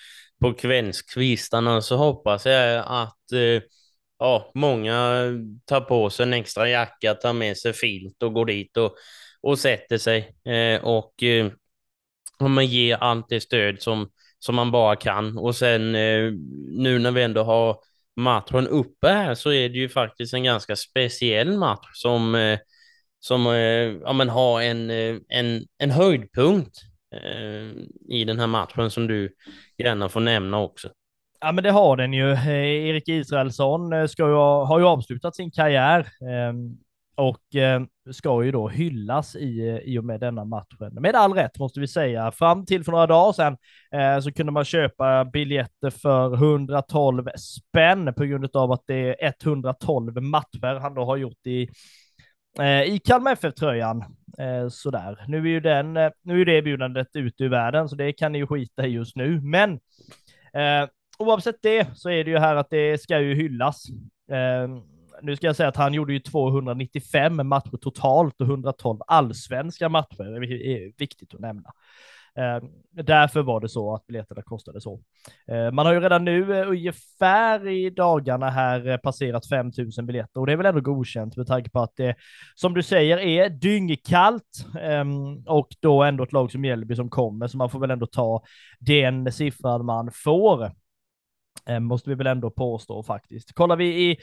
på 0.40 0.52
kvällskvistarna 0.54 1.80
så 1.80 1.96
hoppas 1.96 2.46
jag 2.46 2.84
att 2.86 3.32
eh, 3.32 3.62
ja, 4.18 4.50
många 4.54 5.22
tar 5.64 5.80
på 5.80 6.10
sig 6.10 6.22
en 6.22 6.32
extra 6.32 6.68
jacka, 6.68 7.14
tar 7.14 7.32
med 7.32 7.56
sig 7.56 7.72
filt 7.72 8.22
och 8.22 8.34
går 8.34 8.46
dit 8.46 8.76
och, 8.76 8.94
och 9.40 9.58
sätter 9.58 9.98
sig 9.98 10.36
eh, 10.44 10.84
och 10.84 11.22
eh, 11.22 11.52
man 12.40 12.66
ger 12.66 12.96
allt 12.96 13.28
det 13.28 13.40
stöd 13.40 13.82
som, 13.82 14.10
som 14.38 14.54
man 14.54 14.70
bara 14.70 14.96
kan. 14.96 15.38
Och 15.38 15.56
sen 15.56 15.94
eh, 15.94 16.32
nu 16.68 16.98
när 16.98 17.10
vi 17.10 17.22
ändå 17.22 17.42
har 17.42 17.78
matchen 18.16 18.68
uppe 18.68 19.08
här 19.08 19.34
så 19.34 19.52
är 19.52 19.68
det 19.68 19.78
ju 19.78 19.88
faktiskt 19.88 20.34
en 20.34 20.44
ganska 20.44 20.76
speciell 20.76 21.58
match 21.58 21.90
som, 21.92 22.34
eh, 22.34 22.58
som 23.20 23.46
eh, 23.46 23.52
ja, 24.02 24.12
men 24.12 24.28
har 24.28 24.62
en, 24.62 24.90
eh, 24.90 25.16
en, 25.28 25.62
en 25.78 25.90
höjdpunkt 25.90 26.76
eh, 27.14 27.82
i 28.08 28.24
den 28.26 28.38
här 28.38 28.46
matchen 28.46 28.90
som 28.90 29.06
du 29.06 29.34
gärna 29.78 30.08
får 30.08 30.20
nämna 30.20 30.60
också. 30.60 30.88
Ja, 31.40 31.52
men 31.52 31.64
det 31.64 31.70
har 31.70 31.96
den 31.96 32.12
ju. 32.12 32.32
Eh, 32.32 32.88
Erik 32.88 33.08
Israelsson 33.08 34.08
ska 34.08 34.28
ju, 34.28 34.34
har 34.34 34.78
ju 34.78 34.86
avslutat 34.86 35.36
sin 35.36 35.50
karriär 35.50 36.08
och 37.14 37.56
eh, 37.56 37.82
ska 38.12 38.44
ju 38.44 38.50
då 38.50 38.68
hyllas 38.68 39.36
i, 39.36 39.68
eh, 39.68 39.76
i 39.76 39.98
och 39.98 40.04
med 40.04 40.20
denna 40.20 40.44
matchen. 40.44 40.94
Med 40.94 41.14
all 41.14 41.32
rätt 41.32 41.58
måste 41.58 41.80
vi 41.80 41.88
säga. 41.88 42.32
Fram 42.32 42.66
till 42.66 42.84
för 42.84 42.92
några 42.92 43.06
dagar 43.06 43.32
sedan 43.32 43.56
eh, 43.92 44.20
så 44.20 44.32
kunde 44.32 44.52
man 44.52 44.64
köpa 44.64 45.24
biljetter 45.24 45.90
för 45.90 46.34
112 46.34 47.28
spänn 47.36 48.14
på 48.14 48.24
grund 48.24 48.56
av 48.56 48.72
att 48.72 48.82
det 48.86 49.24
är 49.24 49.32
112 49.42 50.22
matcher 50.22 50.80
han 50.80 50.94
då 50.94 51.04
har 51.04 51.16
gjort 51.16 51.46
i 51.46 51.68
eh, 52.58 52.82
i 52.82 53.00
Kalmar 53.04 53.32
FF-tröjan. 53.32 54.04
Eh, 54.38 54.68
sådär. 54.68 55.24
Nu 55.28 55.38
är 55.38 55.48
ju 55.48 55.60
den, 55.60 55.96
eh, 55.96 56.10
nu 56.22 56.40
är 56.40 56.44
det 56.44 56.52
erbjudandet 56.52 57.08
ute 57.14 57.44
i 57.44 57.48
världen, 57.48 57.88
så 57.88 57.96
det 57.96 58.12
kan 58.12 58.32
ni 58.32 58.38
ju 58.38 58.46
skita 58.46 58.86
i 58.86 58.90
just 58.90 59.16
nu. 59.16 59.40
Men 59.40 59.72
eh, 60.52 60.88
oavsett 61.18 61.62
det 61.62 61.86
så 61.94 62.10
är 62.10 62.24
det 62.24 62.30
ju 62.30 62.38
här 62.38 62.56
att 62.56 62.70
det 62.70 63.00
ska 63.00 63.20
ju 63.20 63.34
hyllas. 63.34 63.84
Eh, 64.30 64.68
nu 65.22 65.36
ska 65.36 65.46
jag 65.46 65.56
säga 65.56 65.68
att 65.68 65.76
han 65.76 65.94
gjorde 65.94 66.12
ju 66.12 66.18
295 66.18 67.48
matcher 67.48 67.76
totalt 67.76 68.40
och 68.40 68.46
112 68.46 69.00
allsvenska 69.06 69.88
matcher. 69.88 70.40
Det 70.40 70.46
är 70.46 70.92
viktigt 70.98 71.34
att 71.34 71.40
nämna. 71.40 71.72
Eh, 72.38 72.68
därför 73.02 73.42
var 73.42 73.60
det 73.60 73.68
så 73.68 73.94
att 73.94 74.06
biljetterna 74.06 74.42
kostade 74.42 74.80
så. 74.80 75.00
Eh, 75.48 75.70
man 75.70 75.86
har 75.86 75.92
ju 75.92 76.00
redan 76.00 76.24
nu 76.24 76.60
eh, 76.60 76.68
ungefär 76.68 77.68
i 77.68 77.90
dagarna 77.90 78.50
här 78.50 78.88
eh, 78.88 78.96
passerat 78.96 79.46
5000 79.46 80.06
biljetter 80.06 80.40
och 80.40 80.46
det 80.46 80.52
är 80.52 80.56
väl 80.56 80.66
ändå 80.66 80.80
godkänt 80.80 81.36
med 81.36 81.46
tanke 81.46 81.70
på 81.70 81.80
att 81.80 81.96
det, 81.96 82.14
som 82.54 82.74
du 82.74 82.82
säger, 82.82 83.18
är 83.18 83.48
dyngkallt 83.48 84.66
ehm, 84.80 85.36
och 85.46 85.68
då 85.80 86.02
ändå 86.02 86.24
ett 86.24 86.32
lag 86.32 86.52
som 86.52 86.60
Mjällby 86.60 86.96
som 86.96 87.10
kommer, 87.10 87.46
så 87.46 87.56
man 87.56 87.70
får 87.70 87.80
väl 87.80 87.90
ändå 87.90 88.06
ta 88.06 88.42
den 88.80 89.32
siffran 89.32 89.84
man 89.84 90.10
får. 90.12 90.83
Eh, 91.68 91.80
måste 91.80 92.10
vi 92.10 92.16
väl 92.16 92.26
ändå 92.26 92.50
påstå 92.50 93.02
faktiskt. 93.02 93.52
Kollar 93.52 93.76
vi 93.76 94.10
i 94.10 94.16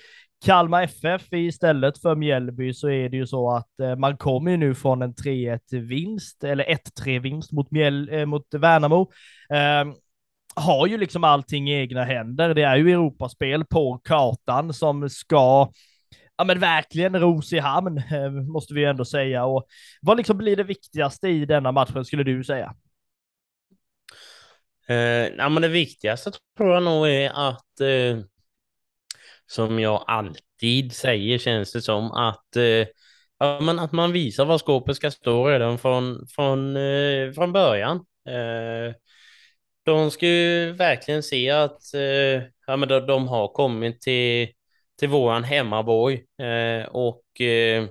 Kalmar 0.45 0.83
FF 0.83 1.33
istället 1.33 2.01
för 2.01 2.15
Mjällby 2.15 2.73
så 2.73 2.89
är 2.89 3.09
det 3.09 3.17
ju 3.17 3.27
så 3.27 3.51
att 3.51 3.79
eh, 3.79 3.95
man 3.95 4.17
kommer 4.17 4.51
ju 4.51 4.57
nu 4.57 4.75
från 4.75 5.01
en 5.01 5.13
3-1 5.13 5.59
vinst 5.79 6.43
eller 6.43 6.63
1-3 6.63 7.19
vinst 7.19 7.51
mot, 7.51 7.71
Mjäll, 7.71 8.09
eh, 8.13 8.25
mot 8.25 8.53
Värnamo. 8.53 9.11
Um, 9.83 9.95
har 10.55 10.87
ju 10.87 10.97
liksom 10.97 11.23
allting 11.23 11.69
i 11.69 11.81
egna 11.81 12.03
händer. 12.03 12.53
Det 12.53 12.63
är 12.63 12.75
ju 12.75 12.91
Europaspel 12.91 13.65
på 13.65 14.01
kartan 14.03 14.73
som 14.73 15.09
ska 15.09 15.71
ja 16.37 16.43
men 16.43 16.59
verkligen 16.59 17.19
ros 17.19 17.53
i 17.53 17.59
hamn, 17.59 18.01
måste 18.51 18.73
vi 18.73 18.85
ändå 18.85 19.05
säga. 19.05 19.45
Och 19.45 19.65
vad 20.01 20.17
liksom 20.17 20.37
blir 20.37 20.55
det 20.55 20.63
viktigaste 20.63 21.27
i 21.27 21.45
denna 21.45 21.71
matchen, 21.71 22.05
skulle 22.05 22.23
du 22.23 22.43
säga? 22.43 22.75
Eh, 24.91 25.27
ja, 25.37 25.49
men 25.49 25.61
det 25.61 25.67
viktigaste 25.67 26.31
tror 26.57 26.73
jag 26.73 26.83
nog 26.83 27.07
är 27.07 27.29
att, 27.49 27.81
eh, 27.81 28.19
som 29.45 29.79
jag 29.79 30.03
alltid 30.07 30.93
säger 30.93 31.37
känns 31.37 31.73
det 31.73 31.81
som, 31.81 32.11
att, 32.11 32.55
eh, 32.55 32.87
ja, 33.39 33.59
men 33.61 33.79
att 33.79 33.91
man 33.91 34.11
visar 34.11 34.45
var 34.45 34.57
skåpet 34.57 34.95
ska 34.95 35.11
stå 35.11 35.49
redan 35.49 35.77
från, 35.77 36.27
från, 36.27 36.77
eh, 36.77 37.31
från 37.31 37.53
början. 37.53 37.97
Eh, 38.27 38.95
de 39.85 40.11
ska 40.11 40.27
ju 40.27 40.71
verkligen 40.71 41.23
se 41.23 41.49
att 41.49 41.93
eh, 41.93 42.43
ja, 42.67 42.77
men 42.77 42.89
de, 42.89 42.99
de 43.07 43.27
har 43.27 43.47
kommit 43.47 44.01
till, 44.01 44.47
till 44.99 45.09
våran 45.09 45.43
hemmaborg 45.43 46.13
eh, 46.41 46.85
och 46.87 47.41
eh, 47.41 47.85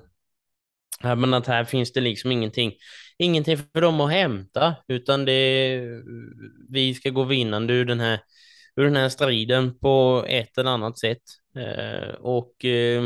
ja, 1.03 1.15
men 1.15 1.35
att 1.35 1.47
här 1.47 1.65
finns 1.65 1.93
det 1.93 2.01
liksom 2.01 2.33
ingenting 2.33 2.73
ingenting 3.21 3.57
för 3.57 3.81
dem 3.81 4.01
att 4.01 4.11
hämta, 4.11 4.75
utan 4.89 5.25
det 5.25 5.81
vi 6.69 6.95
ska 6.95 7.11
gå 7.11 7.25
vinnande 7.25 7.75
ur 7.75 7.85
den 7.85 8.01
här, 8.01 8.21
ur 8.77 8.85
den 8.85 8.97
här 8.97 9.09
striden 9.09 9.79
på 9.79 10.25
ett 10.29 10.59
eller 10.59 10.71
annat 10.71 10.99
sätt. 10.99 11.23
Eh, 11.57 12.15
och 12.15 12.65
eh, 12.65 13.03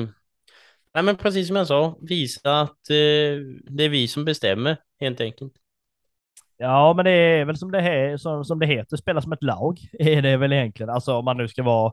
nej, 0.95 1.03
men 1.03 1.17
precis 1.17 1.47
som 1.47 1.57
jag 1.57 1.67
sa, 1.67 1.99
visa 2.01 2.61
att 2.61 2.91
eh, 2.91 3.41
det 3.71 3.85
är 3.85 3.89
vi 3.89 4.09
som 4.09 4.25
bestämmer 4.25 4.77
helt 5.01 5.21
enkelt. 5.21 5.53
Ja, 6.57 6.95
men 6.95 7.05
det 7.05 7.11
är 7.11 7.45
väl 7.45 7.57
som 7.57 7.71
det, 7.71 7.81
här, 7.81 8.17
som, 8.17 8.45
som 8.45 8.59
det 8.59 8.67
heter, 8.67 8.97
spela 8.97 9.23
som 9.23 9.33
ett 9.33 9.43
lag, 9.43 9.79
är 9.93 10.23
det 10.23 10.37
väl 10.37 10.53
egentligen. 10.53 10.91
Alltså 10.91 11.15
om 11.15 11.25
man 11.25 11.37
nu 11.37 11.49
ska 11.49 11.63
vara 11.63 11.93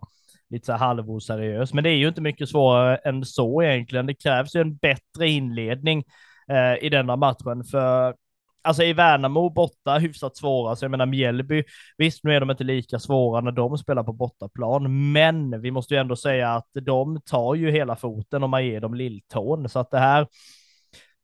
lite 0.50 0.66
så 0.66 0.74
halvoseriös. 0.74 1.74
Men 1.74 1.84
det 1.84 1.90
är 1.90 1.98
ju 1.98 2.08
inte 2.08 2.22
mycket 2.22 2.50
svårare 2.50 2.96
än 2.96 3.26
så 3.26 3.64
egentligen. 3.64 4.06
Det 4.06 4.14
krävs 4.14 4.56
ju 4.56 4.62
en 4.62 4.76
bättre 4.76 5.30
inledning 5.30 6.04
eh, 6.52 6.84
i 6.86 6.90
denna 6.90 7.16
matchen. 7.16 7.64
För 7.64 8.16
alltså 8.64 8.84
i 8.84 8.94
Värnamo 8.94 9.50
borta 9.50 9.98
hyfsat 9.98 10.38
svåra, 10.38 10.76
så 10.76 10.86
jag 10.86 10.92
menar 10.92 11.06
Mjällby, 11.06 11.64
visst 11.98 12.24
nu 12.24 12.36
är 12.36 12.40
de 12.40 12.52
inte 12.52 12.64
lika 12.64 13.00
svåra 13.00 13.42
när 13.42 13.52
de 13.52 13.78
spelar 13.78 14.04
på 14.04 14.14
bortaplan, 14.14 15.12
men 15.12 15.62
vi 15.62 15.72
måste 15.72 15.94
ju 15.94 16.00
ändå 16.00 16.16
säga 16.16 16.50
att 16.50 16.70
de 16.86 17.22
tar 17.22 17.56
ju 17.56 17.72
hela 17.72 17.96
foten 17.96 18.44
om 18.44 18.50
man 18.50 18.66
ger 18.66 18.82
dem 18.82 18.94
lilltån, 18.94 19.70
så 19.70 19.80
att 19.80 19.92
det 19.92 20.00
här 20.00 20.28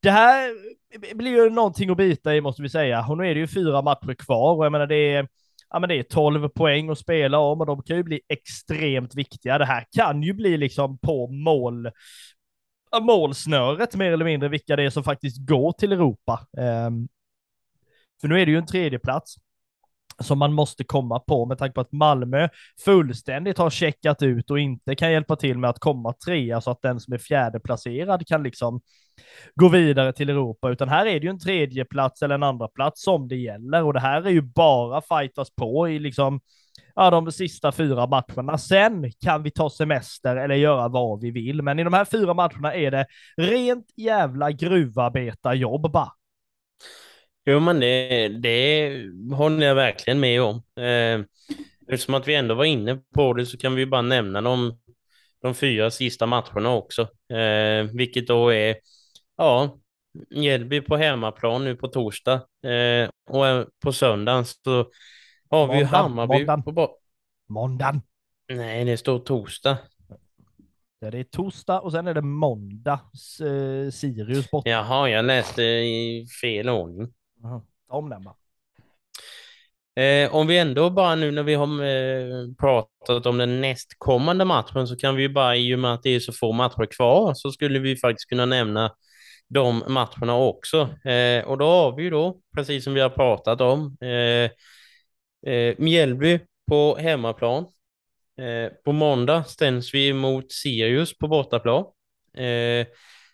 det 0.01 0.11
här 0.11 0.53
blir 1.15 1.31
ju 1.31 1.49
någonting 1.49 1.89
att 1.89 1.97
bita 1.97 2.35
i 2.35 2.41
måste 2.41 2.61
vi 2.61 2.69
säga. 2.69 3.05
Och 3.09 3.17
nu 3.17 3.27
är 3.29 3.33
det 3.33 3.39
ju 3.39 3.47
fyra 3.47 3.81
matcher 3.81 4.13
kvar 4.13 4.55
och 4.55 4.65
jag 4.65 4.71
menar 4.71 4.87
det 4.87 5.13
är, 5.13 5.27
ja 5.69 5.79
men 5.79 5.89
det 5.89 5.95
är 5.95 6.03
12 6.03 6.49
poäng 6.49 6.89
att 6.89 6.97
spela 6.99 7.39
om 7.39 7.61
och 7.61 7.67
de 7.67 7.83
kan 7.83 7.97
ju 7.97 8.03
bli 8.03 8.21
extremt 8.29 9.15
viktiga. 9.15 9.57
Det 9.57 9.65
här 9.65 9.85
kan 9.91 10.23
ju 10.23 10.33
bli 10.33 10.57
liksom 10.57 10.97
på 10.97 11.27
mål, 11.27 11.89
målsnöret 13.01 13.95
mer 13.95 14.11
eller 14.11 14.25
mindre 14.25 14.49
vilka 14.49 14.75
det 14.75 14.83
är 14.83 14.89
som 14.89 15.03
faktiskt 15.03 15.37
går 15.47 15.71
till 15.71 15.91
Europa. 15.91 16.47
Ehm, 16.57 17.07
för 18.21 18.27
nu 18.27 18.41
är 18.41 18.45
det 18.45 18.51
ju 18.51 18.57
en 18.57 18.65
tredje 18.65 18.99
plats 18.99 19.35
som 20.19 20.39
man 20.39 20.53
måste 20.53 20.83
komma 20.83 21.19
på 21.19 21.45
med 21.45 21.57
tanke 21.57 21.73
på 21.73 21.81
att 21.81 21.91
Malmö 21.91 22.49
fullständigt 22.85 23.57
har 23.57 23.69
checkat 23.69 24.21
ut 24.23 24.51
och 24.51 24.59
inte 24.59 24.95
kan 24.95 25.11
hjälpa 25.11 25.35
till 25.35 25.57
med 25.57 25.69
att 25.69 25.79
komma 25.79 26.13
trea 26.25 26.61
så 26.61 26.71
att 26.71 26.81
den 26.81 26.99
som 26.99 27.13
är 27.13 27.17
fjärde 27.17 27.59
placerad 27.59 28.27
kan 28.27 28.43
liksom 28.43 28.81
gå 29.55 29.69
vidare 29.69 30.13
till 30.13 30.29
Europa, 30.29 30.69
utan 30.69 30.89
här 30.89 31.05
är 31.05 31.19
det 31.19 31.25
ju 31.25 31.29
en 31.29 31.39
tredje 31.39 31.85
plats 31.85 32.21
eller 32.21 32.35
en 32.35 32.43
andra 32.43 32.67
plats 32.67 33.03
som 33.03 33.27
det 33.27 33.35
gäller 33.35 33.83
och 33.83 33.93
det 33.93 33.99
här 33.99 34.21
är 34.21 34.29
ju 34.29 34.41
bara 34.41 35.01
fightas 35.01 35.55
på 35.55 35.89
i 35.89 35.99
liksom 35.99 36.39
ja, 36.95 37.09
de 37.09 37.31
sista 37.31 37.71
fyra 37.71 38.07
matcherna. 38.07 38.57
Sen 38.57 39.11
kan 39.11 39.43
vi 39.43 39.51
ta 39.51 39.69
semester 39.69 40.35
eller 40.35 40.55
göra 40.55 40.87
vad 40.87 41.21
vi 41.21 41.31
vill, 41.31 41.61
men 41.61 41.79
i 41.79 41.83
de 41.83 41.93
här 41.93 42.05
fyra 42.05 42.33
matcherna 42.33 42.73
är 42.73 42.91
det 42.91 43.05
rent 43.37 43.85
jävla 43.95 44.51
gruvarbetarjobb 44.51 45.91
bara. 45.91 46.11
Jo, 47.45 47.59
men 47.59 47.79
det, 47.79 48.27
det 48.27 48.91
håller 49.33 49.67
jag 49.67 49.75
verkligen 49.75 50.19
med 50.19 50.41
om. 50.41 50.55
Eh, 50.55 51.25
eftersom 51.87 52.15
att 52.15 52.27
vi 52.27 52.35
ändå 52.35 52.55
var 52.55 52.65
inne 52.65 52.99
på 53.15 53.33
det 53.33 53.45
så 53.45 53.57
kan 53.57 53.75
vi 53.75 53.85
bara 53.85 54.01
nämna 54.01 54.41
de, 54.41 54.79
de 55.41 55.55
fyra 55.55 55.91
sista 55.91 56.25
matcherna 56.25 56.73
också. 56.73 57.01
Eh, 57.33 57.83
vilket 57.93 58.27
då 58.27 58.49
är, 58.49 58.75
ja, 59.37 59.77
Mjällby 60.29 60.81
på 60.81 60.97
hemmaplan 60.97 61.63
nu 61.63 61.75
på 61.75 61.87
torsdag. 61.87 62.33
Eh, 62.71 63.09
och 63.29 63.47
eh, 63.47 63.65
på 63.83 63.93
söndagen 63.93 64.45
så 64.45 64.85
har 65.49 65.67
vi 65.67 65.83
Hammarby 65.83 66.33
måndagen. 66.33 66.63
på... 66.63 66.97
Måndagen. 67.49 68.01
Nej, 68.53 68.85
det 68.85 68.97
står 68.97 69.19
torsdag. 69.19 69.77
Ja, 70.99 71.11
det 71.11 71.19
är 71.19 71.23
torsdag 71.23 71.79
och 71.79 71.91
sen 71.91 72.07
är 72.07 72.13
det 72.13 72.21
måndag. 72.21 72.99
Eh, 73.41 73.91
Sirius 73.91 74.51
borta. 74.51 74.69
Jaha, 74.69 75.09
jag 75.09 75.25
läste 75.25 75.63
i 75.63 76.27
fel 76.41 76.69
ordning. 76.69 77.13
Aha. 77.43 77.63
Om 77.87 78.09
den 78.09 78.23
bara. 78.23 78.35
Eh, 80.03 80.35
om 80.35 80.47
vi 80.47 80.57
ändå 80.57 80.89
bara 80.89 81.15
nu 81.15 81.31
när 81.31 81.43
vi 81.43 81.53
har 81.53 81.83
eh, 81.83 82.47
pratat 82.59 83.25
om 83.25 83.37
den 83.37 83.61
nästkommande 83.61 84.45
matchen 84.45 84.87
så 84.87 84.95
kan 84.95 85.15
vi 85.15 85.21
ju 85.21 85.29
bara, 85.29 85.55
i 85.55 85.75
och 85.75 85.79
med 85.79 85.93
att 85.93 86.03
det 86.03 86.09
är 86.09 86.19
så 86.19 86.33
få 86.33 86.51
matcher 86.51 86.85
kvar, 86.85 87.33
så 87.33 87.51
skulle 87.51 87.79
vi 87.79 87.95
faktiskt 87.95 88.29
kunna 88.29 88.45
nämna 88.45 88.91
de 89.47 89.83
matcherna 89.87 90.35
också. 90.35 90.77
Eh, 91.09 91.45
och 91.45 91.57
då 91.57 91.65
har 91.65 91.95
vi 91.95 92.03
ju 92.03 92.09
då, 92.09 92.37
precis 92.55 92.83
som 92.83 92.93
vi 92.93 93.01
har 93.01 93.09
pratat 93.09 93.61
om, 93.61 93.97
eh, 95.47 95.75
Mjällby 95.77 96.39
på 96.67 96.97
hemmaplan. 96.97 97.65
Eh, 98.39 98.71
på 98.85 98.91
måndag 98.91 99.43
ställs 99.43 99.93
vi 99.93 100.13
mot 100.13 100.51
Sirius 100.51 101.17
på 101.17 101.27
bortaplan. 101.27 101.85
Eh, 102.37 102.87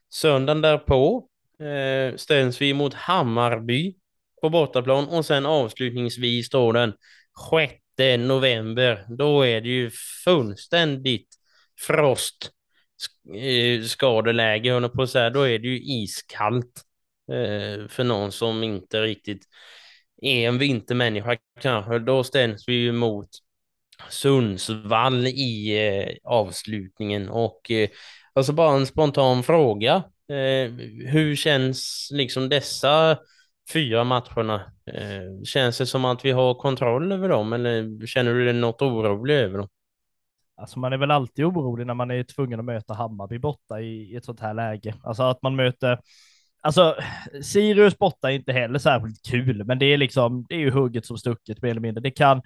söndagen 0.10 0.62
därpå 0.62 1.28
eh, 1.60 2.16
ställs 2.16 2.62
vi 2.62 2.74
mot 2.74 2.94
Hammarby 2.94 3.96
på 4.42 4.50
bortaplan 4.50 5.08
och 5.08 5.26
sen 5.26 5.46
avslutningsvis 5.46 6.50
då 6.50 6.72
den 6.72 6.94
6 7.52 7.74
november. 8.20 9.06
Då 9.10 9.46
är 9.46 9.62
det 9.62 9.70
ju 9.70 9.92
fullständigt 10.26 11.28
frost 11.80 12.52
eh, 13.36 13.84
skadeläge, 13.84 14.72
höll 14.72 14.90
på 14.90 15.02
att 15.02 15.10
säga. 15.10 15.30
Då 15.30 15.42
är 15.42 15.60
det 15.60 15.68
ju 15.68 15.82
iskallt 15.84 16.82
eh, 17.32 17.88
för 17.88 18.04
någon 18.04 18.32
som 18.32 18.64
inte 18.64 19.02
riktigt 19.02 19.46
är 20.24 20.48
en 20.48 20.58
vintermänniska 20.58 21.38
kanske. 21.60 22.00
Då 22.00 22.24
ställs 22.24 22.68
vi 22.68 22.74
ju 22.74 22.92
mot 22.92 23.30
Sundsvall 24.10 25.28
i 25.28 25.78
eh, 25.88 26.32
avslutningen 26.32 27.30
och 27.30 27.72
eh, 27.72 27.90
alltså 28.34 28.54
bara 28.54 28.76
en 28.78 28.86
spontan 28.86 29.44
fråga. 29.44 29.96
Eh, 30.30 30.72
hur 31.08 31.36
känns 31.36 32.10
liksom 32.12 32.50
dessa 32.50 33.18
fyra 33.74 34.04
matcherna? 34.04 34.56
Eh, 34.86 35.44
känns 35.44 35.78
det 35.78 35.86
som 35.86 36.06
att 36.06 36.26
vi 36.26 36.32
har 36.32 36.54
kontroll 36.54 37.12
över 37.12 37.30
dem 37.30 37.54
eller 37.54 38.06
känner 38.06 38.34
du 38.34 38.46
dig 38.46 38.54
något 38.54 38.82
orolig 38.82 39.36
över 39.36 39.58
dem? 39.58 39.68
Alltså 40.56 40.80
man 40.80 40.94
är 40.94 40.98
väl 40.98 41.12
alltid 41.12 41.46
orolig 41.46 41.88
när 41.88 41.94
man 41.94 42.12
är 42.12 42.24
tvungen 42.24 42.60
att 42.60 42.66
möta 42.66 42.94
Hammarby 42.94 43.40
borta 43.40 43.82
i, 43.82 44.12
i 44.12 44.16
ett 44.16 44.26
sånt 44.26 44.40
här 44.40 44.54
läge. 44.54 44.96
Alltså 45.04 45.24
att 45.24 45.42
man 45.42 45.56
möter 45.56 46.00
Alltså, 46.66 46.96
Sirius 47.42 47.98
borta 47.98 48.32
är 48.32 48.36
inte 48.36 48.54
heller 48.54 48.80
särskilt 48.80 49.26
kul, 49.30 49.64
men 49.66 49.80
det 49.80 49.86
är 49.86 49.98
liksom, 49.98 50.46
det 50.50 50.56
är 50.56 50.60
ju 50.60 50.72
hugget 50.72 51.06
som 51.06 51.18
stucket 51.18 51.62
mer 51.62 51.70
eller 51.70 51.82
mindre. 51.82 52.02
Det 52.02 52.12
kan, 52.12 52.42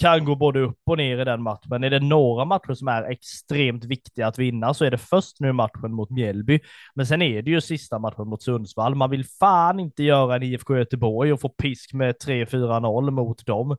kan 0.00 0.24
gå 0.24 0.34
både 0.34 0.60
upp 0.60 0.78
och 0.86 0.96
ner 0.96 1.18
i 1.18 1.24
den 1.24 1.42
matchen. 1.42 1.68
Men 1.70 1.84
är 1.84 1.90
det 1.90 2.00
några 2.00 2.44
matcher 2.44 2.74
som 2.74 2.88
är 2.88 3.02
extremt 3.02 3.84
viktiga 3.84 4.26
att 4.26 4.38
vinna 4.38 4.74
så 4.74 4.84
är 4.84 4.90
det 4.90 4.98
först 4.98 5.40
nu 5.40 5.52
matchen 5.52 5.92
mot 5.92 6.10
Mjällby. 6.10 6.60
Men 6.94 7.06
sen 7.06 7.22
är 7.22 7.42
det 7.42 7.50
ju 7.50 7.60
sista 7.60 7.98
matchen 7.98 8.28
mot 8.28 8.42
Sundsvall. 8.42 8.94
Man 8.94 9.10
vill 9.10 9.24
fan 9.40 9.80
inte 9.80 10.02
göra 10.02 10.36
en 10.36 10.42
IFK 10.42 10.76
Göteborg 10.76 11.32
och 11.32 11.40
få 11.40 11.48
pisk 11.48 11.92
med 11.92 12.14
3-4-0 12.26 13.10
mot 13.10 13.46
dem. 13.46 13.76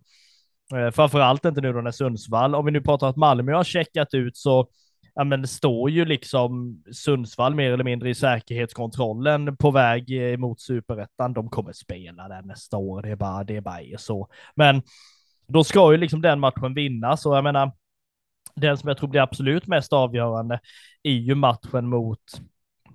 Eh, 0.75 0.91
framförallt 0.91 1.45
inte 1.45 1.61
nu 1.61 1.73
då 1.73 1.81
när 1.81 1.91
Sundsvall, 1.91 2.55
om 2.55 2.65
vi 2.65 2.71
nu 2.71 2.81
pratar 2.81 3.09
att 3.09 3.15
Malmö 3.15 3.53
har 3.53 3.63
checkat 3.63 4.13
ut 4.13 4.37
så 4.37 4.69
ja, 5.19 5.23
men 5.23 5.41
det 5.41 5.47
står 5.47 5.89
ju 5.89 6.05
liksom 6.05 6.83
Sundsvall 6.91 7.55
mer 7.55 7.71
eller 7.71 7.83
mindre 7.83 8.09
i 8.09 8.15
säkerhetskontrollen 8.15 9.57
på 9.57 9.71
väg 9.71 10.31
eh, 10.31 10.37
mot 10.37 10.61
superettan. 10.61 11.33
De 11.33 11.49
kommer 11.49 11.73
spela 11.73 12.27
där 12.27 12.41
nästa 12.41 12.77
år. 12.77 13.01
Det 13.01 13.09
är 13.09 13.15
bara, 13.15 13.43
det 13.43 13.55
är 13.55 13.61
bara 13.61 13.97
så. 13.97 14.27
Men 14.55 14.81
då 15.47 15.63
ska 15.63 15.91
ju 15.91 15.97
liksom 15.97 16.21
den 16.21 16.39
matchen 16.39 16.73
vinnas 16.73 17.25
och 17.25 17.37
jag 17.37 17.43
menar, 17.43 17.71
den 18.55 18.77
som 18.77 18.87
jag 18.87 18.97
tror 18.97 19.09
blir 19.09 19.21
absolut 19.21 19.67
mest 19.67 19.93
avgörande 19.93 20.59
är 21.03 21.11
ju 21.11 21.35
matchen 21.35 21.89
mot 21.89 22.23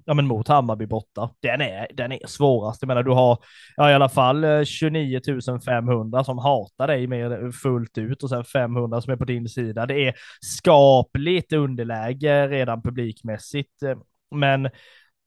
ja, 0.05 0.15
men 0.15 0.27
mot 0.27 0.49
Hammarby 0.49 0.87
borta. 0.87 1.31
Den 1.41 1.61
är, 1.61 1.87
den 1.95 2.13
är 2.13 2.27
svårast. 2.27 2.83
Jag 2.83 2.87
menar, 2.89 3.03
du 3.03 3.11
har 3.11 3.39
ja, 3.77 3.91
i 3.91 3.95
alla 3.95 4.09
fall 4.09 4.45
eh, 4.45 4.65
29 4.65 5.21
500 5.65 6.25
som 6.25 6.39
hatar 6.39 6.87
dig 6.87 7.07
mer 7.07 7.53
fullt 7.53 7.99
ut 7.99 8.23
och 8.23 8.29
sen 8.29 8.45
500 8.45 9.01
som 9.01 9.13
är 9.13 9.17
på 9.17 9.25
din 9.25 9.49
sida. 9.49 9.87
Det 9.87 10.09
är 10.09 10.15
skapligt 10.41 11.53
underläge 11.53 12.49
redan 12.49 12.83
publikmässigt, 12.83 13.83
eh, 13.83 13.99
men 14.35 14.71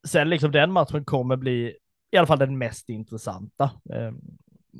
sen 0.07 0.29
liksom 0.29 0.51
den 0.51 0.71
matchen 0.71 1.05
kommer 1.05 1.35
bli 1.35 1.75
i 2.11 2.17
alla 2.17 2.27
fall 2.27 2.39
den 2.39 2.57
mest 2.57 2.89
intressanta. 2.89 3.63
Eh, 3.93 4.11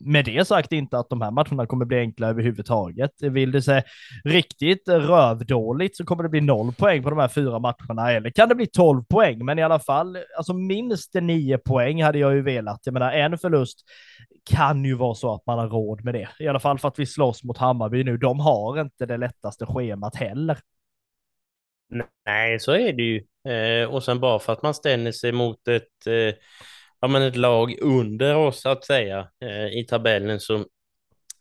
med 0.05 0.25
det 0.25 0.47
sagt 0.47 0.71
inte 0.71 0.99
att 0.99 1.09
de 1.09 1.21
här 1.21 1.31
matcherna 1.31 1.65
kommer 1.65 1.85
bli 1.85 1.97
enkla 1.97 2.27
överhuvudtaget. 2.27 3.11
Vill 3.21 3.51
det 3.51 3.61
sig 3.61 3.83
riktigt 4.23 4.87
rövdåligt 4.87 5.97
så 5.97 6.05
kommer 6.05 6.23
det 6.23 6.29
bli 6.29 6.41
noll 6.41 6.73
poäng 6.73 7.03
på 7.03 7.09
de 7.09 7.19
här 7.19 7.27
fyra 7.27 7.59
matcherna, 7.59 8.11
eller 8.11 8.29
kan 8.29 8.49
det 8.49 8.55
bli 8.55 8.67
tolv 8.67 9.03
poäng, 9.03 9.45
men 9.45 9.59
i 9.59 9.63
alla 9.63 9.79
fall, 9.79 10.17
alltså 10.37 10.53
minst 10.53 11.13
nio 11.13 11.57
poäng 11.57 12.03
hade 12.03 12.19
jag 12.19 12.33
ju 12.35 12.41
velat. 12.41 12.79
Jag 12.83 12.93
menar, 12.93 13.11
en 13.11 13.37
förlust 13.37 13.79
kan 14.49 14.85
ju 14.85 14.93
vara 14.93 15.15
så 15.15 15.33
att 15.33 15.45
man 15.45 15.59
har 15.59 15.69
råd 15.69 16.03
med 16.03 16.13
det, 16.13 16.27
i 16.39 16.47
alla 16.47 16.59
fall 16.59 16.79
för 16.79 16.87
att 16.87 16.99
vi 16.99 17.05
slåss 17.05 17.43
mot 17.43 17.57
Hammarby 17.57 18.03
nu. 18.03 18.17
De 18.17 18.39
har 18.39 18.81
inte 18.81 19.05
det 19.05 19.17
lättaste 19.17 19.65
schemat 19.65 20.15
heller. 20.15 20.57
Nej, 22.25 22.59
så 22.59 22.71
är 22.71 22.93
det 22.93 23.03
ju. 23.03 23.23
Eh, 23.53 23.89
och 23.89 24.03
sen 24.03 24.19
bara 24.19 24.39
för 24.39 24.53
att 24.53 24.63
man 24.63 24.73
ställer 24.73 25.11
sig 25.11 25.31
mot 25.31 25.67
ett 25.67 26.07
eh 26.07 26.35
ja, 26.99 27.07
men 27.07 27.21
ett 27.21 27.35
lag 27.35 27.75
under 27.81 28.35
oss 28.35 28.65
att 28.65 28.85
säga 28.85 29.27
eh, 29.41 29.79
i 29.79 29.85
tabellen 29.89 30.39
så 30.39 30.65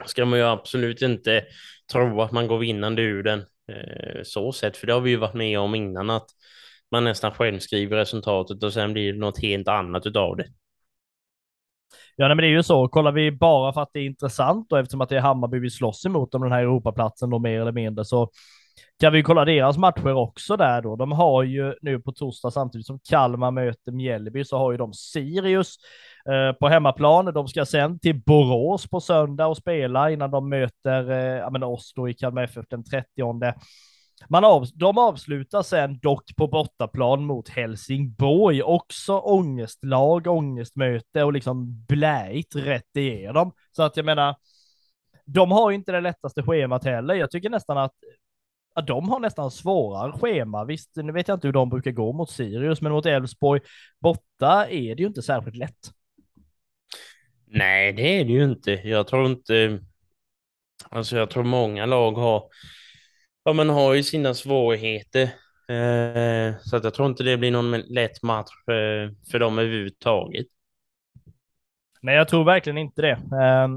ska 0.07 0.25
man 0.25 0.39
ju 0.39 0.45
absolut 0.45 1.03
inte 1.03 1.45
tro 1.93 2.21
att 2.21 2.33
man 2.33 2.47
går 2.47 2.59
vinnande 2.59 3.03
ur 3.03 3.23
den 3.23 3.39
eh, 3.73 4.23
så 4.25 4.53
sett, 4.53 4.77
för 4.77 4.87
det 4.87 4.93
har 4.93 5.01
vi 5.01 5.11
ju 5.11 5.17
varit 5.17 5.35
med 5.35 5.59
om 5.59 5.75
innan 5.75 6.11
att 6.11 6.27
man 6.91 7.05
nästan 7.05 7.33
själv 7.33 7.59
skriver 7.59 7.97
resultatet 7.97 8.63
och 8.63 8.73
sen 8.73 8.93
blir 8.93 9.13
det 9.13 9.19
något 9.19 9.43
helt 9.43 9.69
annat 9.69 10.07
utav 10.07 10.37
det. 10.37 10.47
Ja, 12.17 12.27
nej, 12.29 12.37
men 12.37 12.43
det 12.43 12.49
är 12.49 12.57
ju 12.57 12.63
så. 12.63 12.89
Kollar 12.89 13.13
vi 13.13 13.33
bara 13.33 13.73
för 13.73 13.83
att 13.83 13.91
det 13.93 14.01
är 14.01 14.07
intressant 14.07 14.73
och 14.73 14.79
eftersom 14.79 15.01
att 15.01 15.09
det 15.09 15.17
är 15.17 15.21
Hammarby 15.21 15.59
vi 15.59 15.71
slåss 15.71 16.07
emot 16.07 16.35
om 16.35 16.43
den 16.43 16.53
här 16.53 16.63
Europaplatsen 16.63 17.31
då 17.31 17.39
mer 17.39 17.61
eller 17.61 17.73
mindre 17.73 18.05
så 18.05 18.31
kan 19.01 19.13
vi 19.13 19.23
kolla 19.23 19.45
deras 19.45 19.79
matcher 19.79 20.15
också 20.15 20.57
där 20.57 20.83
då. 20.83 20.97
De 20.97 21.13
har 21.13 21.43
ju 21.43 21.75
nu 21.83 22.01
på 22.01 22.13
torsdag 22.13 22.51
samtidigt 22.51 22.87
som 22.87 22.99
Kalmar 22.99 23.51
möter 23.51 23.93
Mjällby 23.93 24.45
så 24.45 24.59
har 24.59 24.73
ju 24.73 24.79
de 24.79 24.93
Sirius 24.93 25.77
eh, 26.29 26.53
på 26.53 26.69
hemmaplan. 26.69 27.25
De 27.25 27.49
ska 27.49 27.67
sen 27.67 27.99
till 27.99 28.23
Borås 28.25 28.91
på 28.91 29.01
söndag 29.01 29.47
och 29.47 29.57
spela 29.57 30.11
innan 30.11 30.31
de 30.31 30.49
möter 30.49 31.11
eh, 31.11 31.51
men 31.51 31.63
oss 31.63 31.93
då 31.95 32.09
i 32.09 32.15
Kalmar 32.15 32.43
FF 32.43 32.67
den 32.71 32.85
30. 32.85 33.07
Man 34.29 34.45
av, 34.45 34.67
de 34.75 34.99
avslutar 34.99 35.63
sen 35.63 35.99
dock 35.99 36.37
på 36.37 36.47
bortaplan 36.47 37.25
mot 37.25 37.49
Helsingborg, 37.49 38.63
också 38.63 39.19
ångestlag, 39.19 40.27
ångestmöte 40.27 41.25
och 41.25 41.33
liksom 41.33 41.85
bläigt 41.87 42.57
rätt 42.57 42.97
igenom. 42.97 43.53
Så 43.73 43.83
att 43.83 43.97
jag 43.97 44.07
menar, 44.07 44.37
de 45.25 45.51
har 45.51 45.71
ju 45.71 45.77
inte 45.77 45.93
det 45.93 46.01
lättaste 46.01 46.43
schemat 46.43 46.85
heller. 46.85 47.15
Jag 47.15 47.31
tycker 47.31 47.51
nästan 47.51 47.79
att 47.79 47.93
ja, 48.77 48.83
de 48.83 49.09
har 49.09 49.21
nästan 49.21 49.51
svårare 49.51 50.13
schema. 50.13 50.65
Visst, 50.65 50.97
nu 50.97 51.13
vet 51.13 51.29
jag 51.29 51.37
inte 51.37 51.49
hur 51.49 51.53
de 51.53 51.69
brukar 51.69 51.91
gå 51.91 52.13
mot 52.13 52.31
Sirius, 52.31 52.81
men 52.81 52.93
mot 52.93 53.07
Elfsborg 53.07 53.61
borta 54.01 54.67
är 54.71 54.95
det 54.95 55.03
ju 55.03 55.07
inte 55.07 55.23
särskilt 55.23 55.57
lätt. 55.57 55.93
Nej, 57.47 57.93
det 57.93 58.21
är 58.21 58.25
det 58.25 58.33
ju 58.33 58.45
inte. 58.45 58.71
Jag 58.71 59.07
tror 59.07 59.27
inte. 59.27 59.81
Alltså, 60.89 61.17
jag 61.17 61.31
tror 61.31 61.45
många 61.45 61.87
lag 61.87 62.13
har. 62.13 62.45
Ja, 63.45 63.53
men 63.53 63.69
har 63.69 63.95
ju 63.95 64.03
sina 64.03 64.35
svårigheter. 64.35 65.23
Eh, 65.69 66.55
så 66.61 66.77
att 66.77 66.85
jag 66.85 66.95
tror 66.95 67.09
inte 67.09 67.23
det 67.23 67.37
blir 67.37 67.51
någon 67.51 67.81
lätt 67.81 68.23
match 68.23 68.53
eh, 68.69 69.13
för 69.31 69.39
dem 69.39 69.59
överhuvudtaget. 69.59 70.47
Nej, 72.01 72.17
jag 72.17 72.29
tror 72.29 72.45
verkligen 72.45 72.79
inte 72.79 73.03
det. 73.03 73.13
Eh, 73.13 73.69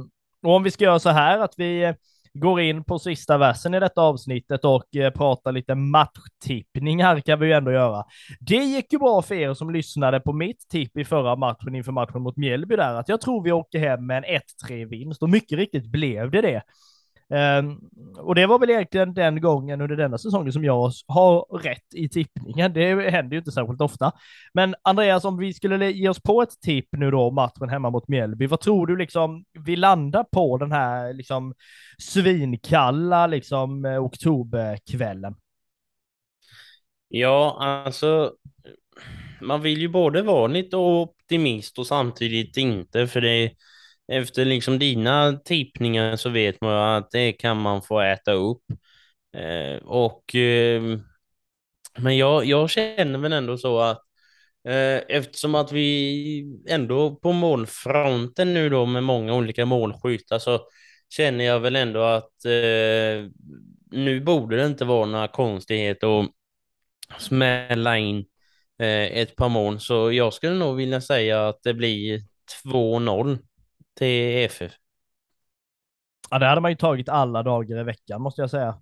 och 0.44 0.56
om 0.56 0.64
vi 0.64 0.72
ska 0.72 0.84
göra 0.84 1.00
så 1.00 1.10
här 1.10 1.40
att 1.40 1.54
vi 1.58 1.94
går 2.34 2.62
in 2.62 2.84
på 2.84 3.00
sista 3.00 3.38
versen 3.38 3.74
i 3.74 3.80
detta 3.80 4.02
avsnittet 4.02 4.66
och 4.66 4.96
eh, 4.96 5.12
pratar 5.12 5.52
lite 5.52 5.76
matchtippningar 5.76 7.20
kan 7.20 7.40
vi 7.40 7.48
ju 7.48 7.54
ändå 7.54 7.72
göra. 7.72 8.04
Det 8.40 8.56
gick 8.56 8.94
ju 8.94 9.00
bra 9.00 9.22
för 9.22 9.36
er 9.36 9.54
som 9.54 9.70
lyssnade 9.70 10.20
på 10.20 10.34
mitt 10.34 10.70
tipp 10.70 10.98
i 10.98 11.06
förra 11.06 11.36
matchen 11.36 11.76
inför 11.76 11.92
matchen 11.92 12.22
mot 12.22 12.38
Mjällby 12.38 12.76
där, 12.76 12.96
att 12.96 13.10
jag 13.10 13.22
tror 13.22 13.44
vi 13.44 13.52
åker 13.52 13.80
hem 13.80 14.06
med 14.06 14.18
en 14.18 14.42
1-3 14.70 14.86
vinst 14.86 15.24
och 15.24 15.30
mycket 15.30 15.58
riktigt 15.58 15.86
blev 15.86 16.32
det 16.32 16.42
det. 16.42 16.62
Ehm, 17.34 17.80
och 18.18 18.36
det 18.36 18.46
var 18.46 18.60
väl 18.60 18.70
egentligen 18.70 19.14
den 19.14 19.42
gången 19.42 19.82
under 19.82 19.96
denna 19.96 20.18
säsongen 20.18 20.54
som 20.54 20.64
jag 20.64 20.92
har 21.08 21.60
rätt 21.60 21.94
i 21.96 22.10
tippningen. 22.10 22.74
Det 22.74 23.10
händer 23.10 23.34
ju 23.34 23.38
inte 23.38 23.52
särskilt 23.52 23.82
ofta. 23.82 24.12
Men 24.54 24.76
Andreas, 24.82 25.26
om 25.26 25.38
vi 25.38 25.54
skulle 25.54 25.92
ge 25.92 26.10
oss 26.10 26.22
på 26.22 26.42
ett 26.42 26.62
tipp 26.62 26.88
nu 26.92 27.12
då, 27.12 27.32
matchen 27.32 27.70
hemma 27.70 27.90
mot 27.90 28.08
Mjällby, 28.08 28.48
vad 28.48 28.60
tror 28.60 28.88
du 28.88 28.98
liksom 28.98 29.46
vi 29.66 29.76
landar 29.76 30.24
på 30.24 30.58
den 30.58 30.72
här 30.72 31.14
liksom 31.14 31.54
svinkalla 31.98 33.28
liksom 33.28 33.86
eh, 33.86 34.04
oktoberkvällen? 34.04 35.36
Ja, 37.08 37.58
alltså 37.62 38.34
man 39.42 39.62
vill 39.62 39.82
ju 39.82 39.88
både 39.88 40.22
vara 40.22 40.48
lite 40.48 40.78
optimist 40.78 41.80
och 41.80 41.88
samtidigt 41.88 42.58
inte, 42.58 43.08
för 43.08 43.22
det 43.22 43.52
efter 44.12 44.46
liksom 44.46 44.80
dina 44.80 45.40
tippningar 45.46 46.16
så 46.16 46.30
vet 46.30 46.62
man 46.62 46.72
ju 46.74 46.98
att 46.98 47.12
det 47.12 47.32
kan 47.34 47.62
man 47.62 47.82
få 47.82 48.00
äta 48.02 48.32
upp. 48.32 48.64
Eh, 49.38 49.84
och 49.86 50.36
eh, 50.36 50.82
men 51.98 52.18
jag, 52.18 52.46
jag 52.46 52.70
känner 52.70 53.20
väl 53.20 53.34
ändå 53.34 53.58
så 53.58 53.80
att 53.80 54.02
eh, 54.68 54.98
eftersom 55.18 55.56
att 55.56 55.72
vi 55.72 56.46
ändå 56.70 57.16
på 57.16 57.32
målfronten 57.32 58.54
nu 58.54 58.70
då 58.70 58.86
med 58.86 59.04
många 59.04 59.34
olika 59.36 59.66
målskyttar 59.66 60.40
så 60.40 60.60
känner 61.10 61.46
jag 61.46 61.60
väl 61.60 61.76
ändå 61.76 62.02
att 62.04 62.46
eh, 62.46 63.30
nu 63.92 64.22
borde 64.22 64.56
det 64.58 64.66
inte 64.66 64.86
vara 64.86 65.06
några 65.06 65.28
konstigheter 65.28 66.22
att 66.22 66.30
smälla 67.20 67.98
in 67.98 68.18
eh, 68.80 68.88
ett 69.18 69.36
par 69.36 69.50
mål. 69.50 69.80
Så 69.80 70.12
jag 70.12 70.34
skulle 70.34 70.56
nog 70.56 70.76
vilja 70.78 71.02
säga 71.02 71.48
att 71.48 71.64
det 71.64 71.74
blir 71.74 72.22
2-0 72.66 73.40
till 74.00 74.08
EFF? 74.08 74.74
Ja, 76.30 76.40
det 76.40 76.46
hade 76.46 76.62
man 76.62 76.72
ju 76.72 76.78
tagit 76.78 77.10
alla 77.10 77.44
dagar 77.44 77.80
i 77.80 77.84
veckan 77.84 78.22
måste 78.22 78.42
jag 78.42 78.50
säga. 78.50 78.82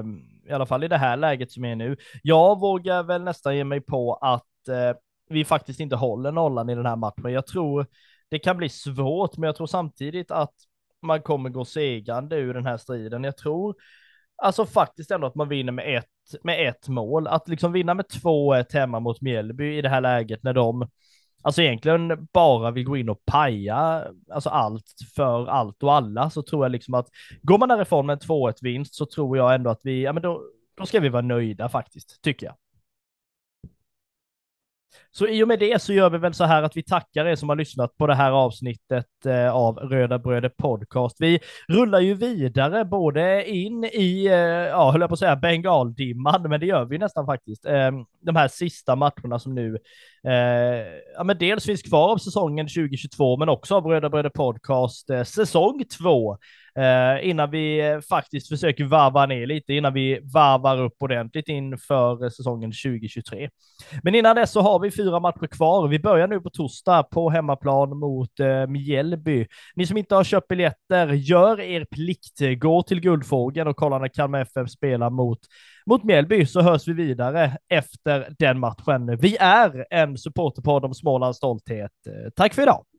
Um, 0.00 0.22
I 0.48 0.52
alla 0.52 0.66
fall 0.66 0.84
i 0.84 0.88
det 0.88 0.96
här 0.96 1.16
läget 1.16 1.52
som 1.52 1.64
är 1.64 1.76
nu. 1.76 1.96
Jag 2.22 2.60
vågar 2.60 3.02
väl 3.02 3.22
nästan 3.22 3.56
ge 3.56 3.64
mig 3.64 3.80
på 3.80 4.14
att 4.14 4.46
uh, 4.68 4.98
vi 5.28 5.44
faktiskt 5.44 5.80
inte 5.80 5.96
håller 5.96 6.32
nollan 6.32 6.70
i 6.70 6.74
den 6.74 6.86
här 6.86 6.96
matchen. 6.96 7.32
Jag 7.32 7.46
tror 7.46 7.86
det 8.28 8.38
kan 8.38 8.56
bli 8.56 8.68
svårt, 8.68 9.36
men 9.36 9.46
jag 9.46 9.56
tror 9.56 9.66
samtidigt 9.66 10.30
att 10.30 10.54
man 11.02 11.22
kommer 11.22 11.50
gå 11.50 11.64
segrande 11.64 12.36
ur 12.36 12.54
den 12.54 12.66
här 12.66 12.76
striden. 12.76 13.24
Jag 13.24 13.36
tror 13.36 13.74
alltså 14.36 14.66
faktiskt 14.66 15.10
ändå 15.10 15.26
att 15.26 15.34
man 15.34 15.48
vinner 15.48 15.72
med 15.72 15.98
ett, 15.98 16.44
med 16.44 16.68
ett 16.68 16.88
mål. 16.88 17.26
Att 17.26 17.48
liksom 17.48 17.72
vinna 17.72 17.94
med 17.94 18.06
2-1 18.06 18.72
hemma 18.72 19.00
mot 19.00 19.20
Mjällby 19.20 19.78
i 19.78 19.82
det 19.82 19.88
här 19.88 20.00
läget 20.00 20.42
när 20.42 20.52
de 20.52 20.88
alltså 21.42 21.62
egentligen 21.62 22.28
bara 22.32 22.70
vill 22.70 22.84
gå 22.84 22.96
in 22.96 23.08
och 23.08 23.24
paja 23.24 24.04
alltså 24.30 24.48
allt 24.50 24.94
för 25.16 25.46
allt 25.46 25.82
och 25.82 25.94
alla 25.94 26.30
så 26.30 26.42
tror 26.42 26.64
jag 26.64 26.72
liksom 26.72 26.94
att 26.94 27.08
går 27.42 27.58
man 27.58 27.68
därifrån 27.68 28.06
med 28.06 28.12
en 28.12 28.18
2-1 28.18 28.54
vinst 28.62 28.94
så 28.94 29.06
tror 29.06 29.36
jag 29.36 29.54
ändå 29.54 29.70
att 29.70 29.80
vi, 29.82 30.02
ja 30.02 30.12
men 30.12 30.22
då, 30.22 30.42
då 30.76 30.86
ska 30.86 31.00
vi 31.00 31.08
vara 31.08 31.22
nöjda 31.22 31.68
faktiskt, 31.68 32.22
tycker 32.22 32.46
jag. 32.46 32.54
Så 35.10 35.26
i 35.26 35.44
och 35.44 35.48
med 35.48 35.58
det 35.58 35.82
så 35.82 35.92
gör 35.92 36.10
vi 36.10 36.18
väl 36.18 36.34
så 36.34 36.44
här 36.44 36.62
att 36.62 36.76
vi 36.76 36.82
tackar 36.82 37.26
er 37.26 37.36
som 37.36 37.48
har 37.48 37.56
lyssnat 37.56 37.96
på 37.96 38.06
det 38.06 38.14
här 38.14 38.30
avsnittet 38.30 39.26
eh, 39.26 39.54
av 39.54 39.76
Röda 39.76 40.18
Bröder 40.18 40.48
Podcast. 40.48 41.16
Vi 41.18 41.40
rullar 41.68 42.00
ju 42.00 42.14
vidare 42.14 42.84
både 42.84 43.50
in 43.50 43.84
i, 43.84 44.26
eh, 44.26 44.34
ja, 44.34 44.90
höll 44.90 45.00
jag 45.00 45.10
på 45.10 45.14
att 45.14 45.18
säga 45.18 45.36
bengaldimman, 45.36 46.42
men 46.42 46.60
det 46.60 46.66
gör 46.66 46.84
vi 46.84 46.98
nästan 46.98 47.26
faktiskt. 47.26 47.66
Ehm, 47.66 48.04
de 48.20 48.36
här 48.36 48.48
sista 48.48 48.96
matcherna 48.96 49.38
som 49.38 49.54
nu, 49.54 49.78
eh, 50.24 50.32
ja 51.16 51.24
men 51.24 51.38
dels 51.38 51.64
finns 51.64 51.82
kvar 51.82 52.12
av 52.12 52.18
säsongen 52.18 52.68
2022, 52.68 53.36
men 53.36 53.48
också 53.48 53.76
av 53.76 53.86
Röda 53.86 54.08
Bröder 54.10 54.30
Podcast 54.30 55.06
säsong 55.26 55.84
2 55.98 56.38
eh, 56.76 57.28
innan 57.28 57.50
vi 57.50 57.88
eh, 57.88 58.00
faktiskt 58.00 58.48
försöker 58.48 58.84
varva 58.84 59.26
ner 59.26 59.46
lite, 59.46 59.74
innan 59.74 59.92
vi 59.92 60.20
varvar 60.22 60.82
upp 60.82 61.02
ordentligt 61.02 61.48
inför 61.48 62.24
eh, 62.24 62.30
säsongen 62.30 62.70
2023. 62.70 63.48
Men 64.02 64.14
innan 64.14 64.36
dess 64.36 64.52
så 64.52 64.60
har 64.60 64.80
vi 64.80 64.90
fyra 64.90 65.20
matcher 65.20 65.46
kvar. 65.46 65.88
Vi 65.88 65.98
börjar 65.98 66.28
nu 66.28 66.40
på 66.40 66.50
torsdag 66.50 67.02
på 67.02 67.30
hemmaplan 67.30 67.98
mot 67.98 68.40
eh, 68.40 68.66
Mjällby. 68.66 69.46
Ni 69.74 69.86
som 69.86 69.96
inte 69.96 70.14
har 70.14 70.24
köpt 70.24 70.48
biljetter, 70.48 71.08
gör 71.08 71.60
er 71.60 71.84
plikt. 71.84 72.60
Gå 72.60 72.82
till 72.82 73.00
Guldfågeln 73.00 73.68
och 73.68 73.76
kolla 73.76 73.98
när 73.98 74.08
Kalmar 74.08 74.40
FF 74.40 74.70
spelar 74.70 75.10
mot 75.10 75.38
mot 75.86 76.04
Mjällby 76.04 76.46
så 76.46 76.60
hörs 76.60 76.88
vi 76.88 76.92
vidare 76.92 77.56
efter 77.68 78.34
den 78.38 78.58
matchen. 78.58 79.16
Vi 79.16 79.36
är 79.40 79.86
en 79.90 80.18
supporterpodd 80.18 80.84
om 80.84 80.94
Smålands 80.94 81.38
stolthet. 81.38 81.92
Eh, 82.06 82.30
tack 82.36 82.54
för 82.54 82.62
idag! 82.62 82.89